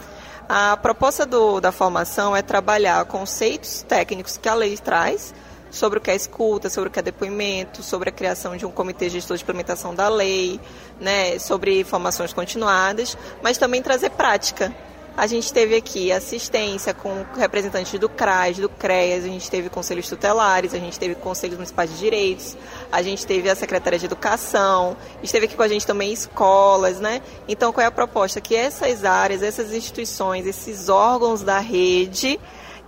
A 0.46 0.76
proposta 0.76 1.24
do, 1.24 1.60
da 1.60 1.72
formação 1.72 2.36
é 2.36 2.42
trabalhar 2.42 3.02
conceitos 3.06 3.86
técnicos 3.88 4.36
que 4.36 4.48
a 4.48 4.54
lei 4.54 4.76
traz, 4.76 5.32
sobre 5.70 5.98
o 5.98 6.02
que 6.02 6.10
é 6.10 6.16
escuta, 6.16 6.68
sobre 6.68 6.88
o 6.90 6.92
que 6.92 6.98
é 6.98 7.02
depoimento, 7.02 7.82
sobre 7.82 8.10
a 8.10 8.12
criação 8.12 8.54
de 8.54 8.66
um 8.66 8.70
comitê 8.70 9.08
gestor 9.08 9.38
de 9.38 9.44
implementação 9.44 9.94
da 9.94 10.08
lei, 10.08 10.60
né, 11.00 11.38
sobre 11.38 11.84
formações 11.84 12.34
continuadas, 12.34 13.16
mas 13.42 13.56
também 13.56 13.80
trazer 13.80 14.10
prática. 14.10 14.74
A 15.16 15.26
gente 15.26 15.52
teve 15.52 15.76
aqui 15.76 16.10
assistência 16.12 16.94
com 16.94 17.24
representantes 17.36 17.98
do 17.98 18.08
CRAS, 18.08 18.56
do 18.56 18.68
CREAS, 18.68 19.24
a 19.24 19.28
gente 19.28 19.50
teve 19.50 19.68
conselhos 19.68 20.08
tutelares, 20.08 20.72
a 20.72 20.78
gente 20.78 20.98
teve 20.98 21.14
conselhos 21.14 21.56
municipais 21.56 21.90
de 21.90 21.98
direitos, 21.98 22.56
a 22.90 23.02
gente 23.02 23.26
teve 23.26 23.50
a 23.50 23.54
Secretaria 23.54 23.98
de 23.98 24.06
Educação, 24.06 24.96
esteve 25.22 25.46
aqui 25.46 25.56
com 25.56 25.62
a 25.62 25.68
gente 25.68 25.86
também 25.86 26.12
escolas, 26.12 27.00
né? 27.00 27.20
Então, 27.46 27.72
qual 27.72 27.84
é 27.84 27.88
a 27.88 27.90
proposta? 27.90 28.40
Que 28.40 28.56
essas 28.56 29.04
áreas, 29.04 29.42
essas 29.42 29.72
instituições, 29.72 30.46
esses 30.46 30.88
órgãos 30.88 31.42
da 31.42 31.58
rede 31.58 32.38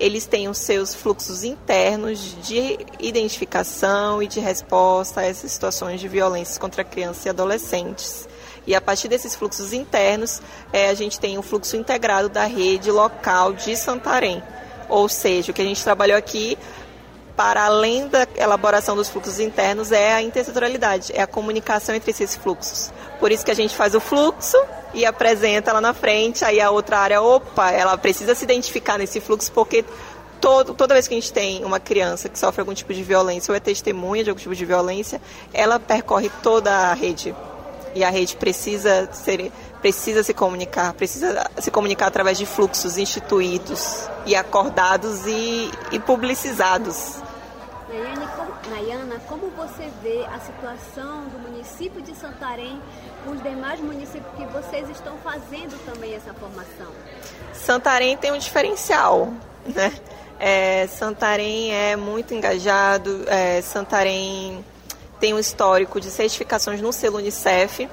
eles 0.03 0.29
os 0.51 0.59
seus 0.59 0.95
fluxos 0.95 1.45
internos 1.45 2.37
de 2.43 2.79
identificação 2.99 4.21
e 4.21 4.27
de 4.27 4.41
resposta 4.41 5.21
a 5.21 5.25
essas 5.25 5.53
situações 5.53 6.01
de 6.01 6.09
violência 6.09 6.61
contra 6.61 6.83
crianças 6.83 7.25
e 7.25 7.29
adolescentes. 7.29 8.29
E 8.67 8.75
a 8.75 8.81
partir 8.81 9.09
desses 9.09 9.35
fluxos 9.35 9.73
internos, 9.73 10.41
é, 10.73 10.89
a 10.89 10.95
gente 10.95 11.19
tem 11.19 11.37
o 11.37 11.41
um 11.41 11.43
fluxo 11.43 11.77
integrado 11.77 12.29
da 12.29 12.45
rede 12.45 12.91
local 12.91 13.53
de 13.53 13.77
Santarém. 13.77 14.43
Ou 14.89 15.09
seja, 15.09 15.51
o 15.51 15.55
que 15.55 15.63
a 15.63 15.65
gente 15.65 15.83
trabalhou 15.83 16.17
aqui, 16.17 16.57
para 17.37 17.65
além 17.65 18.07
da 18.09 18.27
elaboração 18.37 18.95
dos 18.95 19.09
fluxos 19.09 19.41
internos, 19.41 19.91
é 19.91 20.13
a 20.13 20.23
intersetorialidade, 20.23 21.13
é 21.15 21.23
a 21.23 21.27
comunicação 21.27 21.95
entre 21.95 22.11
esses 22.11 22.37
fluxos. 22.37 22.93
Por 23.19 23.33
isso 23.33 23.45
que 23.45 23.51
a 23.51 23.55
gente 23.55 23.75
faz 23.75 23.95
o 23.95 24.01
fluxo 24.01 24.57
e 24.95 25.05
apresenta 25.07 25.73
lá 25.73 25.81
na 25.81 25.95
frente, 25.95 26.45
aí 26.45 26.61
a 26.61 26.71
outra 26.71 26.99
área, 26.99 27.23
opa, 27.23 27.71
ela 27.71 27.97
precisa 27.97 28.35
se 28.35 28.45
identificar 28.45 28.99
nesse 28.99 29.21
fluxo, 29.21 29.51
porque 29.53 29.85
todo, 30.41 30.75
toda 30.75 30.95
vez 30.95 31.09
que 31.09 31.15
a 31.15 31.21
gente 31.21 31.33
tem 31.33 31.65
uma 31.65 31.81
criança 31.81 32.29
que 32.29 32.39
sofre 32.39 32.61
algum 32.61 32.75
tipo 32.75 32.93
de 32.93 33.03
violência 33.03 33.51
ou 33.51 33.57
é 33.57 33.61
testemunha 33.61 34.23
de 34.23 34.31
algum 34.31 34.41
tipo 34.41 34.55
de 34.55 34.65
violência, 34.65 35.21
ela 35.55 35.81
percorre 35.81 36.31
toda 36.43 36.71
a 36.71 36.93
rede 36.93 37.35
e 37.95 38.05
a 38.05 38.11
rede 38.11 38.37
precisa 38.37 39.09
ser 39.13 39.53
precisa 39.81 40.23
se 40.23 40.33
comunicar, 40.33 40.93
precisa 40.95 41.51
se 41.59 41.71
comunicar 41.71 42.07
através 42.07 42.39
de 42.39 42.47
fluxos 42.47 42.97
instituídos 42.97 44.09
e 44.25 44.37
acordados 44.37 45.27
e, 45.27 45.71
e 45.91 45.99
publicizados. 45.99 47.21
Nayane, 47.89 48.27
como, 48.37 48.71
Nayana, 48.71 49.21
como 49.29 49.51
você 49.51 49.91
vê 50.01 50.25
a 50.27 50.39
situação 50.39 51.25
do 51.25 51.39
município 51.41 52.01
de 52.01 52.15
Santarém 52.15 52.81
com 53.25 53.33
os 53.33 53.43
demais 53.43 53.81
municípios 53.81 54.33
que 54.37 54.47
vocês 54.47 54.89
estão 54.89 55.19
fazendo 55.19 55.77
também 55.85 56.15
essa 56.15 56.33
formação? 56.33 56.93
Santarém 57.53 58.17
tem 58.17 58.33
um 58.33 58.39
diferencial, 58.39 59.33
né? 59.67 59.93
É, 60.39 60.87
Santarém 60.87 61.73
é 61.73 61.97
muito 61.97 62.35
engajado, 62.35 63.25
é, 63.29 63.61
Santarém 63.61 64.65
tem 65.23 65.33
um 65.33 65.39
histórico 65.39 66.01
de 66.01 66.11
certificações 66.11 66.81
no 66.81 66.93
selo 66.93 67.19
Unicef, 67.19 67.89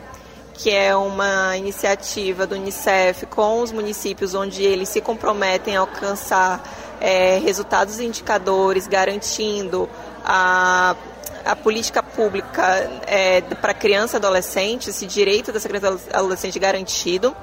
que 0.56 0.72
é 0.72 0.96
uma 0.96 1.56
iniciativa 1.56 2.48
do 2.48 2.56
Unicef 2.56 3.28
com 3.28 3.62
os 3.62 3.72
municípios 3.72 4.34
onde 4.34 4.64
eles 4.64 4.90
se 4.90 5.00
comprometem 5.00 5.78
a 5.78 5.82
alcançar 5.82 6.60
é, 7.00 7.38
resultados 7.38 8.00
e 8.00 8.06
indicadores, 8.06 8.88
garantindo 8.88 9.88
a, 10.26 10.96
a 11.46 11.56
política 11.56 12.02
pública 12.02 12.90
é, 13.06 13.42
para 13.42 13.76
criança 13.76 14.16
e 14.16 14.18
adolescente, 14.18 14.90
esse 14.90 15.06
direito 15.06 15.52
dessa 15.52 15.70
criança 15.70 16.00
adolescente 16.12 16.58
garantido. 16.58 17.36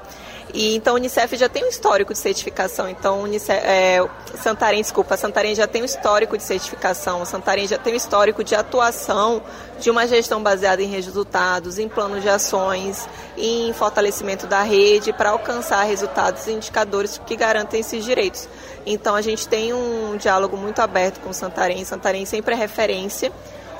E 0.53 0.75
então 0.75 0.93
o 0.93 0.97
Unicef 0.97 1.35
já 1.35 1.49
tem 1.49 1.65
um 1.65 1.67
histórico 1.67 2.13
de 2.13 2.19
certificação. 2.19 2.89
Então 2.89 3.21
Unicef, 3.21 3.59
é, 3.65 4.07
Santarém, 4.41 4.81
desculpa, 4.81 5.17
Santarém 5.17 5.53
já 5.53 5.67
tem 5.67 5.81
um 5.81 5.85
histórico 5.85 6.37
de 6.37 6.43
certificação. 6.43 7.25
Santarém 7.25 7.67
já 7.67 7.77
tem 7.77 7.93
um 7.93 7.97
histórico 7.97 8.43
de 8.43 8.55
atuação 8.55 9.41
de 9.79 9.89
uma 9.89 10.07
gestão 10.07 10.41
baseada 10.41 10.81
em 10.81 10.87
resultados, 10.87 11.77
em 11.77 11.87
planos 11.87 12.23
de 12.23 12.29
ações, 12.29 13.07
em 13.37 13.71
fortalecimento 13.73 14.47
da 14.47 14.61
rede 14.61 15.13
para 15.13 15.31
alcançar 15.31 15.83
resultados 15.83 16.47
e 16.47 16.53
indicadores 16.53 17.19
que 17.25 17.35
garantem 17.35 17.81
esses 17.81 18.03
direitos. 18.03 18.47
Então 18.85 19.15
a 19.15 19.21
gente 19.21 19.47
tem 19.47 19.73
um 19.73 20.17
diálogo 20.17 20.55
muito 20.55 20.79
aberto 20.79 21.19
com 21.19 21.33
Santarém. 21.33 21.83
Santarém 21.83 22.25
sempre 22.25 22.53
é 22.53 22.57
referência 22.57 23.31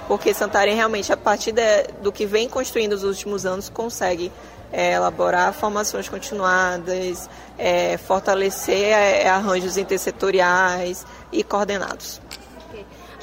porque 0.08 0.34
Santarém 0.34 0.76
realmente, 0.76 1.12
a 1.12 1.18
partir 1.18 1.52
de, 1.52 1.84
do 2.02 2.12
que 2.12 2.26
vem 2.26 2.48
construindo 2.48 2.94
nos 2.94 3.04
últimos 3.04 3.46
anos, 3.46 3.70
consegue 3.70 4.32
é, 4.72 4.94
elaborar 4.94 5.54
formações 5.54 6.10
continuadas, 6.10 7.30
é, 7.58 7.98
fortalecer 7.98 8.90
é, 8.90 9.28
arranjos 9.28 9.78
intersetoriais 9.78 11.06
e 11.32 11.44
coordenados. 11.44 12.22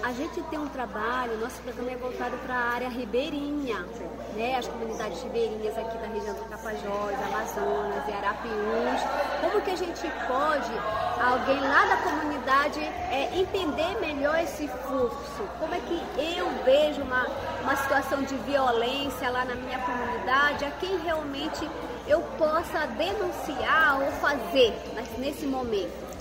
A 0.02 0.12
gente 0.12 0.42
tem 0.50 0.58
um 0.58 0.68
trabalho, 0.68 1.38
nosso 1.38 1.62
programa 1.62 1.90
é 1.90 1.96
voltado 1.96 2.36
para 2.44 2.54
a 2.54 2.74
área 2.74 2.88
ribeirinha, 2.90 3.86
né? 4.34 4.56
As 4.58 4.66
comunidades 4.66 5.22
ribeirinhas 5.22 5.76
aqui 5.78 5.96
da 5.98 6.06
região 6.06 6.34
do 6.34 6.44
Capajós, 6.48 7.16
Amazonas 7.26 8.08
e 8.08 8.12
Arapiuns. 8.12 9.00
Como 9.40 9.60
que 9.60 9.70
a 9.70 9.76
gente 9.76 10.02
pode, 10.26 10.72
alguém 11.20 11.60
lá 11.60 11.86
da 11.86 11.96
comunidade, 11.98 12.80
é, 12.80 13.30
entender 13.34 13.98
melhor 14.00 14.38
esse 14.40 14.68
fluxo? 14.68 15.48
Como 15.58 15.74
é 15.74 15.80
que 15.80 16.02
eu 16.36 16.48
vejo 16.64 17.02
uma, 17.02 17.26
uma 17.62 17.76
situação 17.76 18.22
de 18.22 18.34
violência 18.38 19.30
lá 19.30 19.44
na 19.44 19.54
minha 19.54 19.78
comunidade, 19.78 20.64
a 20.64 20.70
quem 20.72 20.98
realmente 20.98 21.68
eu 22.06 22.20
possa 22.36 22.86
denunciar 22.86 24.00
ou 24.00 24.12
fazer 24.12 24.74
nesse 25.18 25.46
momento? 25.46 26.13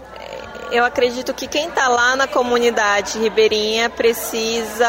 Eu 0.72 0.84
acredito 0.84 1.34
que 1.34 1.48
quem 1.48 1.68
está 1.68 1.88
lá 1.88 2.16
na 2.16 2.28
comunidade 2.28 3.20
ribeirinha 3.20 3.90
precisa 3.92 4.88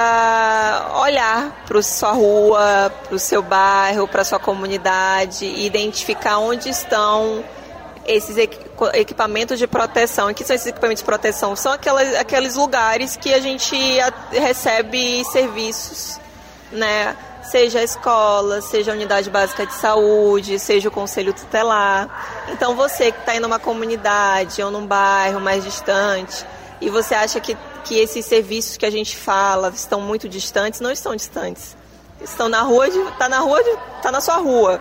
olhar 1.02 1.64
para 1.66 1.82
sua 1.82 2.12
rua, 2.12 2.92
para 3.06 3.14
o 3.14 3.18
seu 3.18 3.42
bairro, 3.42 4.08
para 4.08 4.24
sua 4.24 4.38
comunidade 4.38 5.44
identificar 5.44 6.38
onde 6.38 6.70
estão 6.70 7.44
esses 8.06 8.36
equipamentos 8.94 9.58
de 9.58 9.66
proteção. 9.66 10.30
E 10.30 10.34
que 10.34 10.44
são 10.44 10.56
esses 10.56 10.68
equipamentos 10.68 11.00
de 11.00 11.04
proteção? 11.04 11.54
São 11.54 11.72
aquelas, 11.72 12.14
aqueles 12.14 12.54
lugares 12.54 13.16
que 13.16 13.34
a 13.34 13.40
gente 13.40 13.76
recebe 14.30 15.22
serviços, 15.26 16.18
né? 16.72 17.14
Seja 17.44 17.80
a 17.80 17.82
escola, 17.82 18.60
seja 18.60 18.92
a 18.92 18.94
unidade 18.94 19.30
básica 19.30 19.66
de 19.66 19.74
saúde, 19.74 20.58
seja 20.58 20.88
o 20.88 20.92
conselho 20.92 21.32
tutelar. 21.32 22.44
Então 22.48 22.74
você 22.74 23.12
que 23.12 23.18
está 23.18 23.36
em 23.36 23.44
uma 23.44 23.58
comunidade 23.58 24.62
ou 24.62 24.70
num 24.70 24.86
bairro 24.86 25.40
mais 25.40 25.62
distante 25.62 26.44
e 26.80 26.88
você 26.90 27.14
acha 27.14 27.40
que, 27.40 27.56
que 27.84 27.98
esses 27.98 28.24
serviços 28.24 28.76
que 28.76 28.86
a 28.86 28.90
gente 28.90 29.16
fala 29.16 29.70
estão 29.74 30.00
muito 30.00 30.28
distantes, 30.28 30.80
não 30.80 30.90
estão 30.90 31.14
distantes. 31.14 31.76
Estão 32.20 32.48
na 32.48 32.62
rua, 32.62 32.88
de, 32.88 32.98
tá 33.18 33.28
na 33.28 33.40
rua, 33.40 33.62
de, 33.62 33.76
tá 34.02 34.10
na 34.10 34.20
sua 34.20 34.36
rua. 34.36 34.80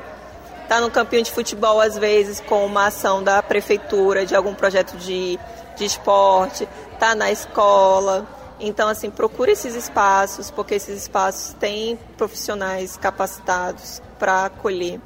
Tá 0.67 0.79
no 0.79 0.89
campinho 0.89 1.23
de 1.23 1.31
futebol 1.31 1.81
às 1.81 1.97
vezes 1.97 2.39
com 2.39 2.65
uma 2.65 2.87
ação 2.87 3.21
da 3.21 3.43
prefeitura 3.43 4.25
de 4.25 4.33
algum 4.35 4.53
projeto 4.53 4.95
de, 4.97 5.37
de 5.75 5.85
esporte, 5.85 6.67
tá 6.97 7.13
na 7.13 7.31
escola 7.31 8.25
então, 8.67 8.87
assim, 8.87 9.09
procure 9.09 9.51
esses 9.51 9.75
espaços, 9.75 10.49
porque 10.49 10.75
esses 10.75 11.03
espaços 11.03 11.53
têm 11.53 11.97
profissionais 12.17 12.97
capacitados 12.97 14.01
para 14.17 14.45
acolher 14.45 14.99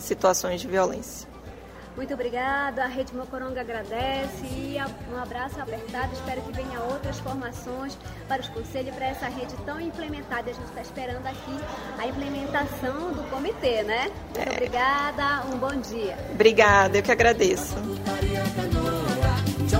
situações 0.00 0.60
de 0.60 0.68
violência. 0.68 1.32
Muito 1.96 2.14
obrigada, 2.14 2.84
a 2.84 2.86
Rede 2.86 3.14
Mocoronga 3.14 3.60
agradece 3.60 4.46
e 4.46 4.76
um 5.12 5.20
abraço 5.20 5.60
apertado. 5.60 6.14
Espero 6.14 6.40
que 6.40 6.52
venha 6.52 6.80
outras 6.80 7.18
formações 7.18 7.98
para 8.26 8.40
os 8.40 8.48
conselhos, 8.48 8.94
para 8.94 9.08
essa 9.08 9.26
rede 9.26 9.54
tão 9.66 9.78
implementada. 9.78 10.50
A 10.50 10.54
gente 10.54 10.68
está 10.68 10.80
esperando 10.80 11.26
aqui 11.26 11.60
a 11.98 12.06
implementação 12.06 13.12
do 13.12 13.28
comitê, 13.28 13.82
né? 13.82 14.10
Muito 14.34 14.38
é. 14.38 14.52
obrigada, 14.52 15.46
um 15.52 15.58
bom 15.58 15.76
dia. 15.80 16.16
Obrigada, 16.32 16.96
eu 16.96 17.02
que 17.02 17.12
agradeço. 17.12 17.74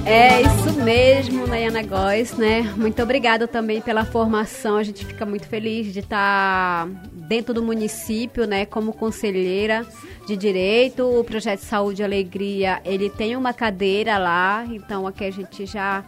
É 0.05 0.41
isso 0.41 0.73
mesmo, 0.83 1.47
Nayana 1.47 1.83
Góes, 1.83 2.33
né? 2.37 2.63
Muito 2.77 3.03
obrigada 3.03 3.47
também 3.47 3.81
pela 3.81 4.05
formação. 4.05 4.77
A 4.77 4.83
gente 4.83 5.05
fica 5.07 5.25
muito 5.25 5.47
feliz 5.47 5.93
de 5.93 6.01
estar 6.01 6.89
dentro 7.13 7.55
do 7.55 7.63
município, 7.63 8.47
né, 8.47 8.67
como 8.67 8.93
conselheira 8.93 9.87
de 10.27 10.37
direito. 10.37 11.05
O 11.05 11.23
projeto 11.23 11.61
Saúde 11.61 12.03
e 12.03 12.05
Alegria, 12.05 12.81
ele 12.85 13.09
tem 13.09 13.37
uma 13.37 13.53
cadeira 13.53 14.19
lá, 14.19 14.65
então 14.71 15.07
aqui 15.07 15.25
a 15.25 15.31
gente 15.31 15.67
já 15.67 16.05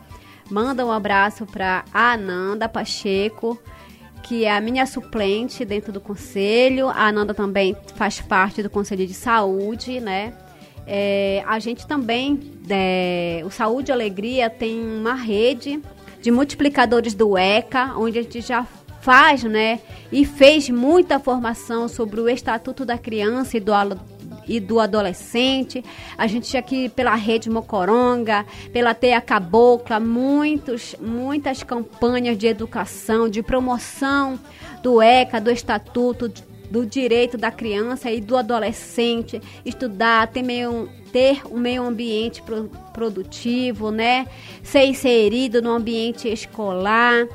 manda 0.50 0.84
um 0.84 0.92
abraço 0.92 1.46
para 1.46 1.84
a 1.92 2.12
Ananda 2.12 2.68
Pacheco, 2.68 3.58
que 4.22 4.44
é 4.44 4.56
a 4.56 4.60
minha 4.60 4.86
suplente 4.86 5.64
dentro 5.64 5.92
do 5.92 6.00
conselho. 6.00 6.88
A 6.88 7.06
Ananda 7.08 7.32
também 7.32 7.76
faz 7.94 8.20
parte 8.20 8.62
do 8.62 8.70
Conselho 8.70 9.06
de 9.06 9.14
Saúde, 9.14 10.00
né? 10.00 10.32
É, 10.86 11.42
a 11.46 11.58
gente 11.58 11.86
também, 11.86 12.52
é, 12.68 13.42
o 13.44 13.50
Saúde 13.50 13.90
e 13.90 13.92
Alegria 13.92 14.50
tem 14.50 14.80
uma 14.80 15.14
rede 15.14 15.80
de 16.20 16.30
multiplicadores 16.30 17.14
do 17.14 17.36
ECA, 17.36 17.94
onde 17.96 18.18
a 18.18 18.22
gente 18.22 18.40
já 18.40 18.66
faz, 19.00 19.44
né, 19.44 19.80
e 20.10 20.24
fez 20.24 20.70
muita 20.70 21.18
formação 21.18 21.88
sobre 21.88 22.20
o 22.20 22.28
Estatuto 22.28 22.86
da 22.86 22.96
Criança 22.96 23.58
e 23.58 23.60
do, 23.60 23.72
e 24.48 24.58
do 24.58 24.80
Adolescente. 24.80 25.84
A 26.16 26.26
gente 26.26 26.56
aqui 26.56 26.88
pela 26.88 27.14
Rede 27.14 27.50
Mocoronga, 27.50 28.46
pela 28.72 28.94
Teia 28.94 29.20
Cabocla, 29.20 30.00
muitos, 30.00 30.96
muitas 31.00 31.62
campanhas 31.62 32.38
de 32.38 32.46
educação, 32.46 33.28
de 33.28 33.42
promoção 33.42 34.38
do 34.82 35.02
ECA, 35.02 35.40
do 35.40 35.50
Estatuto 35.50 36.30
do 36.70 36.84
direito 36.86 37.36
da 37.36 37.50
criança 37.50 38.10
e 38.10 38.20
do 38.20 38.36
adolescente 38.36 39.40
estudar, 39.64 40.28
ter, 40.28 40.42
meio, 40.42 40.88
ter 41.12 41.42
um 41.50 41.58
meio 41.58 41.84
ambiente 41.84 42.42
pro, 42.42 42.70
produtivo, 42.92 43.90
né? 43.90 44.26
Ser 44.62 44.84
inserido 44.84 45.60
no 45.60 45.70
ambiente 45.70 46.28
escolar, 46.28 47.26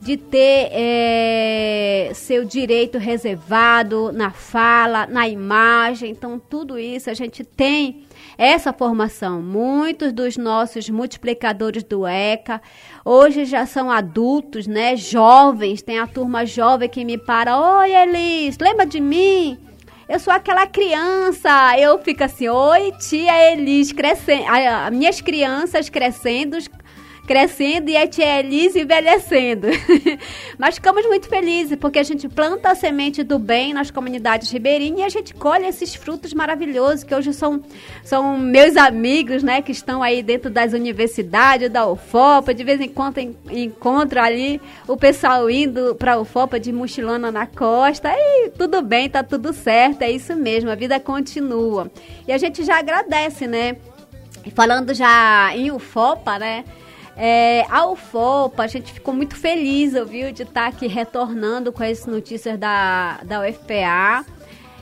de 0.00 0.16
ter 0.16 0.68
é, 0.70 2.10
seu 2.14 2.44
direito 2.44 2.98
reservado 2.98 4.12
na 4.12 4.30
fala, 4.30 5.06
na 5.06 5.28
imagem. 5.28 6.10
Então, 6.10 6.38
tudo 6.38 6.78
isso 6.78 7.10
a 7.10 7.14
gente 7.14 7.44
tem 7.44 8.07
essa 8.38 8.72
formação. 8.72 9.42
Muitos 9.42 10.12
dos 10.12 10.36
nossos 10.36 10.88
multiplicadores 10.88 11.82
do 11.82 12.06
ECA 12.06 12.62
hoje 13.04 13.44
já 13.44 13.66
são 13.66 13.90
adultos, 13.90 14.68
né? 14.68 14.96
Jovens, 14.96 15.82
tem 15.82 15.98
a 15.98 16.06
turma 16.06 16.46
jovem 16.46 16.88
que 16.88 17.04
me 17.04 17.18
para, 17.18 17.58
oi 17.58 17.92
Elis, 17.92 18.56
lembra 18.60 18.86
de 18.86 19.00
mim? 19.00 19.58
Eu 20.08 20.18
sou 20.18 20.32
aquela 20.32 20.66
criança. 20.66 21.78
Eu 21.78 21.98
fico 21.98 22.24
assim, 22.24 22.48
oi, 22.48 22.92
tia 22.92 23.52
Elis, 23.52 23.92
crescendo. 23.92 24.44
Minhas 24.92 25.20
crianças 25.20 25.90
crescendo, 25.90 26.56
crescendo 27.28 27.90
e 27.90 27.96
a 27.96 28.08
tia 28.08 28.40
Elise 28.40 28.80
envelhecendo. 28.80 29.66
Mas 30.56 30.76
ficamos 30.76 31.04
muito 31.04 31.28
felizes 31.28 31.76
porque 31.76 31.98
a 31.98 32.02
gente 32.02 32.26
planta 32.26 32.70
a 32.70 32.74
semente 32.74 33.22
do 33.22 33.38
bem 33.38 33.74
nas 33.74 33.90
comunidades 33.90 34.50
ribeirinhas 34.50 35.00
e 35.00 35.02
a 35.02 35.08
gente 35.10 35.34
colhe 35.34 35.66
esses 35.66 35.94
frutos 35.94 36.32
maravilhosos 36.32 37.04
que 37.04 37.14
hoje 37.14 37.34
são, 37.34 37.62
são 38.02 38.38
meus 38.38 38.78
amigos, 38.78 39.42
né, 39.42 39.60
que 39.60 39.72
estão 39.72 40.02
aí 40.02 40.22
dentro 40.22 40.48
das 40.48 40.72
universidades, 40.72 41.68
da 41.68 41.86
UFOPA. 41.86 42.54
De 42.54 42.64
vez 42.64 42.80
em 42.80 42.88
quando 42.88 43.18
encontro 43.50 44.18
ali 44.18 44.58
o 44.86 44.96
pessoal 44.96 45.50
indo 45.50 45.94
para 45.96 46.14
a 46.14 46.20
UFOPA 46.20 46.58
de 46.58 46.72
mochilona 46.72 47.30
na 47.30 47.46
costa 47.46 48.10
e 48.10 48.48
tudo 48.56 48.80
bem, 48.80 49.10
tá 49.10 49.22
tudo 49.22 49.52
certo, 49.52 50.00
é 50.00 50.10
isso 50.10 50.34
mesmo, 50.34 50.70
a 50.70 50.74
vida 50.74 50.98
continua. 50.98 51.90
E 52.26 52.32
a 52.32 52.38
gente 52.38 52.64
já 52.64 52.78
agradece, 52.78 53.46
né? 53.46 53.76
Falando 54.54 54.94
já 54.94 55.54
em 55.54 55.70
UFOPA, 55.70 56.38
né? 56.38 56.64
É, 57.20 57.66
a 57.68 57.84
UFOPA, 57.84 58.62
a 58.62 58.66
gente 58.68 58.92
ficou 58.92 59.12
muito 59.12 59.34
feliz, 59.34 59.92
viu, 60.08 60.30
de 60.30 60.44
estar 60.44 60.68
aqui 60.68 60.86
retornando 60.86 61.72
com 61.72 61.82
as 61.82 62.06
notícias 62.06 62.56
da, 62.56 63.18
da 63.24 63.40
UFPA. 63.40 64.24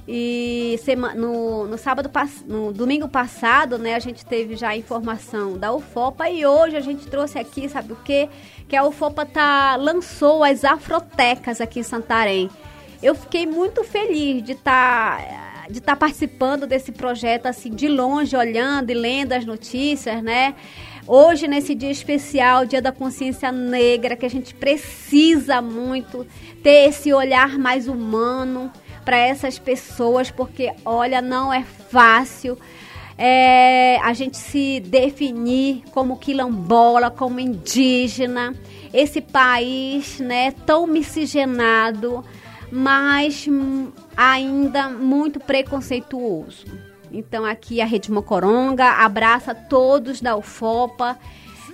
E 0.07 0.79
no, 1.17 1.67
no 1.67 1.79
sábado, 1.79 2.11
no 2.47 2.75
domingo 2.75 3.09
passado, 3.09 3.79
né, 3.79 3.95
a 3.95 3.99
gente 3.99 4.25
teve 4.25 4.55
já 4.55 4.69
a 4.69 4.77
informação 4.77 5.57
da 5.57 5.73
UFOPA 5.73 6.29
e 6.29 6.45
hoje 6.45 6.77
a 6.77 6.81
gente 6.81 7.07
trouxe 7.07 7.39
aqui, 7.39 7.71
sabe 7.71 7.95
o 7.95 7.97
quê? 8.05 8.29
Que 8.69 8.77
a 8.77 8.85
UFOPA 8.85 9.25
tá, 9.25 9.75
lançou 9.77 10.45
as 10.45 10.63
afrotecas 10.63 11.61
aqui 11.61 11.81
em 11.81 11.83
Santarém. 11.83 12.51
Eu 13.03 13.15
fiquei 13.15 13.47
muito 13.47 13.83
feliz 13.83 14.45
de 14.45 14.53
estar 14.53 15.19
tá, 15.19 15.67
de 15.71 15.81
tá 15.81 15.97
participando 15.97 16.67
desse 16.67 16.93
projeto 16.93 17.47
assim 17.47 17.71
de 17.71 17.89
longe, 17.89 18.37
olhando 18.37 18.91
e 18.91 18.95
lendo 18.95 19.33
as 19.33 19.45
notícias, 19.45 20.23
né? 20.23 20.55
Hoje, 21.09 21.47
nesse 21.47 21.73
dia 21.73 21.91
especial, 21.91 22.67
Dia 22.67 22.83
da 22.83 22.91
Consciência 22.91 23.53
Negra, 23.53 24.17
que 24.17 24.27
a 24.27 24.31
gente 24.31 24.53
precisa 24.53 25.63
muito 25.63 26.27
ter 26.65 26.89
esse 26.89 27.13
olhar 27.13 27.57
mais 27.57 27.87
humano 27.87 28.73
para 29.05 29.17
essas 29.17 29.57
pessoas, 29.57 30.33
porque, 30.33 30.73
olha, 30.85 31.23
não 31.23 31.55
é 31.55 31.63
fácil. 31.63 32.59
É, 33.17 33.99
a 34.03 34.13
gente 34.13 34.37
se 34.37 34.81
definir 34.81 35.85
como 35.93 36.19
quilombola, 36.19 37.09
como 37.09 37.39
indígena, 37.39 38.53
esse 38.93 39.21
país 39.21 40.19
né, 40.19 40.51
tão 40.67 40.89
miscigenado, 40.89 42.25
mas 42.71 43.47
ainda 44.17 44.89
muito 44.89 45.39
preconceituoso. 45.39 46.67
Então 47.17 47.45
aqui 47.45 47.81
a 47.81 47.87
Rede 47.87 48.13
Mocoronga 48.13 48.85
abraça 48.85 49.55
todos 49.55 50.21
da 50.21 50.37
UFOPA 50.37 51.19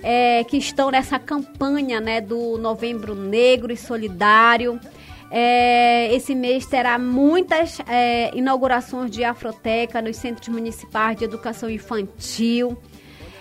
é, 0.01 0.43
que 0.43 0.57
estão 0.57 0.89
nessa 0.89 1.19
campanha 1.19 1.99
né, 1.99 2.21
do 2.21 2.57
Novembro 2.57 3.13
Negro 3.13 3.71
e 3.71 3.77
Solidário. 3.77 4.79
É, 5.31 6.13
esse 6.13 6.35
mês 6.35 6.65
terá 6.65 6.99
muitas 6.99 7.79
é, 7.87 8.35
inaugurações 8.35 9.09
de 9.09 9.23
Afroteca 9.23 10.01
nos 10.01 10.17
centros 10.17 10.47
municipais 10.49 11.17
de 11.17 11.25
educação 11.25 11.69
infantil. 11.69 12.77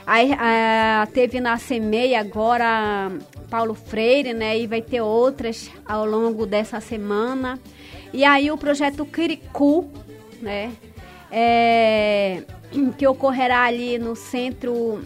Aí, 0.07 0.33
a, 0.33 1.07
teve 1.13 1.41
na 1.41 1.59
CEMEI 1.59 2.15
agora 2.15 3.13
Paulo 3.51 3.75
Freire, 3.75 4.33
né? 4.33 4.59
E 4.59 4.67
vai 4.67 4.83
ter 4.83 5.01
outras 5.01 5.71
ao 5.87 6.07
longo 6.07 6.47
dessa 6.47 6.81
semana. 6.81 7.61
E 8.13 8.25
aí 8.25 8.51
o 8.51 8.59
projeto 8.59 9.05
Quiricu, 9.05 9.89
né? 10.41 10.73
É, 11.33 12.43
que 12.99 13.07
ocorrerá 13.07 13.65
ali 13.65 13.99
no 13.99 14.15
centro 14.15 15.03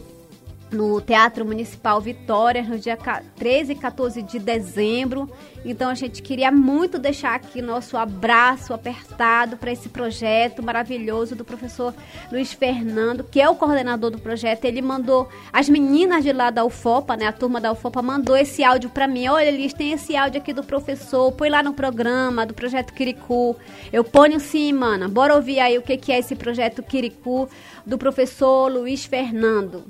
no 0.76 1.00
Teatro 1.00 1.44
Municipal 1.44 2.00
Vitória, 2.00 2.62
no 2.62 2.78
dia 2.78 2.98
13 3.36 3.72
e 3.72 3.74
14 3.74 4.22
de 4.22 4.38
dezembro. 4.38 5.28
Então 5.64 5.90
a 5.90 5.94
gente 5.94 6.22
queria 6.22 6.52
muito 6.52 6.98
deixar 6.98 7.34
aqui 7.34 7.60
nosso 7.60 7.96
abraço 7.96 8.72
apertado 8.72 9.56
para 9.56 9.72
esse 9.72 9.88
projeto 9.88 10.62
maravilhoso 10.62 11.34
do 11.34 11.44
professor 11.44 11.92
Luiz 12.30 12.52
Fernando, 12.52 13.24
que 13.24 13.40
é 13.40 13.48
o 13.48 13.56
coordenador 13.56 14.10
do 14.10 14.18
projeto. 14.18 14.64
Ele 14.64 14.82
mandou 14.82 15.28
as 15.52 15.68
meninas 15.68 16.22
de 16.22 16.32
lá 16.32 16.50
da 16.50 16.64
UFOPA, 16.64 17.16
né, 17.16 17.26
a 17.26 17.32
turma 17.32 17.60
da 17.60 17.72
UFOPA 17.72 18.02
mandou 18.02 18.36
esse 18.36 18.62
áudio 18.62 18.90
para 18.90 19.08
mim. 19.08 19.26
Olha, 19.28 19.48
eles 19.48 19.72
têm 19.72 19.92
esse 19.92 20.14
áudio 20.14 20.40
aqui 20.40 20.52
do 20.52 20.62
professor, 20.62 21.32
põe 21.32 21.48
lá 21.48 21.62
no 21.62 21.72
programa 21.72 22.46
do 22.46 22.54
projeto 22.54 22.92
Quiricu. 22.92 23.56
Eu 23.92 24.04
ponho 24.04 24.38
sim, 24.38 24.72
mana. 24.72 25.08
Bora 25.08 25.34
ouvir 25.34 25.58
aí 25.58 25.78
o 25.78 25.82
que 25.82 25.96
que 25.96 26.12
é 26.12 26.18
esse 26.18 26.36
projeto 26.36 26.82
Quiricu 26.82 27.48
do 27.84 27.96
professor 27.96 28.70
Luiz 28.70 29.04
Fernando. 29.04 29.84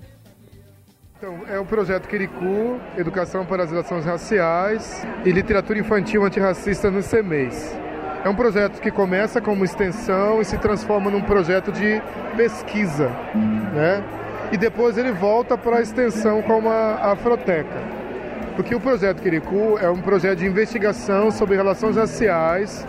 Então, 1.27 1.41
é 1.53 1.59
o 1.59 1.65
projeto 1.65 2.07
Quiricu, 2.07 2.79
Educação 2.97 3.45
para 3.45 3.65
as 3.65 3.71
Relações 3.73 4.05
Raciais 4.05 5.05
e 5.25 5.33
Literatura 5.33 5.77
Infantil 5.77 6.25
Antirracista 6.25 6.89
no 6.89 7.03
CEMEIS. 7.03 7.77
É 8.25 8.29
um 8.29 8.35
projeto 8.37 8.81
que 8.81 8.93
começa 8.93 9.41
como 9.41 9.65
extensão 9.65 10.41
e 10.41 10.45
se 10.45 10.57
transforma 10.57 11.11
num 11.11 11.21
projeto 11.21 11.73
de 11.73 12.01
pesquisa, 12.37 13.11
né? 13.75 14.05
E 14.53 14.57
depois 14.57 14.97
ele 14.97 15.11
volta 15.11 15.59
para 15.59 15.79
a 15.79 15.83
extensão 15.83 16.43
como 16.43 16.71
a 16.71 17.11
Afroteca. 17.11 17.81
Porque 18.55 18.73
o 18.73 18.79
projeto 18.79 19.21
Quiricu 19.21 19.79
é 19.81 19.91
um 19.91 20.01
projeto 20.01 20.39
de 20.39 20.47
investigação 20.47 21.33
sobre 21.33 21.57
relações 21.57 21.97
raciais. 21.97 22.87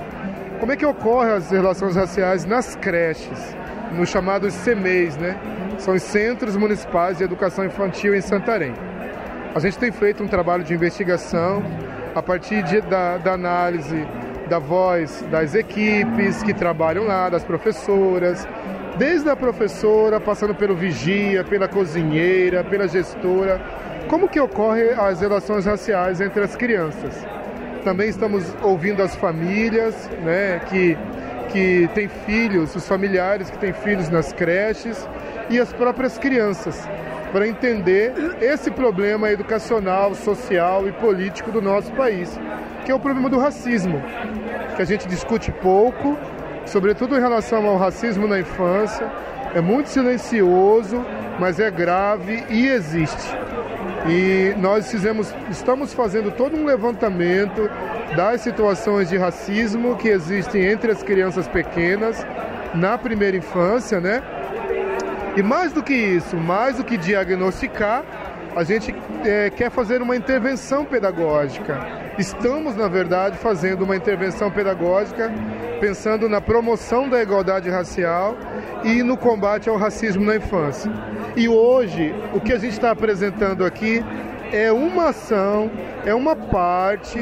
Como 0.59 0.71
é 0.71 0.75
que 0.75 0.85
ocorrem 0.85 1.33
as 1.33 1.49
relações 1.49 1.95
raciais 1.95 2.45
nas 2.45 2.75
creches, 2.75 3.57
nos 3.93 4.09
chamados 4.09 4.53
CEMEIs, 4.53 5.17
né? 5.17 5.35
São 5.77 5.93
os 5.93 6.03
Centros 6.03 6.55
Municipais 6.55 7.17
de 7.17 7.23
Educação 7.23 7.65
Infantil 7.65 8.15
em 8.15 8.21
Santarém. 8.21 8.73
A 9.53 9.59
gente 9.59 9.77
tem 9.77 9.91
feito 9.91 10.23
um 10.23 10.27
trabalho 10.27 10.63
de 10.63 10.73
investigação 10.73 11.63
a 12.13 12.21
partir 12.21 12.63
de, 12.63 12.81
da, 12.81 13.17
da 13.17 13.33
análise 13.33 14.05
da 14.47 14.59
voz 14.59 15.23
das 15.29 15.53
equipes 15.53 16.41
que 16.41 16.53
trabalham 16.53 17.05
lá, 17.05 17.29
das 17.29 17.43
professoras, 17.43 18.47
desde 18.97 19.29
a 19.29 19.35
professora, 19.35 20.19
passando 20.19 20.55
pelo 20.55 20.75
vigia, 20.75 21.43
pela 21.43 21.67
cozinheira, 21.67 22.63
pela 22.63 22.87
gestora, 22.87 23.61
como 24.07 24.27
que 24.27 24.39
ocorrem 24.39 24.91
as 24.91 25.21
relações 25.21 25.65
raciais 25.65 26.21
entre 26.21 26.41
as 26.43 26.55
crianças. 26.55 27.13
Também 27.83 28.09
estamos 28.09 28.43
ouvindo 28.61 29.03
as 29.03 29.15
famílias, 29.15 30.09
né, 30.23 30.61
que, 30.67 30.97
que 31.49 31.89
têm 31.93 32.07
filhos, 32.07 32.75
os 32.75 32.87
familiares 32.87 33.49
que 33.49 33.57
têm 33.57 33.73
filhos 33.73 34.09
nas 34.09 34.33
creches, 34.33 35.07
e 35.49 35.59
as 35.59 35.71
próprias 35.73 36.17
crianças, 36.17 36.87
para 37.31 37.47
entender 37.47 38.13
esse 38.41 38.71
problema 38.71 39.31
educacional, 39.31 40.15
social 40.15 40.87
e 40.87 40.91
político 40.91 41.51
do 41.51 41.61
nosso 41.61 41.91
país, 41.93 42.39
que 42.85 42.91
é 42.91 42.95
o 42.95 42.99
problema 42.99 43.29
do 43.29 43.37
racismo, 43.37 44.01
que 44.75 44.81
a 44.81 44.85
gente 44.85 45.07
discute 45.07 45.51
pouco, 45.51 46.17
sobretudo 46.65 47.15
em 47.17 47.19
relação 47.19 47.65
ao 47.67 47.77
racismo 47.77 48.27
na 48.27 48.39
infância, 48.39 49.09
é 49.53 49.61
muito 49.61 49.89
silencioso, 49.89 51.03
mas 51.39 51.59
é 51.59 51.69
grave 51.69 52.43
e 52.49 52.67
existe. 52.67 53.35
E 54.07 54.53
nós 54.57 54.89
fizemos, 54.89 55.33
estamos 55.49 55.93
fazendo 55.93 56.31
todo 56.31 56.55
um 56.55 56.65
levantamento 56.65 57.69
das 58.15 58.41
situações 58.41 59.09
de 59.09 59.17
racismo 59.17 59.95
que 59.97 60.07
existem 60.07 60.65
entre 60.65 60.91
as 60.91 61.03
crianças 61.03 61.47
pequenas 61.47 62.25
na 62.73 62.97
primeira 62.97 63.35
infância, 63.35 63.99
né? 63.99 64.21
E 65.37 65.43
mais 65.43 65.71
do 65.71 65.83
que 65.83 65.93
isso, 65.93 66.35
mais 66.35 66.77
do 66.77 66.83
que 66.83 66.97
diagnosticar, 66.97 68.03
a 68.55 68.63
gente 68.63 68.93
é, 69.23 69.51
quer 69.51 69.69
fazer 69.69 70.01
uma 70.01 70.15
intervenção 70.15 70.83
pedagógica. 70.83 71.79
Estamos, 72.17 72.75
na 72.75 72.87
verdade, 72.87 73.37
fazendo 73.37 73.83
uma 73.83 73.95
intervenção 73.95 74.49
pedagógica 74.49 75.31
pensando 75.79 76.27
na 76.27 76.41
promoção 76.41 77.07
da 77.07 77.21
igualdade 77.21 77.69
racial 77.69 78.35
e 78.83 79.03
no 79.03 79.15
combate 79.15 79.69
ao 79.69 79.77
racismo 79.77 80.25
na 80.25 80.37
infância. 80.37 80.91
E 81.35 81.47
hoje, 81.47 82.15
o 82.33 82.41
que 82.41 82.51
a 82.51 82.57
gente 82.57 82.73
está 82.73 82.89
apresentando 82.89 83.63
aqui 83.63 84.03
é 84.51 84.71
uma 84.71 85.09
ação, 85.09 85.69
é 86.03 86.15
uma 86.15 86.35
parte 86.35 87.19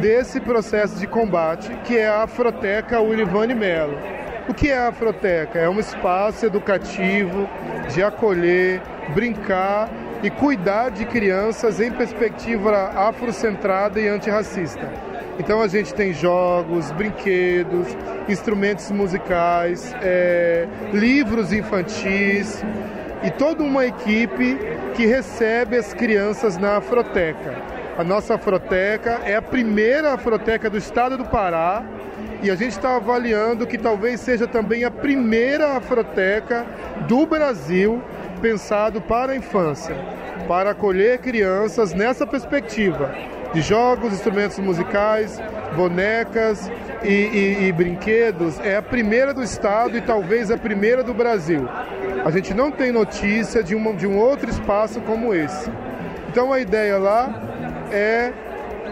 desse 0.00 0.38
processo 0.38 1.00
de 1.00 1.06
combate, 1.08 1.68
que 1.82 1.98
é 1.98 2.06
a 2.06 2.22
Afroteca 2.22 3.00
Wilivane 3.00 3.56
Mello. 3.56 4.19
O 4.50 4.52
que 4.52 4.68
é 4.68 4.76
a 4.76 4.88
Afroteca? 4.88 5.60
É 5.60 5.68
um 5.68 5.78
espaço 5.78 6.44
educativo 6.44 7.48
de 7.94 8.02
acolher, 8.02 8.82
brincar 9.14 9.88
e 10.24 10.28
cuidar 10.28 10.88
de 10.90 11.04
crianças 11.04 11.80
em 11.80 11.92
perspectiva 11.92 12.88
afrocentrada 12.96 14.00
e 14.00 14.08
antirracista. 14.08 14.90
Então 15.38 15.62
a 15.62 15.68
gente 15.68 15.94
tem 15.94 16.12
jogos, 16.12 16.90
brinquedos, 16.90 17.96
instrumentos 18.28 18.90
musicais, 18.90 19.94
é, 20.02 20.66
livros 20.92 21.52
infantis 21.52 22.60
e 23.22 23.30
toda 23.30 23.62
uma 23.62 23.86
equipe 23.86 24.58
que 24.96 25.06
recebe 25.06 25.76
as 25.76 25.94
crianças 25.94 26.58
na 26.58 26.78
Afroteca. 26.78 27.54
A 27.96 28.02
nossa 28.02 28.34
Afroteca 28.34 29.20
é 29.24 29.36
a 29.36 29.42
primeira 29.42 30.12
Afroteca 30.12 30.68
do 30.68 30.76
estado 30.76 31.16
do 31.16 31.24
Pará 31.26 31.84
e 32.42 32.50
a 32.50 32.54
gente 32.54 32.72
está 32.72 32.96
avaliando 32.96 33.66
que 33.66 33.76
talvez 33.76 34.20
seja 34.20 34.46
também 34.46 34.84
a 34.84 34.90
primeira 34.90 35.76
Afroteca 35.76 36.66
do 37.06 37.26
Brasil 37.26 38.02
pensado 38.40 39.00
para 39.00 39.32
a 39.32 39.36
infância, 39.36 39.94
para 40.48 40.70
acolher 40.70 41.18
crianças 41.18 41.92
nessa 41.92 42.26
perspectiva 42.26 43.14
de 43.52 43.60
jogos, 43.60 44.12
instrumentos 44.12 44.58
musicais, 44.58 45.40
bonecas 45.74 46.70
e, 47.02 47.08
e, 47.08 47.68
e, 47.68 47.72
brinquedos. 47.72 48.58
É 48.60 48.76
a 48.76 48.82
primeira 48.82 49.34
do 49.34 49.42
estado 49.42 49.96
e 49.96 50.00
talvez 50.00 50.50
a 50.50 50.56
primeira 50.56 51.02
do 51.02 51.12
Brasil. 51.12 51.68
A 52.24 52.30
gente 52.30 52.54
não 52.54 52.70
tem 52.70 52.92
notícia 52.92 53.62
de, 53.62 53.74
uma, 53.74 53.92
de 53.92 54.06
um 54.06 54.18
outro 54.18 54.48
espaço 54.48 55.00
como 55.00 55.34
esse. 55.34 55.70
Então 56.28 56.52
a 56.52 56.60
ideia 56.60 56.96
lá 56.98 57.42
é, 57.90 58.32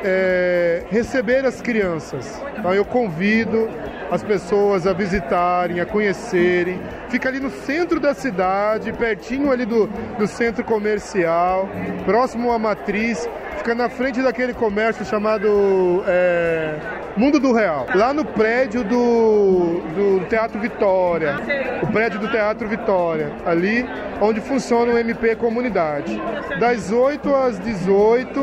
é 0.05 0.84
receber 0.90 1.44
as 1.44 1.61
crianças. 1.61 2.40
Então 2.59 2.74
eu 2.74 2.84
convido 2.84 3.68
as 4.11 4.22
pessoas 4.22 4.86
a 4.86 4.92
visitarem, 4.92 5.80
a 5.80 5.86
conhecerem. 5.86 6.80
Fica 7.09 7.28
ali 7.28 7.40
no 7.40 7.51
centro 7.51 8.01
da 8.01 8.14
cidade, 8.14 8.92
pertinho 8.92 9.51
ali 9.51 9.66
do, 9.66 9.86
do 10.18 10.26
centro 10.26 10.64
comercial, 10.64 11.68
próximo 12.05 12.51
à 12.51 12.59
matriz 12.59 13.28
fica 13.59 13.74
na 13.74 13.88
frente 13.90 14.22
daquele 14.22 14.55
comércio 14.55 15.05
chamado 15.05 16.03
é, 16.07 16.78
Mundo 17.18 17.40
do 17.40 17.52
Real. 17.52 17.84
Lá 17.96 18.14
no 18.14 18.24
prédio 18.24 18.84
do, 18.84 19.80
do 19.94 20.26
Teatro 20.28 20.60
Vitória. 20.60 21.34
O 21.82 21.86
prédio 21.88 22.20
do 22.20 22.30
Teatro 22.30 22.68
Vitória. 22.68 23.32
Ali 23.44 23.84
onde 24.20 24.40
funciona 24.40 24.92
o 24.94 24.98
MP 24.98 25.34
Comunidade. 25.34 26.16
Das 26.60 26.92
8 26.92 27.34
às 27.34 27.58
18, 27.58 28.40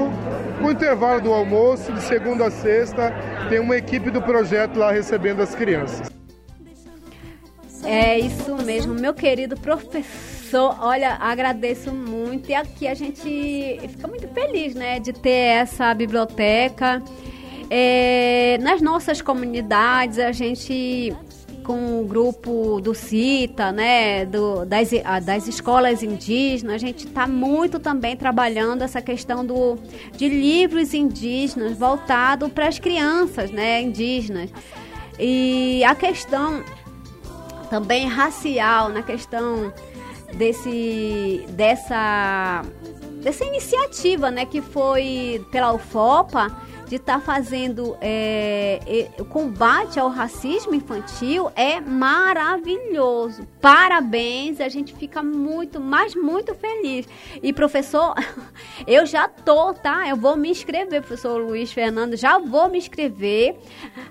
com 0.62 0.72
intervalo 0.72 1.22
do 1.22 1.34
almoço, 1.34 1.94
de 1.94 2.02
segunda 2.02 2.48
a 2.48 2.52
sexta, 2.52 3.14
tem 3.48 3.60
uma 3.60 3.78
equipe 3.78 4.12
do 4.12 4.22
projeto 4.22 4.78
lá 4.78 4.92
recebendo 4.92 5.42
as 5.42 5.56
crianças. 5.56 6.10
É 7.82 8.20
isso 8.20 8.58
mesmo, 8.58 8.94
meu 8.94 9.14
querido 9.14 9.56
professor 9.56 10.76
olha, 10.80 11.18
agradeço 11.20 11.92
muito 11.92 12.50
e 12.50 12.56
aqui 12.56 12.88
a 12.88 12.94
gente 12.94 13.80
fica 13.90 14.08
muito 14.08 14.28
feliz, 14.30 14.74
né, 14.74 15.00
de 15.00 15.14
ter 15.14 15.30
essa 15.30 15.94
biblioteca. 15.94 17.02
É, 17.70 18.58
nas 18.62 18.82
nossas 18.82 19.22
comunidades, 19.22 20.20
a 20.20 20.32
gente 20.32 21.16
com 21.66 22.00
o 22.00 22.06
grupo 22.06 22.80
do 22.80 22.94
CITA, 22.94 23.72
né, 23.72 24.24
do, 24.26 24.66
das, 24.66 24.90
das 25.24 25.48
escolas 25.48 26.04
indígenas, 26.04 26.76
a 26.76 26.78
gente 26.78 27.08
está 27.08 27.28
muito 27.28 27.80
também 27.80 28.16
trabalhando 28.16 28.84
essa 28.84 29.02
questão 29.02 29.44
do, 29.44 29.76
de 30.16 30.30
livros 30.30 30.94
indígenas 30.94 31.76
voltado 31.76 32.50
para 32.50 32.68
as 32.68 32.78
crianças, 32.78 33.50
né, 33.50 33.82
indígenas. 33.82 34.52
E 35.20 35.84
a 35.84 35.96
questão 35.96 36.64
também 37.70 38.08
racial, 38.08 38.90
na 38.90 39.02
questão 39.02 39.74
desse 40.34 41.46
dessa 41.50 42.64
dessa 43.24 43.44
iniciativa, 43.44 44.30
né, 44.30 44.46
que 44.46 44.62
foi 44.62 45.44
pela 45.52 45.74
UFOPA 45.74 46.56
de 46.88 46.98
estar 46.98 47.16
tá 47.16 47.20
fazendo 47.20 47.98
é, 48.00 49.10
o 49.20 49.26
combate 49.26 50.00
ao 50.00 50.10
racismo 50.10 50.76
infantil 50.76 51.52
é 51.56 51.80
maravilhoso. 51.80 53.48
Parabéns, 53.60 54.62
a 54.62 54.70
gente 54.70 54.94
fica 54.94 55.24
muito, 55.24 55.80
mas 55.80 56.16
muito 56.16 56.54
feliz. 56.54 57.08
E 57.42 57.52
professor, 57.52 58.14
eu 58.86 59.06
já 59.06 59.28
tô, 59.28 59.74
tá? 59.74 60.08
Eu 60.08 60.16
vou 60.16 60.36
me 60.36 60.50
inscrever, 60.50 61.02
professor 61.02 61.42
Luiz 61.42 61.72
Fernando, 61.72 62.16
já 62.16 62.38
vou 62.38 62.70
me 62.70 62.78
inscrever 62.78 63.56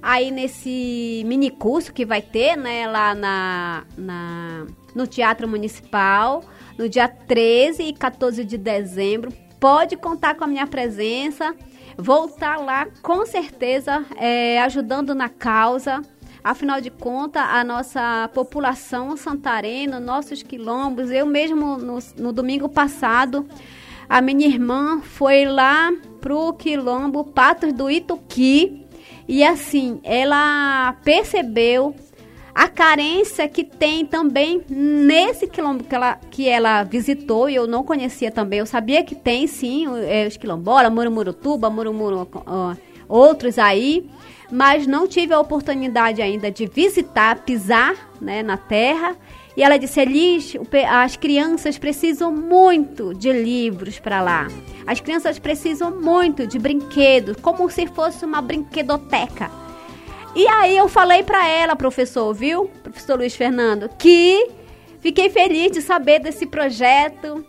aí 0.03 0.31
nesse 0.31 1.23
mini 1.27 1.51
curso 1.51 1.93
que 1.93 2.05
vai 2.05 2.21
ter, 2.21 2.57
né, 2.57 2.87
lá 2.87 3.15
na, 3.15 3.85
na 3.97 4.67
no 4.95 5.07
Teatro 5.07 5.49
Municipal, 5.49 6.45
no 6.79 6.89
dia 6.89 7.09
13 7.09 7.83
e 7.83 7.93
14 7.93 8.45
de 8.45 8.57
dezembro. 8.57 9.33
Pode 9.59 9.97
contar 9.97 10.35
com 10.35 10.45
a 10.45 10.47
minha 10.47 10.67
presença. 10.67 11.55
Vou 11.97 12.27
estar 12.27 12.57
lá 12.57 12.87
com 13.03 13.25
certeza 13.25 14.05
é, 14.17 14.61
ajudando 14.63 15.15
na 15.15 15.29
causa. 15.29 16.03
Afinal 16.43 16.81
de 16.81 16.91
contas, 16.91 17.43
a 17.43 17.65
nossa 17.65 18.29
população 18.35 19.17
santarena, 19.17 19.99
nossos 19.99 20.43
quilombos, 20.43 21.11
eu 21.11 21.25
mesmo 21.25 21.79
no, 21.79 21.99
no 22.19 22.33
domingo 22.33 22.69
passado, 22.69 23.47
a 24.09 24.21
minha 24.21 24.47
irmã 24.47 25.01
foi 25.01 25.47
lá 25.47 25.91
pro 26.21 26.53
quilombo 26.53 27.25
Patos 27.25 27.73
do 27.73 27.91
Ituqui 27.91 28.85
e 29.27 29.43
assim, 29.43 30.01
ela 30.05 30.93
percebeu 31.03 31.95
a 32.55 32.69
carência 32.69 33.49
que 33.49 33.65
tem 33.65 34.07
também 34.07 34.63
nesse 34.69 35.47
quilombo 35.49 35.83
que 35.83 35.95
ela, 35.95 36.21
que 36.31 36.49
ela 36.49 36.85
visitou 36.85 37.51
e 37.51 37.57
eu 37.57 37.67
não 37.67 37.83
conhecia 37.83 38.31
também. 38.31 38.61
Eu 38.61 38.67
sabia 38.67 39.03
que 39.03 39.15
tem 39.15 39.47
sim 39.47 39.87
é, 40.07 40.27
os 40.27 40.37
quilombolas, 40.37 40.93
Murumurutuba, 40.93 41.69
Murumuru, 41.69 42.23
uh, 42.23 42.77
outros 43.09 43.59
aí, 43.59 44.09
mas 44.53 44.87
não 44.87 45.09
tive 45.09 45.35
a 45.35 45.41
oportunidade 45.41 46.23
ainda 46.23 46.49
de 46.49 46.67
visitar, 46.67 47.41
pisar 47.41 47.97
né, 48.21 48.41
na 48.43 48.57
terra. 48.57 49.17
E 49.57 49.63
ela 49.63 49.77
disse: 49.77 50.01
Elis, 50.01 50.57
as 50.89 51.17
crianças 51.17 51.77
precisam 51.77 52.31
muito 52.31 53.13
de 53.15 53.33
livros 53.33 53.99
para 53.99 54.23
lá. 54.23 54.47
As 54.87 55.01
crianças 55.01 55.41
precisam 55.41 55.91
muito 56.01 56.47
de 56.47 56.59
brinquedos, 56.59 57.37
como 57.41 57.69
se 57.69 57.87
fosse 57.89 58.25
uma 58.25 58.41
brinquedoteca 58.41 59.65
e 60.35 60.47
aí 60.49 60.77
eu 60.77 60.89
falei 60.89 61.23
para 61.23 61.47
ela, 61.47 61.77
professor, 61.77 62.33
viu? 62.35 62.71
Professor 62.83 63.17
Luiz 63.17 63.35
Fernando, 63.37 63.89
que 63.99 64.49
fiquei 65.01 65.31
feliz 65.31 65.71
de 65.71 65.81
saber 65.81 66.19
desse 66.19 66.47
projeto, 66.47 67.45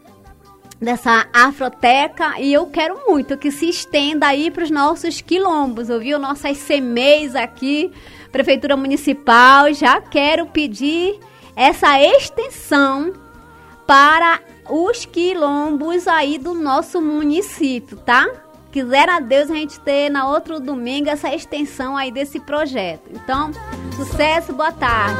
dessa 0.79 1.27
afroteca, 1.33 2.39
e 2.39 2.53
eu 2.53 2.67
quero 2.67 3.01
muito 3.07 3.37
que 3.37 3.49
se 3.49 3.69
estenda 3.69 4.27
aí 4.27 4.51
para 4.51 4.63
os 4.63 4.69
nossos 4.69 5.21
quilombos, 5.21 5.89
ouviu? 5.89 6.19
Nossas 6.19 6.57
semeis 6.57 7.35
aqui, 7.35 7.91
Prefeitura 8.31 8.77
Municipal, 8.77 9.73
já 9.73 9.99
quero 9.99 10.45
pedir 10.47 11.19
essa 11.55 11.99
extensão 11.99 13.13
para 13.87 14.39
os 14.69 15.05
quilombos 15.05 16.07
aí 16.07 16.37
do 16.37 16.53
nosso 16.53 17.01
município, 17.01 17.97
tá? 17.97 18.27
Quiser 18.75 19.07
a 19.09 19.21
Deus 19.21 19.49
a 19.49 19.53
gente 19.53 19.79
ter 19.79 20.09
na 20.09 20.27
outro 20.27 20.59
domingo 20.59 21.09
essa 21.09 21.33
extensão 21.33 21.95
aí 21.95 22.11
desse 22.11 22.41
projeto. 22.41 23.09
Então, 23.09 23.49
sucesso, 23.95 24.51
boa 24.51 24.73
tarde. 24.73 25.17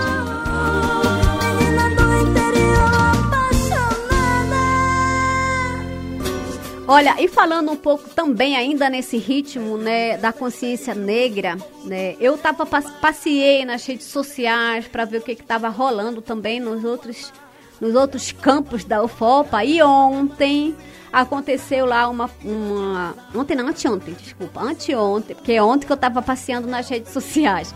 Olha, 6.85 7.15
e 7.17 7.29
falando 7.29 7.71
um 7.71 7.77
pouco 7.77 8.09
também 8.09 8.57
ainda 8.57 8.89
nesse 8.89 9.17
ritmo, 9.17 9.77
né, 9.77 10.17
da 10.17 10.33
consciência 10.33 10.93
negra, 10.93 11.55
né, 11.85 12.17
eu 12.19 12.37
tava 12.37 12.65
passei 12.65 13.63
nas 13.63 13.85
redes 13.85 14.07
sociais 14.07 14.85
para 14.85 15.05
ver 15.05 15.19
o 15.19 15.21
que 15.21 15.33
que 15.33 15.43
tava 15.43 15.69
rolando 15.69 16.21
também 16.21 16.59
nos 16.59 16.83
outros 16.83 17.31
nos 17.79 17.95
outros 17.95 18.33
campos 18.33 18.83
da 18.83 19.01
UFOPA 19.01 19.63
e 19.63 19.81
ontem 19.81 20.75
aconteceu 21.15 21.85
lá 21.85 22.09
uma, 22.09 22.29
uma. 22.43 23.15
Ontem 23.33 23.55
não, 23.55 23.69
anteontem, 23.69 24.13
desculpa. 24.13 24.61
Anteontem, 24.61 25.33
porque 25.35 25.53
é 25.53 25.63
ontem 25.63 25.85
que 25.85 25.91
eu 25.91 25.95
estava 25.95 26.21
passeando 26.21 26.67
nas 26.67 26.89
redes 26.89 27.13
sociais. 27.13 27.73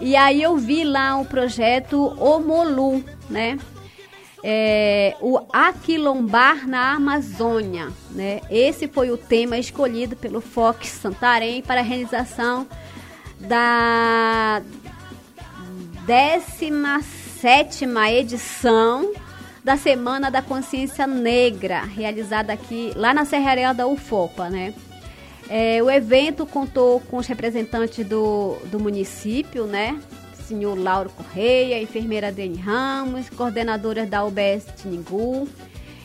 E 0.00 0.14
aí 0.14 0.40
eu 0.42 0.56
vi 0.56 0.84
lá 0.84 1.16
o 1.16 1.24
projeto 1.24 2.14
Omolu, 2.20 3.04
né? 3.28 3.58
É, 4.44 5.16
o 5.20 5.40
Aquilombar 5.52 6.68
na 6.68 6.92
Amazônia, 6.92 7.88
né? 8.12 8.40
Esse 8.48 8.86
foi 8.86 9.10
o 9.10 9.16
tema 9.16 9.58
escolhido 9.58 10.14
pelo 10.14 10.40
Fox 10.40 10.88
Santarém 10.88 11.62
para 11.62 11.80
a 11.80 11.82
realização 11.82 12.68
da 13.40 14.62
17 16.06 17.84
edição 18.12 19.12
da 19.66 19.76
Semana 19.76 20.30
da 20.30 20.40
Consciência 20.40 21.08
Negra, 21.08 21.80
realizada 21.80 22.52
aqui 22.52 22.92
lá 22.94 23.12
na 23.12 23.24
Serraria 23.24 23.74
da 23.74 23.84
UFOPA, 23.84 24.48
né? 24.48 24.72
É, 25.50 25.82
o 25.82 25.90
evento 25.90 26.46
contou 26.46 27.00
com 27.00 27.16
os 27.16 27.26
representantes 27.26 28.06
do, 28.06 28.56
do 28.66 28.78
município, 28.78 29.66
né? 29.66 30.00
Senhor 30.46 30.78
Lauro 30.78 31.10
Correia, 31.10 31.82
enfermeira 31.82 32.30
Deni 32.30 32.58
Ramos, 32.58 33.28
coordenadora 33.28 34.06
da 34.06 34.24
UBS 34.24 34.68
Tiningu. 34.76 35.48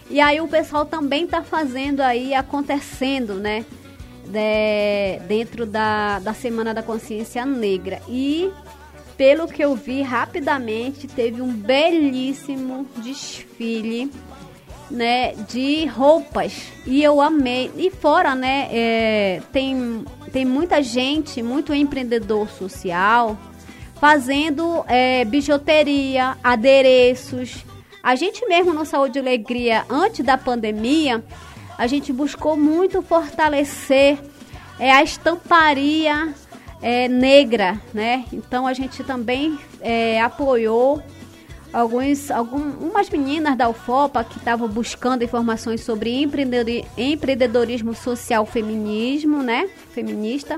E 0.09 0.19
aí 0.19 0.41
o 0.41 0.47
pessoal 0.47 0.83
também 0.83 1.25
está 1.25 1.43
fazendo 1.43 2.01
aí, 2.01 2.33
acontecendo, 2.33 3.35
né? 3.35 3.63
de, 4.31 5.19
dentro 5.27 5.65
da, 5.65 6.19
da 6.19 6.33
Semana 6.33 6.73
da 6.73 6.81
Consciência 6.81 7.45
Negra. 7.45 8.01
E, 8.07 8.51
pelo 9.17 9.47
que 9.47 9.63
eu 9.63 9.75
vi 9.75 10.01
rapidamente, 10.01 11.07
teve 11.07 11.41
um 11.41 11.53
belíssimo 11.53 12.87
desfile 12.97 14.11
né, 14.91 15.33
de 15.47 15.85
roupas 15.85 16.53
e 16.85 17.03
eu 17.03 17.21
amei. 17.21 17.71
E 17.77 17.89
fora, 17.89 18.35
né, 18.35 18.67
é, 18.71 19.41
tem, 19.51 20.03
tem 20.31 20.45
muita 20.45 20.81
gente, 20.81 21.41
muito 21.41 21.73
empreendedor 21.73 22.49
social 22.49 23.37
fazendo 24.01 24.83
é, 24.87 25.23
bijuteria, 25.25 26.35
adereços. 26.43 27.63
A 28.01 28.15
gente 28.15 28.43
mesmo 28.47 28.73
no 28.73 28.83
Saúde 28.83 29.19
e 29.19 29.21
Alegria, 29.21 29.85
antes 29.87 30.25
da 30.25 30.39
pandemia, 30.39 31.23
a 31.77 31.85
gente 31.85 32.11
buscou 32.11 32.57
muito 32.57 33.03
fortalecer 33.03 34.17
é, 34.79 34.91
a 34.91 35.03
estamparia 35.03 36.33
é, 36.81 37.07
negra, 37.07 37.79
né? 37.93 38.25
Então 38.33 38.65
a 38.65 38.73
gente 38.73 39.03
também 39.03 39.57
é, 39.81 40.19
apoiou 40.21 41.01
alguns, 41.71 42.29
algumas 42.31 43.09
meninas 43.09 43.55
da 43.55 43.69
UFOPA 43.69 44.23
que 44.23 44.37
estavam 44.37 44.67
buscando 44.67 45.23
informações 45.23 45.81
sobre 45.81 46.27
empreendedorismo 46.97 47.93
social 47.93 48.45
feminismo, 48.45 49.41
né? 49.43 49.69
Feminista, 49.91 50.57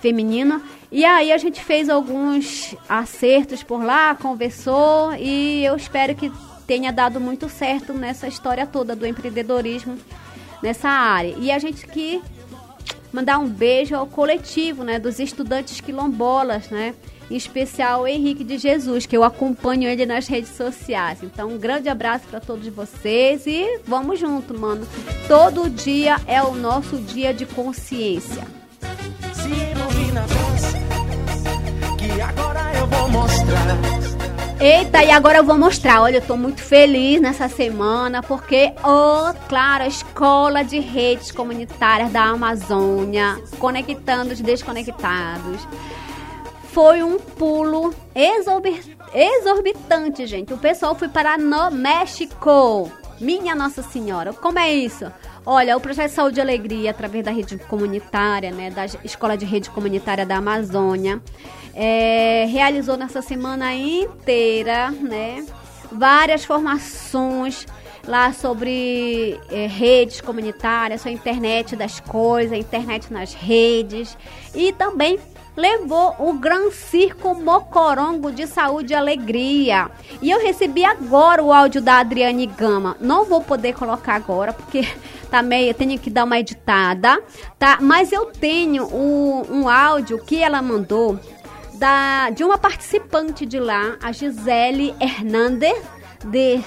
feminino. 0.00 0.62
E 0.90 1.04
aí 1.04 1.32
a 1.32 1.38
gente 1.38 1.62
fez 1.62 1.88
alguns 1.88 2.74
acertos 2.88 3.62
por 3.62 3.84
lá, 3.84 4.14
conversou 4.14 5.14
e 5.14 5.64
eu 5.64 5.76
espero 5.76 6.14
que 6.14 6.32
tenha 6.66 6.92
dado 6.92 7.20
muito 7.20 7.48
certo 7.48 7.92
nessa 7.92 8.28
história 8.28 8.66
toda 8.66 8.94
do 8.94 9.06
empreendedorismo 9.06 9.98
nessa 10.62 10.88
área. 10.88 11.34
E 11.38 11.50
a 11.50 11.58
gente 11.58 11.86
que 11.86 12.22
mandar 13.12 13.38
um 13.38 13.48
beijo 13.48 13.94
ao 13.94 14.06
coletivo, 14.06 14.84
né, 14.84 14.98
dos 14.98 15.18
estudantes 15.18 15.80
quilombolas, 15.80 16.68
né? 16.70 16.94
em 17.30 17.36
especial 17.36 18.02
o 18.02 18.06
Henrique 18.08 18.42
de 18.42 18.58
Jesus, 18.58 19.06
que 19.06 19.16
eu 19.16 19.22
acompanho 19.22 19.88
ele 19.88 20.04
nas 20.04 20.26
redes 20.26 20.50
sociais. 20.50 21.20
Então, 21.22 21.50
um 21.50 21.58
grande 21.58 21.88
abraço 21.88 22.26
para 22.28 22.40
todos 22.40 22.66
vocês 22.66 23.46
e 23.46 23.80
vamos 23.86 24.18
junto, 24.18 24.58
mano. 24.58 24.86
Todo 25.28 25.70
dia 25.70 26.16
é 26.26 26.42
o 26.42 26.54
nosso 26.54 26.96
dia 26.96 27.32
de 27.32 27.46
consciência. 27.46 28.44
Se 29.32 29.70
que 31.96 32.20
agora 32.20 32.72
eu 32.74 32.86
vou 32.88 33.08
mostrar. 33.08 33.89
Eita, 34.60 35.02
e 35.02 35.10
agora 35.10 35.38
eu 35.38 35.44
vou 35.44 35.56
mostrar. 35.56 36.02
Olha, 36.02 36.18
eu 36.18 36.20
tô 36.20 36.36
muito 36.36 36.60
feliz 36.60 37.18
nessa 37.18 37.48
semana 37.48 38.22
porque, 38.22 38.74
oh, 38.84 39.32
claro, 39.48 39.84
a 39.84 39.86
Escola 39.86 40.62
de 40.62 40.78
Redes 40.78 41.32
Comunitárias 41.32 42.12
da 42.12 42.24
Amazônia, 42.24 43.42
conectando 43.58 44.34
os 44.34 44.40
desconectados 44.42 45.66
foi 46.74 47.02
um 47.02 47.18
pulo 47.18 47.94
exorbitante, 49.14 50.26
gente. 50.26 50.52
O 50.52 50.58
pessoal 50.58 50.94
foi 50.94 51.08
parar 51.08 51.38
no 51.38 51.70
México. 51.70 52.92
Minha 53.18 53.54
Nossa 53.54 53.82
Senhora, 53.82 54.34
como 54.34 54.58
é 54.58 54.70
isso? 54.70 55.10
Olha, 55.44 55.74
o 55.76 55.80
Projeto 55.80 56.10
Saúde 56.10 56.38
e 56.38 56.42
Alegria, 56.42 56.90
através 56.90 57.24
da 57.24 57.30
rede 57.30 57.56
comunitária, 57.58 58.50
né, 58.50 58.70
da 58.70 58.84
Escola 59.04 59.36
de 59.36 59.44
Rede 59.46 59.70
Comunitária 59.70 60.24
da 60.24 60.36
Amazônia, 60.36 61.20
é, 61.74 62.46
realizou 62.48 62.96
nessa 62.96 63.22
semana 63.22 63.74
inteira, 63.74 64.90
né, 64.90 65.44
várias 65.90 66.44
formações 66.44 67.66
lá 68.06 68.32
sobre 68.32 69.38
é, 69.50 69.66
redes 69.66 70.20
comunitárias, 70.20 71.06
a 71.06 71.10
internet 71.10 71.76
das 71.76 72.00
coisas, 72.00 72.52
a 72.52 72.56
internet 72.56 73.12
nas 73.12 73.34
redes 73.34 74.16
e 74.54 74.72
também 74.72 75.18
levou 75.56 76.14
o 76.18 76.32
Gran 76.34 76.70
Circo 76.70 77.34
Mocorongo 77.34 78.32
de 78.32 78.46
Saúde 78.46 78.92
e 78.92 78.96
Alegria. 78.96 79.90
E 80.22 80.30
eu 80.30 80.40
recebi 80.40 80.84
agora 80.84 81.42
o 81.42 81.52
áudio 81.52 81.82
da 81.82 81.98
Adriane 81.98 82.46
Gama. 82.46 82.96
Não 83.00 83.24
vou 83.24 83.42
poder 83.42 83.74
colocar 83.74 84.14
agora, 84.14 84.52
porque 84.52 84.86
tá 85.30 85.42
meio, 85.42 85.74
tenho 85.74 85.98
que 85.98 86.08
dar 86.08 86.24
uma 86.24 86.38
editada, 86.38 87.20
tá? 87.58 87.78
Mas 87.80 88.12
eu 88.12 88.26
tenho 88.26 88.86
um, 88.86 89.44
um 89.50 89.68
áudio 89.68 90.18
que 90.24 90.42
ela 90.42 90.62
mandou 90.62 91.18
da, 91.80 92.28
de 92.28 92.44
uma 92.44 92.58
participante 92.58 93.46
de 93.46 93.58
lá, 93.58 93.96
a 94.02 94.12
Gisele 94.12 94.94
Hernandes, 95.00 95.82
de 96.26 96.60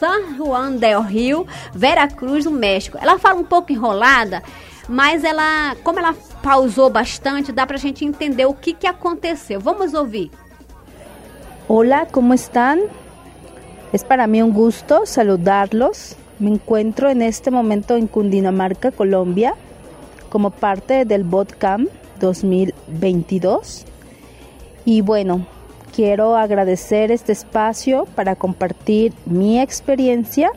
San 0.00 0.36
Juan 0.36 0.76
del 0.76 1.00
Rio, 1.00 1.46
Veracruz, 1.72 2.44
no 2.44 2.50
México. 2.50 2.98
Ela 3.00 3.20
fala 3.20 3.38
um 3.38 3.44
pouco 3.44 3.70
enrolada, 3.70 4.42
mas 4.88 5.22
ela, 5.22 5.76
como 5.84 6.00
ela 6.00 6.12
pausou 6.42 6.90
bastante, 6.90 7.52
dá 7.52 7.64
para 7.68 7.76
a 7.76 7.80
gente 7.80 8.04
entender 8.04 8.46
o 8.46 8.52
que, 8.52 8.72
que 8.72 8.88
aconteceu. 8.88 9.60
Vamos 9.60 9.94
ouvir. 9.94 10.28
Hola, 11.68 12.08
¿cómo 12.10 12.34
están? 12.34 12.80
Es 13.92 14.02
para 14.02 14.26
mí 14.26 14.42
un 14.42 14.52
gusto 14.52 15.06
saludarlos. 15.06 16.16
Me 16.40 16.50
encuentro 16.50 17.08
en 17.08 17.22
este 17.22 17.52
momento 17.52 17.94
en 17.94 18.08
Cundinamarca, 18.08 18.90
Colombia, 18.90 19.54
como 20.30 20.50
parte 20.50 21.04
del 21.04 21.22
BotCamp 21.22 21.88
2022. 22.18 23.87
Y 24.88 25.02
bueno, 25.02 25.44
quiero 25.94 26.34
agradecer 26.34 27.12
este 27.12 27.32
espacio 27.32 28.06
para 28.14 28.36
compartir 28.36 29.12
mi 29.26 29.60
experiencia 29.60 30.50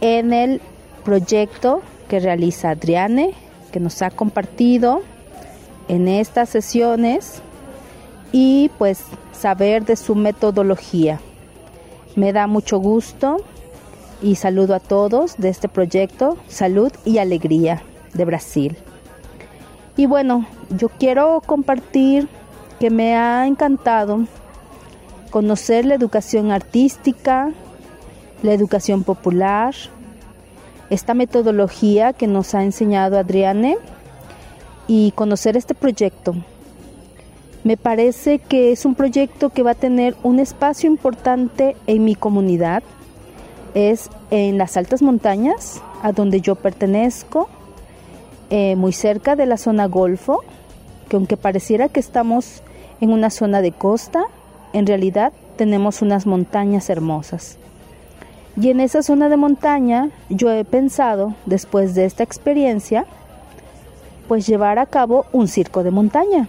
en 0.00 0.32
el 0.32 0.60
proyecto 1.04 1.82
que 2.08 2.20
realiza 2.20 2.70
Adriane 2.70 3.34
que 3.72 3.80
nos 3.80 4.02
ha 4.02 4.12
compartido 4.12 5.02
en 5.88 6.06
estas 6.06 6.48
sesiones 6.50 7.42
y 8.30 8.70
pues 8.78 9.02
saber 9.32 9.84
de 9.84 9.96
su 9.96 10.14
metodología. 10.14 11.18
Me 12.14 12.32
da 12.32 12.46
mucho 12.46 12.78
gusto 12.78 13.38
y 14.22 14.36
saludo 14.36 14.76
a 14.76 14.80
todos 14.80 15.38
de 15.38 15.48
este 15.48 15.68
proyecto 15.68 16.36
Salud 16.46 16.92
y 17.04 17.18
Alegría 17.18 17.82
de 18.14 18.24
Brasil. 18.24 18.76
Y 19.96 20.06
bueno, 20.06 20.46
yo 20.70 20.88
quiero 20.88 21.42
compartir 21.44 22.28
que 22.78 22.90
me 22.90 23.16
ha 23.16 23.46
encantado 23.46 24.26
conocer 25.30 25.84
la 25.84 25.94
educación 25.94 26.50
artística, 26.52 27.50
la 28.42 28.52
educación 28.52 29.04
popular, 29.04 29.74
esta 30.90 31.14
metodología 31.14 32.12
que 32.12 32.26
nos 32.26 32.54
ha 32.54 32.62
enseñado 32.62 33.18
Adriane 33.18 33.76
y 34.86 35.12
conocer 35.12 35.56
este 35.56 35.74
proyecto. 35.74 36.34
Me 37.64 37.76
parece 37.76 38.38
que 38.38 38.72
es 38.72 38.84
un 38.84 38.94
proyecto 38.94 39.50
que 39.50 39.62
va 39.62 39.72
a 39.72 39.74
tener 39.74 40.16
un 40.22 40.38
espacio 40.38 40.88
importante 40.88 41.76
en 41.86 42.04
mi 42.04 42.14
comunidad. 42.14 42.82
Es 43.74 44.08
en 44.30 44.56
las 44.56 44.76
altas 44.76 45.02
montañas, 45.02 45.82
a 46.02 46.12
donde 46.12 46.40
yo 46.40 46.54
pertenezco, 46.54 47.48
eh, 48.50 48.76
muy 48.76 48.92
cerca 48.92 49.36
de 49.36 49.44
la 49.44 49.58
zona 49.58 49.86
Golfo, 49.86 50.42
que 51.08 51.16
aunque 51.16 51.36
pareciera 51.36 51.88
que 51.88 52.00
estamos 52.00 52.62
en 53.00 53.10
una 53.10 53.30
zona 53.30 53.60
de 53.60 53.72
costa, 53.72 54.24
en 54.72 54.86
realidad 54.86 55.32
tenemos 55.56 56.02
unas 56.02 56.26
montañas 56.26 56.90
hermosas. 56.90 57.58
Y 58.60 58.70
en 58.70 58.80
esa 58.80 59.02
zona 59.02 59.28
de 59.28 59.36
montaña 59.36 60.10
yo 60.28 60.50
he 60.50 60.64
pensado, 60.64 61.34
después 61.46 61.94
de 61.94 62.04
esta 62.04 62.24
experiencia, 62.24 63.06
pues 64.26 64.46
llevar 64.46 64.78
a 64.78 64.86
cabo 64.86 65.26
un 65.32 65.48
circo 65.48 65.82
de 65.82 65.90
montaña. 65.90 66.48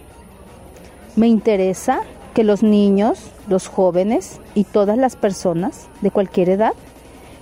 Me 1.16 1.28
interesa 1.28 2.00
que 2.34 2.44
los 2.44 2.62
niños, 2.62 3.30
los 3.48 3.68
jóvenes 3.68 4.40
y 4.54 4.64
todas 4.64 4.98
las 4.98 5.16
personas 5.16 5.88
de 6.00 6.10
cualquier 6.10 6.50
edad 6.50 6.72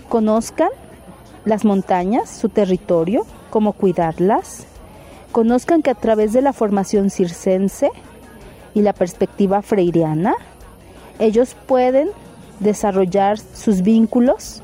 conozcan 0.09 0.71
las 1.45 1.65
montañas, 1.65 2.31
su 2.31 2.49
territorio, 2.49 3.27
cómo 3.51 3.73
cuidarlas, 3.73 4.67
conozcan 5.33 5.83
que 5.83 5.91
a 5.91 5.95
través 5.95 6.33
de 6.33 6.43
la 6.43 6.53
formación 6.53 7.11
circense 7.11 7.91
y 8.75 8.83
la 8.83 8.93
perspectiva 8.93 9.63
freiriana, 9.63 10.35
ellos 11.19 11.57
pueden 11.67 12.11
desarrollar 12.61 13.39
sus 13.39 13.83
vínculos 13.83 14.63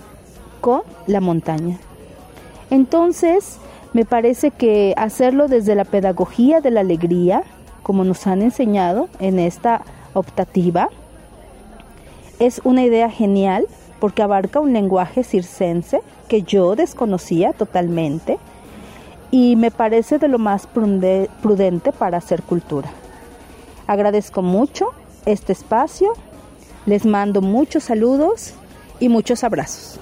con 0.60 0.82
la 1.06 1.20
montaña. 1.20 1.78
Entonces, 2.70 3.58
me 3.92 4.04
parece 4.04 4.50
que 4.50 4.94
hacerlo 4.96 5.48
desde 5.48 5.74
la 5.74 5.84
pedagogía 5.84 6.60
de 6.60 6.70
la 6.70 6.80
alegría, 6.80 7.44
como 7.82 8.04
nos 8.04 8.26
han 8.26 8.42
enseñado 8.42 9.08
en 9.20 9.38
esta 9.38 9.82
optativa, 10.14 10.88
es 12.38 12.60
una 12.64 12.82
idea 12.82 13.10
genial 13.10 13.66
porque 14.00 14.22
abarca 14.22 14.60
un 14.60 14.72
lenguaje 14.72 15.22
circense 15.22 16.00
que 16.28 16.42
yo 16.42 16.74
desconocía 16.74 17.52
totalmente 17.52 18.38
y 19.30 19.56
me 19.56 19.70
parece 19.70 20.18
de 20.18 20.28
lo 20.28 20.38
más 20.38 20.66
prudente 20.66 21.92
para 21.92 22.18
hacer 22.18 22.42
cultura. 22.42 22.90
Agradezco 23.86 24.42
mucho 24.42 24.92
este 25.26 25.52
espacio 25.52 26.12
les 26.86 27.06
mando 27.06 27.40
muchos 27.40 27.84
saludos 27.84 28.52
y 29.00 29.08
muchos 29.08 29.42
abrazos. 29.42 29.98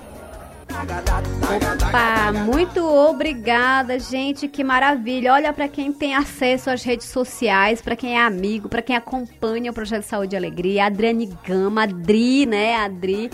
Opa, 0.73 2.33
muito 2.33 2.83
obrigada, 2.85 3.99
gente, 3.99 4.49
que 4.49 4.65
maravilha. 4.65 5.35
Olha 5.35 5.53
para 5.53 5.69
quem 5.69 5.93
tem 5.93 6.15
acesso 6.15 6.71
às 6.71 6.83
redes 6.83 7.09
sociais, 7.09 7.83
para 7.83 7.95
quem 7.95 8.17
é 8.17 8.23
amigo, 8.23 8.69
para 8.69 8.81
quem 8.81 8.97
acompanha 8.97 9.71
o 9.71 9.75
projeto 9.75 10.05
Saúde 10.05 10.35
e 10.35 10.39
Alegria, 10.39 10.85
a 10.85 10.87
Adriane 10.87 11.27
Gama, 11.47 11.83
Adri, 11.83 12.47
né, 12.47 12.77
Adri. 12.77 13.31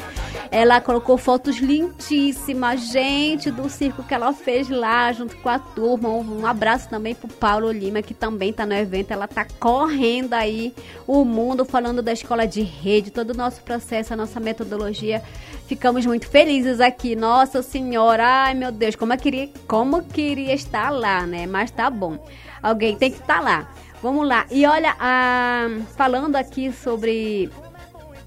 Ela 0.51 0.81
colocou 0.81 1.19
fotos 1.19 1.59
lindíssimas, 1.59 2.91
gente, 2.91 3.51
do 3.51 3.69
circo 3.69 4.03
que 4.03 4.15
ela 4.15 4.33
fez 4.33 4.69
lá 4.69 5.13
junto 5.13 5.37
com 5.37 5.49
a 5.49 5.59
turma. 5.59 6.09
Um 6.09 6.47
abraço 6.47 6.89
também 6.89 7.15
pro 7.15 7.29
Paulo 7.29 7.71
Lima, 7.71 8.03
que 8.03 8.15
também 8.15 8.53
tá 8.53 8.65
no 8.65 8.75
evento. 8.75 9.13
Ela 9.13 9.29
tá 9.29 9.47
correndo 9.61 10.35
aí 10.35 10.75
o 11.07 11.25
mundo 11.25 11.65
falando 11.65 12.03
da 12.03 12.13
escola 12.13 12.47
de 12.47 12.63
rede, 12.63 13.11
todo 13.11 13.31
o 13.31 13.37
nosso 13.37 13.63
processo, 13.63 14.13
a 14.13 14.17
nossa 14.17 14.41
metodologia. 14.41 15.23
Ficamos 15.67 16.07
muito 16.07 16.27
felizes 16.27 16.81
aqui. 16.81 17.15
Nossa 17.29 17.61
Senhora, 17.61 18.27
ai 18.27 18.55
meu 18.55 18.73
Deus, 18.73 18.97
como 18.97 19.13
eu 19.13 19.19
queria, 19.19 19.51
como 19.67 19.99
eu 19.99 20.03
queria 20.03 20.55
estar 20.55 20.89
lá, 20.89 21.27
né? 21.27 21.47
Mas 21.47 21.71
tá 21.71 21.91
bom. 21.91 22.19
Alguém 22.63 22.97
tem 22.97 23.11
que 23.11 23.19
estar 23.19 23.43
lá. 23.43 23.69
Vamos 24.03 24.27
lá. 24.27 24.47
E 24.51 24.65
olha, 24.65 24.97
ah, 24.99 25.67
falando 25.95 26.37
aqui 26.37 26.73
sobre 26.73 27.51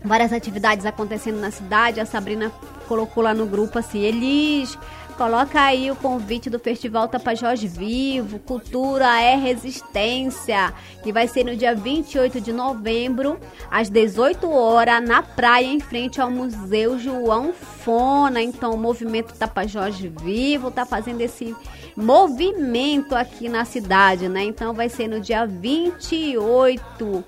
várias 0.06 0.32
atividades 0.32 0.86
acontecendo 0.86 1.40
na 1.40 1.50
cidade, 1.50 2.00
a 2.00 2.06
Sabrina 2.06 2.52
colocou 2.88 3.24
lá 3.24 3.34
no 3.34 3.48
grupo 3.48 3.80
assim, 3.80 4.02
Elis, 4.02 4.78
coloca 5.22 5.62
aí 5.62 5.92
o 5.92 5.96
convite 5.96 6.50
do 6.50 6.58
Festival 6.58 7.08
Tapajós 7.08 7.62
Vivo, 7.62 8.40
Cultura 8.40 9.22
é 9.22 9.36
Resistência, 9.36 10.74
que 11.04 11.14
vai 11.14 11.28
ser 11.28 11.44
no 11.44 11.56
dia 11.56 11.76
28 11.76 12.42
de 12.42 12.52
novembro, 12.52 13.40
às 13.70 13.88
18 13.88 14.50
horas, 14.50 15.08
na 15.08 15.22
praia, 15.22 15.68
em 15.68 15.80
frente 15.80 16.20
ao 16.20 16.32
Museu 16.32 16.98
João 16.98 17.54
Fona. 17.54 18.42
Então, 18.42 18.74
o 18.74 18.78
movimento 18.78 19.38
Tapajós 19.38 19.96
Vivo 20.00 20.72
tá 20.72 20.88
fazendo 20.88 21.22
esse 21.22 21.56
movimento 21.96 23.14
aqui 23.14 23.48
na 23.48 23.64
cidade, 23.64 24.28
né? 24.28 24.44
Então, 24.44 24.74
vai 24.74 24.90
ser 24.90 25.08
no 25.08 25.22
dia 25.22 25.46
28 25.46 27.24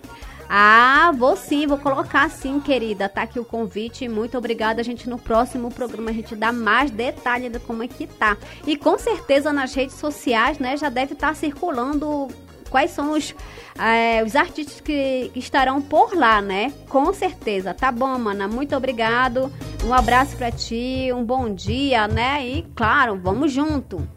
ah, 0.56 1.12
vou 1.18 1.36
sim, 1.36 1.66
vou 1.66 1.80
colocar 1.80 2.30
sim, 2.30 2.60
querida. 2.60 3.10
Tá 3.10 3.24
aqui 3.24 3.40
o 3.40 3.44
convite. 3.44 4.08
Muito 4.08 4.38
obrigada. 4.38 4.82
A 4.82 4.84
gente 4.84 5.10
no 5.10 5.18
próximo 5.18 5.72
programa 5.72 6.12
a 6.12 6.14
gente 6.14 6.36
dá 6.36 6.52
mais 6.52 6.92
detalhe 6.92 7.50
de 7.50 7.58
como 7.58 7.82
é 7.82 7.88
que 7.88 8.06
tá. 8.06 8.38
E 8.68 8.78
com 8.78 8.96
certeza 9.00 9.52
nas 9.52 9.74
redes 9.74 9.96
sociais, 9.96 10.60
né, 10.60 10.78
já 10.78 10.90
deve 10.90 11.14
estar 11.14 11.30
tá 11.30 11.34
circulando 11.34 12.28
quais 12.70 12.92
são 12.92 13.14
os, 13.14 13.34
é, 13.80 14.24
os 14.24 14.36
artistas 14.36 14.80
que, 14.80 15.32
estarão 15.36 15.82
por 15.82 16.16
lá, 16.16 16.40
né? 16.40 16.72
Com 16.88 17.12
certeza. 17.12 17.74
Tá 17.74 17.92
bom, 17.92 18.16
mana. 18.20 18.48
Muito 18.48 18.76
obrigado. 18.76 19.52
Um 19.84 19.92
abraço 19.92 20.38
para 20.38 20.52
ti, 20.52 21.10
um 21.16 21.24
bom 21.24 21.52
dia, 21.52 22.08
né? 22.08 22.48
E 22.48 22.62
claro, 22.76 23.20
vamos 23.20 23.52
junto. 23.52 24.08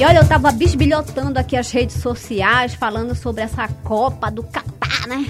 E 0.00 0.04
olha, 0.06 0.20
eu 0.20 0.26
tava 0.26 0.50
bisbilhotando 0.50 1.38
aqui 1.38 1.54
as 1.54 1.70
redes 1.70 1.96
sociais, 1.96 2.72
falando 2.72 3.14
sobre 3.14 3.42
essa 3.42 3.68
Copa 3.84 4.30
do 4.30 4.42
Catar, 4.42 5.06
né? 5.06 5.26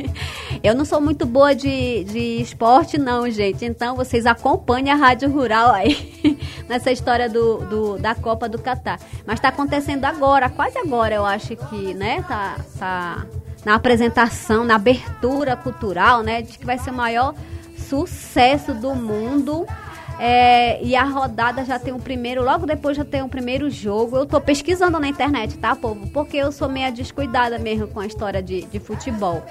eu 0.64 0.74
não 0.74 0.86
sou 0.86 0.98
muito 0.98 1.26
boa 1.26 1.54
de, 1.54 2.04
de 2.04 2.40
esporte, 2.40 2.96
não, 2.96 3.28
gente. 3.28 3.66
Então 3.66 3.94
vocês 3.94 4.24
acompanhem 4.24 4.90
a 4.90 4.94
Rádio 4.94 5.30
Rural 5.30 5.72
aí 5.72 6.38
nessa 6.66 6.90
história 6.90 7.28
do, 7.28 7.58
do, 7.66 7.98
da 7.98 8.14
Copa 8.14 8.48
do 8.48 8.58
Catar. 8.58 8.98
Mas 9.26 9.40
tá 9.40 9.48
acontecendo 9.48 10.06
agora, 10.06 10.48
quase 10.48 10.78
agora, 10.78 11.14
eu 11.14 11.26
acho 11.26 11.54
que, 11.54 11.92
né? 11.92 12.24
Tá, 12.26 12.56
tá 12.78 13.26
na 13.62 13.74
apresentação, 13.74 14.64
na 14.64 14.76
abertura 14.76 15.54
cultural, 15.54 16.22
né? 16.22 16.40
Diz 16.40 16.56
que 16.56 16.64
vai 16.64 16.78
ser 16.78 16.92
o 16.92 16.94
maior 16.94 17.34
sucesso 17.76 18.72
do 18.72 18.94
mundo 18.94 19.66
é, 20.18 20.82
e 20.82 20.96
a 20.96 21.04
rodada 21.04 21.64
já 21.64 21.78
tem 21.78 21.92
o 21.92 21.98
primeiro, 21.98 22.42
logo 22.42 22.66
depois 22.66 22.96
já 22.96 23.04
tem 23.04 23.22
o 23.22 23.28
primeiro 23.28 23.70
jogo. 23.70 24.16
Eu 24.16 24.26
tô 24.26 24.40
pesquisando 24.40 24.98
na 24.98 25.08
internet, 25.08 25.56
tá, 25.58 25.76
povo? 25.76 26.08
Porque 26.08 26.36
eu 26.36 26.50
sou 26.50 26.68
meio 26.68 26.92
descuidada 26.92 27.58
mesmo 27.58 27.86
com 27.86 28.00
a 28.00 28.06
história 28.06 28.42
de, 28.42 28.62
de 28.62 28.80
futebol 28.80 29.42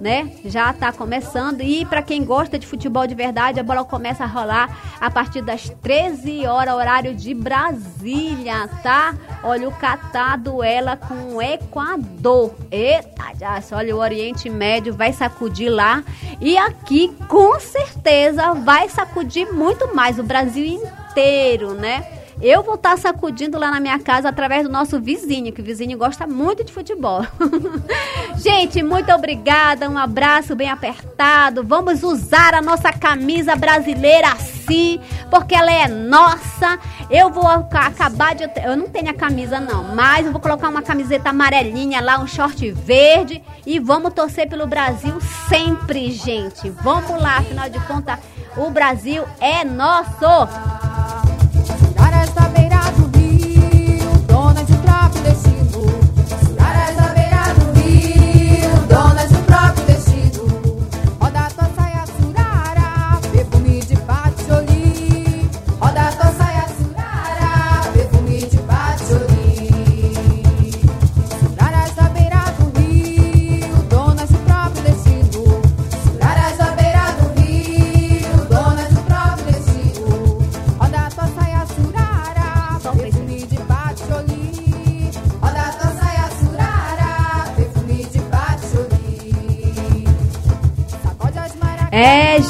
né? 0.00 0.30
Já 0.44 0.70
está 0.70 0.92
começando 0.92 1.60
e 1.60 1.84
para 1.84 2.02
quem 2.02 2.24
gosta 2.24 2.58
de 2.58 2.66
futebol 2.66 3.06
de 3.06 3.14
verdade, 3.14 3.58
a 3.58 3.62
bola 3.62 3.84
começa 3.84 4.24
a 4.24 4.26
rolar 4.26 4.96
a 5.00 5.10
partir 5.10 5.42
das 5.42 5.68
13 5.82 6.46
horas 6.46 6.74
horário 6.74 7.14
de 7.14 7.34
Brasília, 7.34 8.68
tá? 8.82 9.14
Olha 9.42 9.68
o 9.68 9.72
Catar 9.72 10.38
duela 10.38 10.96
com 10.96 11.36
o 11.36 11.42
Equador. 11.42 12.54
Eita, 12.70 13.32
já, 13.38 13.60
olha 13.76 13.94
o 13.94 13.98
Oriente 13.98 14.48
Médio 14.48 14.94
vai 14.94 15.12
sacudir 15.12 15.70
lá 15.70 16.02
e 16.40 16.56
aqui 16.56 17.14
com 17.28 17.58
certeza 17.58 18.54
vai 18.54 18.88
sacudir 18.88 19.52
muito 19.52 19.94
mais 19.94 20.18
o 20.18 20.22
Brasil 20.22 20.64
inteiro, 20.64 21.74
né? 21.74 22.17
Eu 22.40 22.62
vou 22.62 22.76
estar 22.76 22.90
tá 22.90 22.96
sacudindo 22.96 23.58
lá 23.58 23.70
na 23.70 23.80
minha 23.80 23.98
casa 23.98 24.28
através 24.28 24.62
do 24.62 24.68
nosso 24.68 25.00
vizinho, 25.00 25.52
que 25.52 25.60
o 25.60 25.64
vizinho 25.64 25.98
gosta 25.98 26.24
muito 26.26 26.62
de 26.62 26.72
futebol. 26.72 27.26
Gente, 28.38 28.80
muito 28.82 29.12
obrigada. 29.12 29.90
Um 29.90 29.98
abraço 29.98 30.54
bem 30.54 30.70
apertado. 30.70 31.64
Vamos 31.64 32.04
usar 32.04 32.54
a 32.54 32.62
nossa 32.62 32.92
camisa 32.92 33.56
brasileira 33.56 34.28
assim, 34.28 35.00
porque 35.28 35.54
ela 35.54 35.72
é 35.72 35.88
nossa. 35.88 36.78
Eu 37.10 37.30
vou 37.30 37.48
acabar 37.48 38.36
de. 38.36 38.44
Eu 38.64 38.76
não 38.76 38.88
tenho 38.88 39.10
a 39.10 39.14
camisa, 39.14 39.58
não, 39.58 39.94
mas 39.94 40.24
eu 40.24 40.30
vou 40.30 40.40
colocar 40.40 40.68
uma 40.68 40.82
camiseta 40.82 41.30
amarelinha 41.30 42.00
lá, 42.00 42.20
um 42.20 42.26
short 42.26 42.70
verde. 42.70 43.42
E 43.66 43.80
vamos 43.80 44.14
torcer 44.14 44.48
pelo 44.48 44.66
Brasil 44.66 45.18
sempre, 45.48 46.12
gente. 46.12 46.70
Vamos 46.70 47.20
lá, 47.20 47.38
afinal 47.38 47.68
de 47.68 47.80
contas, 47.80 48.20
o 48.56 48.70
Brasil 48.70 49.24
é 49.40 49.64
nosso. 49.64 51.27
É, 55.16 55.57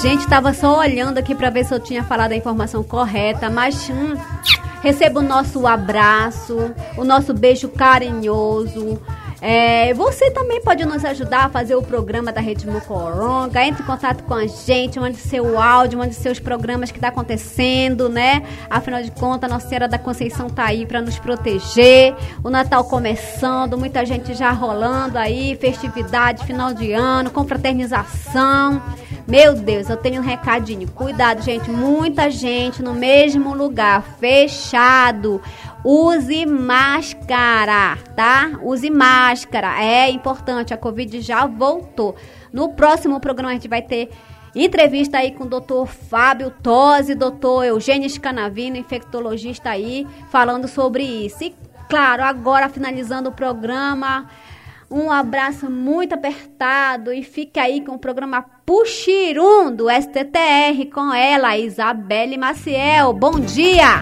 gente, 0.01 0.29
tava 0.29 0.55
só 0.55 0.79
olhando 0.79 1.19
aqui 1.19 1.35
para 1.35 1.51
ver 1.51 1.65
se 1.65 1.75
eu 1.75 1.81
tinha 1.81 2.05
falado 2.05 2.33
a 2.33 2.37
informação 2.37 2.85
correta, 2.85 3.51
mas 3.51 3.91
hum, 3.91 4.15
receba 4.81 5.19
o 5.19 5.23
nosso 5.23 5.67
abraço, 5.67 6.73
o 6.97 7.05
nosso 7.05 7.35
beijo 7.35 7.69
carinhoso. 7.69 9.01
É, 9.41 9.95
você 9.95 10.31
também 10.33 10.61
pode 10.61 10.85
nos 10.85 11.05
ajudar 11.05 11.45
a 11.45 11.49
fazer 11.49 11.77
o 11.77 11.83
programa 11.83 12.33
da 12.33 12.41
Rede 12.41 12.67
Mocoronga. 12.67 13.63
Entre 13.65 13.83
em 13.83 13.87
contato 13.87 14.25
com 14.25 14.35
a 14.35 14.47
gente, 14.47 14.99
mande 14.99 15.17
seu 15.17 15.61
áudio, 15.61 15.99
mande 15.99 16.15
seus 16.15 16.41
programas 16.41 16.91
que 16.91 16.99
está 16.99 17.09
acontecendo, 17.09 18.09
né? 18.09 18.43
Afinal 18.69 19.03
de 19.03 19.13
contas, 19.13 19.49
Nossa 19.49 19.69
Senhora 19.69 19.87
da 19.87 19.99
Conceição 19.99 20.51
tá 20.51 20.65
aí 20.65 20.85
para 20.85 21.01
nos 21.01 21.19
proteger. 21.19 22.15
O 22.43 22.51
Natal 22.51 22.85
começando, 22.85 23.79
muita 23.79 24.05
gente 24.05 24.35
já 24.35 24.51
rolando 24.51 25.17
aí, 25.17 25.57
festividade, 25.57 26.45
final 26.45 26.75
de 26.75 26.93
ano, 26.93 27.31
confraternização. 27.31 28.83
Meu 29.29 29.55
Deus, 29.55 29.91
eu 29.91 29.97
tenho 29.99 30.23
um 30.23 30.25
recadinho. 30.25 30.89
Cuidado, 30.89 31.43
gente. 31.43 31.71
Muita 31.71 32.31
gente 32.31 32.83
no 32.83 32.95
mesmo 32.95 33.55
lugar, 33.55 34.03
fechado. 34.19 35.39
Use 35.85 36.45
máscara, 36.45 37.97
tá? 38.17 38.59
Use 38.63 38.91
máscara. 38.91 39.83
É 39.83 40.11
importante. 40.11 40.75
A 40.75 40.77
Covid 40.77 41.21
já 41.21 41.47
voltou. 41.47 42.17
No 42.53 42.71
próximo 42.71 43.21
programa 43.21 43.51
a 43.51 43.55
gente 43.55 43.69
vai 43.69 43.83
ter 43.83 44.11
entrevista 44.55 45.19
aí 45.19 45.33
com 45.33 45.45
o 45.45 45.49
doutor 45.49 45.87
Fábio 45.87 46.51
Tosi, 46.63 47.15
doutor 47.15 47.65
Eugênio 47.65 48.09
Scanavino, 48.09 48.77
infectologista 48.77 49.71
aí, 49.71 50.07
falando 50.31 50.67
sobre 50.67 51.05
isso. 51.05 51.45
E 51.45 51.55
claro, 51.89 52.23
agora 52.25 52.69
finalizando 52.69 53.29
o 53.29 53.33
programa. 53.33 54.29
Um 54.91 55.11
abraço 55.11 55.71
muito 55.71 56.15
apertado 56.15 57.13
e 57.13 57.23
fique 57.23 57.61
aí 57.61 57.85
com 57.85 57.93
o 57.93 57.99
programa 57.99 58.43
Puxirum 58.65 59.71
do 59.71 59.87
STTR 59.91 60.91
com 60.93 61.13
ela, 61.13 61.59
Isabelle 61.59 62.39
Maciel. 62.39 63.13
Bom 63.13 63.39
dia! 63.39 64.01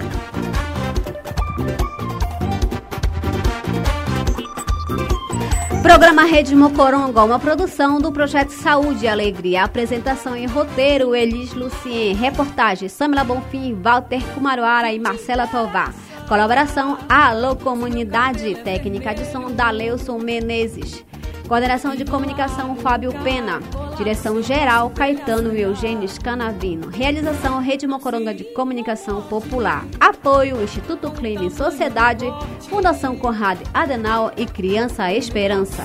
Programa 5.87 6.24
Rede 6.24 6.53
Mocoronga, 6.53 7.22
uma 7.22 7.39
produção 7.39 8.01
do 8.01 8.11
Projeto 8.11 8.51
Saúde 8.51 9.05
e 9.05 9.09
Alegria. 9.09 9.62
Apresentação 9.62 10.37
e 10.37 10.45
roteiro, 10.45 11.14
Elis 11.14 11.55
Lucien. 11.55 12.12
Reportagem, 12.12 12.89
Samila 12.89 13.22
Bonfim, 13.22 13.72
Walter 13.80 14.20
Kumaruara 14.34 14.93
e 14.93 14.99
Marcela 14.99 15.47
Tovar. 15.47 15.95
Colaboração, 16.26 16.99
Alô 17.09 17.55
Comunidade. 17.55 18.57
Técnica 18.64 19.14
de 19.14 19.30
som, 19.30 19.49
Daleusson 19.53 20.18
Menezes. 20.18 21.05
Coordenação 21.49 21.94
de 21.94 22.05
comunicação, 22.05 22.74
Fábio 22.74 23.12
Pena. 23.22 23.61
Direção 23.97 24.42
geral, 24.42 24.90
Caetano 24.90 25.57
Eugênio 25.57 26.09
Canavino. 26.20 26.88
Realização, 26.88 27.61
Rede 27.61 27.86
Mocoronga 27.86 28.34
de 28.34 28.42
Comunicação 28.53 29.22
Popular. 29.22 29.86
Apoio, 30.01 30.61
Instituto 30.62 31.11
Clima 31.12 31.44
e 31.44 31.51
Sociedade, 31.51 32.26
Fundação 32.68 33.16
Conrad 33.16 33.61
Adenal 33.72 34.32
e 34.36 34.44
Criança 34.44 35.12
Esperança. 35.12 35.84